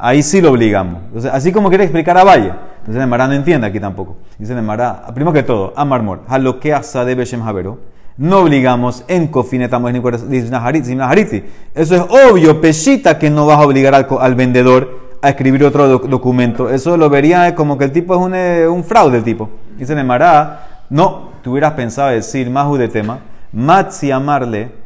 Ahí 0.05 0.23
sí 0.23 0.43
lo 0.43 0.51
obligamos. 0.51 1.01
Entonces, 1.07 1.31
así 1.33 1.51
como 1.51 1.71
quiere 1.71 1.85
explicar 1.85 2.19
a 2.19 2.25
Valle. 2.25 2.53
Entonces 2.81 3.03
el 3.03 3.09
Mará 3.09 3.27
no 3.27 3.33
entiende 3.33 3.67
aquí 3.67 3.81
tampoco. 3.81 4.17
Dice 4.39 4.53
el 4.53 4.63
Mará, 4.63 5.07
primero 5.15 5.33
que 5.33 5.43
todo, 5.43 5.73
a 5.75 5.85
Marmor, 5.87 6.21
a 6.29 6.39
lo 6.39 6.61
que 6.61 6.75
asa 6.75 7.07
de 7.07 7.15
Beshem 7.15 7.43
Javero. 7.43 7.79
No 8.19 8.41
obligamos 8.41 9.03
en 9.09 9.29
Kofineta 9.29 9.79
Hariti. 9.79 11.45
Eso 11.75 11.95
es 11.97 12.03
obvio, 12.03 12.61
Peshita, 12.61 13.19
que 13.19 13.31
no 13.31 13.47
vas 13.47 13.59
a 13.59 13.63
obligar 13.63 13.95
al, 13.95 14.07
al 14.21 14.35
vendedor 14.35 15.17
a 15.23 15.31
escribir 15.31 15.65
otro 15.65 15.89
doc- 15.89 16.07
documento. 16.09 16.69
Eso 16.69 16.99
lo 16.99 17.09
vería 17.09 17.55
como 17.55 17.79
que 17.79 17.85
el 17.85 17.93
tipo 17.93 18.15
es 18.15 18.21
un, 18.21 18.35
eh, 18.35 18.69
un 18.69 18.85
fraude, 18.85 19.17
el 19.17 19.25
tipo. 19.25 19.49
Dice 19.79 19.95
el 19.95 20.05
Mará, 20.05 20.83
no, 20.91 21.31
tú 21.43 21.53
hubieras 21.53 21.73
pensado 21.73 22.11
decir, 22.11 22.51
Mahu 22.51 22.77
de 22.77 22.89
tema, 22.89 23.21
Matzi 23.53 24.11
amarle, 24.11 24.85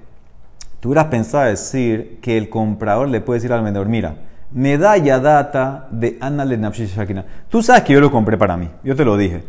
Tú 0.81 0.90
hubieras 0.90 1.07
pensado 1.07 1.42
decir 1.44 2.20
que 2.22 2.38
el 2.38 2.48
comprador 2.48 3.09
le 3.09 3.20
puede 3.20 3.38
decir 3.38 3.52
al 3.52 3.64
vendedor, 3.64 3.88
mira, 3.88 4.14
medalla 4.52 5.18
data 5.18 5.87
de 5.90 6.18
Anna 6.20 6.44
Lenafshi 6.44 6.87
Shakina. 6.87 7.24
Tú 7.48 7.62
sabes 7.62 7.82
que 7.82 7.92
yo 7.92 8.00
lo 8.00 8.11
compré 8.11 8.37
para 8.37 8.56
mí, 8.56 8.68
yo 8.82 8.96
te 8.96 9.04
lo 9.04 9.16
dije. 9.16 9.44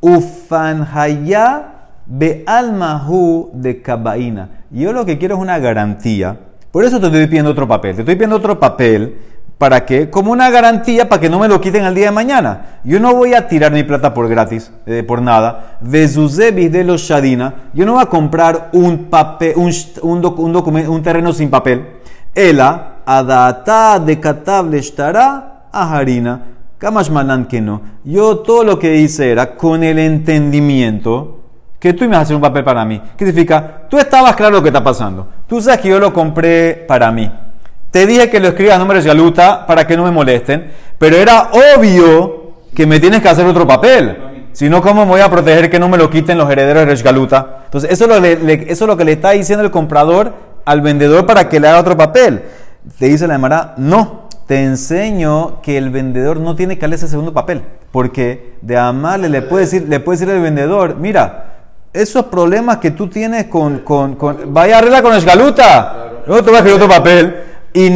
Ufanhaya 0.00 1.74
be 2.06 2.44
almahu 2.46 3.50
de 3.54 3.80
Kabaina. 3.80 4.48
Yo 4.70 4.92
lo 4.92 5.04
que 5.04 5.18
quiero 5.18 5.36
es 5.36 5.40
una 5.40 5.58
garantía. 5.58 6.36
Por 6.70 6.84
eso 6.84 7.00
te 7.00 7.06
estoy 7.06 7.26
pidiendo 7.26 7.52
otro 7.52 7.68
papel. 7.68 7.94
Te 7.94 8.02
estoy 8.02 8.16
pidiendo 8.16 8.36
otro 8.36 8.58
papel. 8.58 9.16
¿Para 9.56 9.86
qué? 9.86 10.10
Como 10.10 10.32
una 10.32 10.50
garantía 10.50 11.08
para 11.08 11.20
que 11.20 11.30
no 11.30 11.38
me 11.38 11.46
lo 11.46 11.60
quiten 11.60 11.84
al 11.84 11.94
día 11.94 12.06
de 12.06 12.10
mañana. 12.10 12.80
Yo 12.82 12.98
no 12.98 13.14
voy 13.14 13.34
a 13.34 13.46
tirar 13.46 13.70
mi 13.70 13.84
plata 13.84 14.12
por 14.12 14.28
gratis, 14.28 14.72
eh, 14.84 15.04
por 15.04 15.22
nada. 15.22 15.78
Vezuzebis 15.80 16.72
de 16.72 16.82
los 16.82 17.02
Shadina. 17.02 17.70
Yo 17.72 17.86
no 17.86 17.92
voy 17.92 18.02
a 18.02 18.06
comprar 18.06 18.70
un, 18.72 19.04
papel, 19.04 19.54
un, 19.56 19.72
un, 20.02 20.26
un 20.26 20.88
un 20.88 21.02
terreno 21.02 21.32
sin 21.32 21.50
papel. 21.50 21.86
Ela, 22.34 22.93
adata 23.06 23.98
de 23.98 24.18
katable 24.20 24.78
estará 24.78 25.66
a 25.72 25.96
harina. 25.96 26.40
Kamash 26.78 27.10
malan 27.10 27.46
que 27.46 27.60
no. 27.60 27.80
Yo 28.04 28.38
todo 28.38 28.64
lo 28.64 28.78
que 28.78 28.96
hice 28.96 29.30
era 29.30 29.54
con 29.54 29.82
el 29.82 29.98
entendimiento 29.98 31.40
que 31.78 31.92
tú 31.92 32.08
me 32.08 32.16
hacer 32.16 32.34
un 32.36 32.42
papel 32.42 32.64
para 32.64 32.84
mí. 32.84 33.00
¿Qué 33.16 33.24
significa? 33.26 33.82
Tú 33.88 33.98
estabas 33.98 34.34
claro 34.36 34.56
lo 34.56 34.62
que 34.62 34.68
está 34.70 34.82
pasando. 34.82 35.26
Tú 35.46 35.60
sabes 35.60 35.80
que 35.80 35.88
yo 35.88 35.98
lo 35.98 36.12
compré 36.12 36.84
para 36.88 37.10
mí. 37.10 37.30
Te 37.90 38.06
dije 38.06 38.28
que 38.28 38.40
lo 38.40 38.48
escriba 38.48 38.74
a 38.74 38.78
nombre 38.78 38.98
de 39.00 39.04
Yaluta 39.06 39.66
para 39.66 39.86
que 39.86 39.96
no 39.96 40.04
me 40.04 40.10
molesten, 40.10 40.70
pero 40.98 41.16
era 41.16 41.50
obvio 41.78 42.54
que 42.74 42.86
me 42.86 42.98
tienes 43.00 43.22
que 43.22 43.28
hacer 43.28 43.46
otro 43.46 43.66
papel. 43.66 44.16
Si 44.52 44.68
no, 44.68 44.82
¿cómo 44.82 45.04
me 45.04 45.10
voy 45.12 45.20
a 45.20 45.30
proteger 45.30 45.68
que 45.70 45.78
no 45.78 45.88
me 45.88 45.96
lo 45.98 46.08
quiten 46.10 46.38
los 46.38 46.50
herederos 46.50 46.80
de 46.84 46.86
Reshgaluta? 46.86 47.62
Entonces, 47.66 47.90
eso 47.90 48.04
es, 48.04 48.10
lo, 48.10 48.20
le- 48.20 48.70
eso 48.72 48.84
es 48.84 48.88
lo 48.88 48.96
que 48.96 49.04
le 49.04 49.12
está 49.12 49.30
diciendo 49.30 49.64
el 49.64 49.70
comprador 49.70 50.32
al 50.64 50.80
vendedor 50.80 51.26
para 51.26 51.48
que 51.48 51.60
le 51.60 51.68
haga 51.68 51.80
otro 51.80 51.96
papel. 51.96 52.42
Te 52.98 53.06
dice 53.06 53.26
la 53.26 53.36
Emara, 53.36 53.74
no, 53.78 54.28
te 54.46 54.62
enseño 54.62 55.62
que 55.62 55.78
el 55.78 55.90
vendedor 55.90 56.38
no 56.38 56.54
tiene 56.54 56.78
que 56.78 56.86
ese 56.86 57.08
segundo 57.08 57.32
papel. 57.32 57.62
Porque 57.90 58.54
de 58.60 58.76
amarle 58.76 59.28
le 59.28 59.42
puede 59.42 59.64
decir, 59.64 59.86
le 59.88 60.00
puede 60.00 60.18
decir 60.18 60.34
al 60.34 60.42
vendedor, 60.42 60.96
mira, 60.96 61.54
esos 61.92 62.26
problemas 62.26 62.78
que 62.78 62.90
tú 62.90 63.08
tienes 63.08 63.46
con, 63.46 63.78
con, 63.78 64.16
con 64.16 64.52
vaya 64.52 64.78
arregla 64.78 65.00
con 65.00 65.14
Esgaluta. 65.14 66.10
No 66.26 66.36
te 66.36 66.42
voy 66.42 66.54
a 66.54 66.58
escribir 66.58 66.82
otro 66.82 66.88
papel. 66.88 67.36
Y 67.72 67.90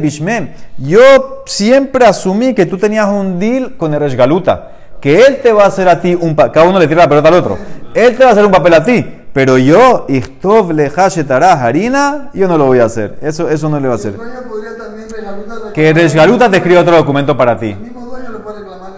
de. 0.00 0.54
Yo 0.78 1.42
siempre 1.46 2.06
asumí 2.06 2.54
que 2.54 2.66
tú 2.66 2.76
tenías 2.76 3.08
un 3.08 3.38
deal 3.38 3.76
con 3.76 3.94
el 3.94 4.02
Esgaluta. 4.02 4.72
Que 5.00 5.20
él 5.20 5.40
te 5.42 5.52
va 5.52 5.64
a 5.64 5.66
hacer 5.68 5.88
a 5.88 6.00
ti 6.00 6.14
un 6.14 6.34
papel. 6.34 6.52
Cada 6.52 6.68
uno 6.68 6.78
le 6.78 6.88
tira 6.88 7.02
la 7.02 7.08
pelota 7.08 7.28
al 7.28 7.34
otro. 7.34 7.58
Él 7.94 8.16
te 8.16 8.24
va 8.24 8.30
a 8.30 8.32
hacer 8.32 8.44
un 8.44 8.50
papel 8.50 8.74
a 8.74 8.82
ti. 8.82 9.06
Pero 9.34 9.58
yo, 9.58 10.06
Ichtov 10.08 10.70
leja 10.72 11.08
shetará 11.08 11.60
harina, 11.62 12.30
yo 12.32 12.46
no 12.48 12.56
lo 12.56 12.66
voy 12.66 12.78
a 12.78 12.84
hacer. 12.84 13.18
Eso, 13.20 13.50
eso 13.50 13.68
no 13.68 13.80
le 13.80 13.88
va 13.88 13.94
a 13.94 13.96
El 13.96 14.00
hacer. 14.00 14.16
dueño 14.16 14.32
podría 14.48 14.76
también 14.78 15.08
regaluta. 15.10 15.72
Que 15.72 15.90
Esgaluta 15.90 16.50
te 16.50 16.56
escriba 16.58 16.80
otro 16.82 16.96
documento 16.96 17.36
para 17.36 17.58
ti. 17.58 17.70
El 17.72 17.80
mismo 17.80 18.06
dueño 18.06 18.30
le 18.30 18.38
puede 18.38 18.60
reclamar. 18.60 18.92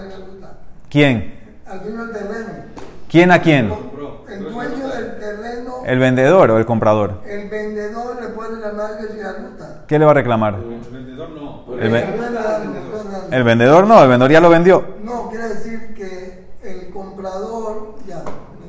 ¿Quién? 0.90 1.34
Al 1.66 1.82
dueño 1.82 2.04
del 2.04 2.12
terreno. 2.12 2.48
¿Quién 3.08 3.30
a 3.32 3.40
quién? 3.40 3.72
El 4.28 4.42
dueño 4.52 4.88
del 4.88 5.18
terreno, 5.18 5.74
¿El 5.86 5.98
vendedor 5.98 6.50
o 6.50 6.58
el 6.58 6.66
comprador? 6.66 7.22
el 7.26 7.48
vendedor 7.48 8.20
le 8.20 8.28
puede 8.28 8.56
reclamar 8.56 8.90
regaluta. 9.00 9.84
¿Qué 9.86 9.98
le 9.98 10.04
va 10.04 10.10
a 10.10 10.14
reclamar? 10.14 10.54
El 10.56 10.92
vendedor 10.92 11.30
no. 11.30 11.64
El 13.32 13.42
vendedor 13.42 13.86
no, 13.86 14.02
el 14.02 14.08
vendedor 14.08 14.30
ya 14.30 14.40
lo 14.40 14.50
vendió. 14.50 14.84
No, 15.02 15.30
quiere 15.30 15.48
decir 15.48 15.94
el 16.66 16.90
comprador, 16.90 17.94
ya, 18.06 18.22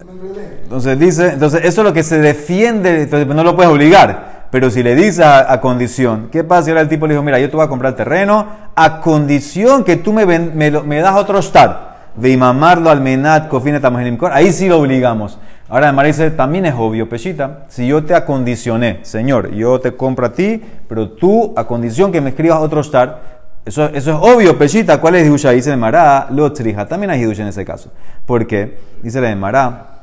me 0.06 0.12
enredé. 0.12 0.60
Entonces 0.64 1.00
dice, 1.00 1.34
entonces 1.34 1.62
eso 1.64 1.82
es 1.82 1.86
lo 1.88 1.94
que 1.94 2.04
se 2.04 2.20
defiende, 2.20 3.04
entonces 3.04 3.28
no 3.28 3.44
lo 3.44 3.56
puedes 3.56 3.72
obligar. 3.72 4.48
Pero 4.50 4.70
si 4.70 4.82
le 4.82 4.96
dices 4.96 5.20
a, 5.20 5.52
a 5.52 5.60
condición, 5.60 6.30
¿qué 6.32 6.44
pasa 6.44 6.64
si 6.64 6.70
ahora 6.72 6.82
el 6.82 6.88
tipo 6.88 7.06
le 7.06 7.14
dijo, 7.14 7.24
mira, 7.24 7.38
yo 7.40 7.50
te 7.50 7.56
voy 7.58 7.66
a 7.66 7.70
comprar 7.70 7.96
terreno 7.96 8.48
a 8.76 9.02
condición 9.02 9.84
que 9.84 9.98
tú 9.98 10.14
me, 10.14 10.24
ven- 10.26 10.54
me, 10.56 10.72
me 10.72 11.02
das 11.02 11.16
otro 11.18 11.42
start? 11.42 11.88
De 12.16 12.30
imamarlo 12.30 12.90
al 12.90 13.02
menat, 13.02 13.48
cofine 13.50 13.80
ahí 14.32 14.52
sí 14.52 14.68
lo 14.70 14.80
obligamos. 14.80 15.38
Ahora 15.70 15.92
Mara 15.92 16.08
dice, 16.08 16.32
también 16.32 16.66
es 16.66 16.74
obvio, 16.78 17.10
Peshita, 17.10 17.66
si 17.68 17.88
yo 17.88 18.06
te 18.06 18.16
acondicioné, 18.16 19.00
señor, 19.04 19.52
yo 19.52 19.82
te 19.82 19.98
compro 19.98 20.26
a 20.26 20.32
ti, 20.32 20.64
pero 20.88 21.10
tú 21.10 21.54
a 21.58 21.66
condición 21.66 22.12
que 22.14 22.22
me 22.22 22.30
escribas 22.30 22.60
otro 22.60 22.82
start, 22.82 23.18
eso, 23.68 23.86
es 23.86 24.08
obvio, 24.08 24.58
Peshita, 24.58 25.00
¿cuál 25.00 25.16
es 25.16 25.28
Hidusha? 25.28 25.52
Dice 25.52 25.72
de 25.72 25.78
Mará, 25.78 26.28
lo 26.32 26.52
trija, 26.54 26.88
también 26.88 27.12
hay 27.12 27.22
Hidusha 27.22 27.44
en 27.44 27.50
ese 27.50 27.66
caso. 27.66 27.92
¿Por 28.26 28.48
qué? 28.48 28.78
Dice 29.02 29.22
la 29.22 29.30
de 29.30 29.36
Mará, 29.36 29.98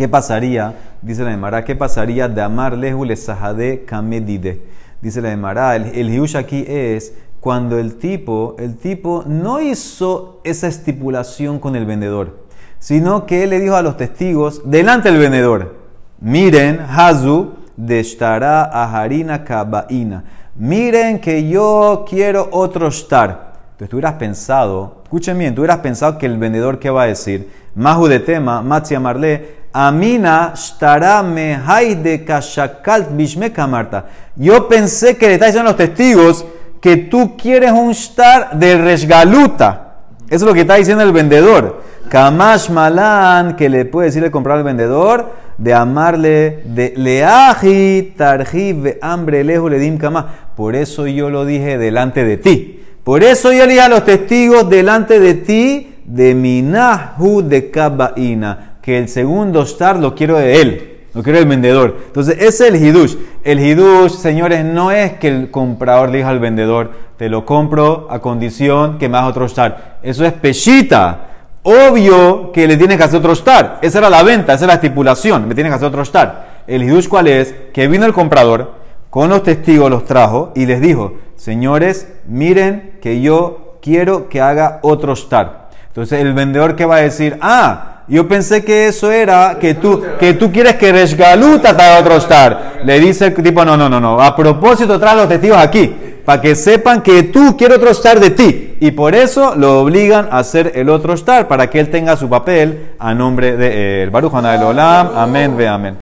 ¿Qué 0.00 0.08
pasaría? 0.08 0.74
Dice 1.02 1.24
la 1.24 1.34
Emara, 1.34 1.62
¿qué 1.62 1.76
pasaría 1.76 2.26
de 2.26 2.40
amar 2.40 2.74
lehu 2.74 3.04
le 3.04 3.16
sahade 3.16 3.84
kamedide? 3.84 4.62
Dice 5.02 5.20
la 5.20 5.30
Emara, 5.30 5.76
el, 5.76 5.94
el 5.94 6.08
hiush 6.08 6.38
aquí 6.38 6.64
es 6.66 7.12
cuando 7.38 7.78
el 7.78 7.96
tipo, 7.96 8.56
el 8.58 8.76
tipo 8.76 9.24
no 9.26 9.60
hizo 9.60 10.40
esa 10.42 10.68
estipulación 10.68 11.58
con 11.58 11.76
el 11.76 11.84
vendedor, 11.84 12.46
sino 12.78 13.26
que 13.26 13.42
él 13.42 13.50
le 13.50 13.60
dijo 13.60 13.76
a 13.76 13.82
los 13.82 13.98
testigos 13.98 14.62
delante 14.64 15.10
del 15.10 15.20
vendedor, 15.20 15.76
miren, 16.18 16.80
Hazu 16.80 17.50
de 17.76 18.02
Shtara 18.02 18.70
Aharina 18.72 19.44
Kabaina, 19.44 20.24
miren 20.54 21.20
que 21.20 21.48
yo 21.48 22.04
quiero 22.08 22.48
otro 22.52 22.90
shtar. 22.90 23.52
Entonces 23.72 23.88
tú 23.88 23.96
hubieras 23.96 24.14
pensado, 24.14 25.00
escuchen 25.04 25.38
bien, 25.38 25.54
tú 25.54 25.62
hubieras 25.62 25.78
pensado 25.78 26.18
que 26.18 26.26
el 26.26 26.36
vendedor, 26.36 26.78
¿qué 26.78 26.90
va 26.90 27.04
a 27.04 27.06
decir? 27.06 27.50
Mahu 27.74 28.08
de 28.08 28.20
tema, 28.20 28.62
Matzi 28.62 28.94
Amarle, 28.94 29.60
Amina 29.72 30.52
Shtara 30.54 31.22
Mehai 31.22 31.94
de 31.94 32.24
Kashakalt 32.24 33.08
Bishme 33.16 33.52
Kamarta. 33.52 34.06
Yo 34.36 34.68
pensé 34.68 35.16
que 35.16 35.28
le 35.28 35.34
está 35.34 35.46
diciendo 35.46 35.70
a 35.70 35.72
los 35.72 35.78
testigos 35.78 36.44
que 36.80 36.96
tú 36.96 37.36
quieres 37.36 37.70
un 37.72 37.92
shtar 37.92 38.58
de 38.58 38.76
resgaluta. 38.76 39.98
Eso 40.26 40.44
es 40.44 40.48
lo 40.48 40.54
que 40.54 40.62
está 40.62 40.74
diciendo 40.74 41.04
el 41.04 41.12
vendedor. 41.12 41.82
Kamash 42.10 42.70
Malan, 42.70 43.54
que 43.54 43.68
le 43.68 43.84
puede 43.84 44.08
decir 44.08 44.24
el 44.24 44.32
comprar 44.32 44.58
al 44.58 44.64
vendedor, 44.64 45.30
de 45.58 45.72
amarle, 45.72 46.64
de 46.64 46.92
leaji, 46.96 48.14
tarjib, 48.16 48.98
hambre, 49.00 49.44
lejos, 49.44 49.70
le 49.70 49.78
dim 49.78 49.96
kama. 49.96 50.26
Por 50.56 50.74
eso 50.74 51.06
yo 51.06 51.30
lo 51.30 51.44
dije 51.44 51.78
delante 51.78 52.24
de 52.24 52.36
ti. 52.36 52.84
Por 53.04 53.22
eso 53.22 53.52
yo 53.52 53.64
le 53.64 53.74
dije 53.74 53.82
a 53.82 53.88
los 53.88 54.04
testigos 54.04 54.68
delante 54.68 55.20
de 55.20 55.34
ti, 55.34 55.94
de 56.04 56.34
minahu 56.34 57.42
de 57.42 57.70
kabaina, 57.70 58.78
que 58.82 58.98
el 58.98 59.08
segundo 59.08 59.62
star 59.62 59.96
lo 59.96 60.16
quiero 60.16 60.36
de 60.36 60.60
él, 60.60 60.98
lo 61.14 61.22
quiero 61.22 61.38
del 61.38 61.46
vendedor. 61.46 61.96
Entonces, 62.08 62.38
ese 62.40 62.46
es 62.48 62.74
el 62.74 62.84
hidush. 62.84 63.14
El 63.44 63.60
hidush, 63.60 64.14
señores, 64.14 64.64
no 64.64 64.90
es 64.90 65.12
que 65.12 65.28
el 65.28 65.52
comprador 65.52 66.10
le 66.10 66.18
diga 66.18 66.30
al 66.30 66.40
vendedor, 66.40 66.90
te 67.16 67.28
lo 67.28 67.46
compro 67.46 68.08
a 68.10 68.18
condición 68.18 68.98
que 68.98 69.08
me 69.08 69.16
hagas 69.16 69.30
otro 69.30 69.44
star. 69.46 70.00
Eso 70.02 70.24
es 70.24 70.32
peshita. 70.32 71.28
Obvio 71.62 72.52
que 72.52 72.66
le 72.66 72.76
tienes 72.76 72.96
que 72.96 73.04
hacer 73.04 73.18
otro 73.18 73.32
star. 73.32 73.78
Esa 73.82 73.98
era 73.98 74.10
la 74.10 74.22
venta, 74.22 74.54
esa 74.54 74.64
es 74.64 74.68
la 74.68 74.74
estipulación. 74.74 75.46
Me 75.46 75.54
tienes 75.54 75.70
que 75.70 75.76
hacer 75.76 75.88
otro 75.88 76.02
star. 76.02 76.62
El 76.66 76.82
hidush, 76.82 77.08
¿cuál 77.08 77.26
es? 77.26 77.54
Que 77.74 77.88
vino 77.88 78.06
el 78.06 78.12
comprador, 78.12 78.74
con 79.10 79.28
los 79.28 79.42
testigos 79.42 79.90
los 79.90 80.04
trajo 80.04 80.52
y 80.54 80.66
les 80.66 80.80
dijo, 80.80 81.14
señores, 81.36 82.08
miren 82.26 82.98
que 83.02 83.20
yo 83.20 83.78
quiero 83.82 84.28
que 84.28 84.40
haga 84.40 84.78
otro 84.82 85.12
star. 85.14 85.68
Entonces 85.88 86.20
el 86.20 86.32
vendedor 86.32 86.76
que 86.76 86.86
va 86.86 86.96
a 86.96 87.00
decir, 87.00 87.36
ah, 87.40 88.02
yo 88.06 88.26
pensé 88.26 88.64
que 88.64 88.86
eso 88.86 89.10
era 89.10 89.58
que 89.60 89.74
tú, 89.74 90.02
que 90.18 90.34
tú 90.34 90.50
quieres 90.50 90.76
que 90.76 90.92
Resgaluta 90.92 91.70
haga 91.70 91.98
otro 91.98 92.16
star. 92.16 92.80
Le 92.84 92.98
dice 93.00 93.26
el 93.26 93.34
tipo, 93.34 93.64
no, 93.64 93.76
no, 93.76 93.88
no, 93.88 94.00
no. 94.00 94.20
A 94.20 94.34
propósito, 94.34 94.98
trae 94.98 95.16
los 95.16 95.28
testigos 95.28 95.58
aquí, 95.58 96.09
para 96.30 96.42
que 96.42 96.54
sepan 96.54 97.02
que 97.02 97.24
tú 97.24 97.56
quieres 97.56 97.78
otro 97.78 97.90
star 97.90 98.20
de 98.20 98.30
ti. 98.30 98.76
Y 98.78 98.92
por 98.92 99.16
eso 99.16 99.56
lo 99.56 99.80
obligan 99.80 100.28
a 100.30 100.38
hacer 100.38 100.70
el 100.76 100.88
otro 100.88 101.14
star, 101.14 101.48
para 101.48 101.68
que 101.68 101.80
él 101.80 101.90
tenga 101.90 102.16
su 102.16 102.28
papel 102.28 102.90
a 103.00 103.12
nombre 103.14 103.56
de 103.56 104.04
él. 104.04 104.10
Baruch 104.10 104.32
Olam, 104.32 105.10
amén 105.16 105.56
ve 105.56 105.66
amén. 105.66 105.96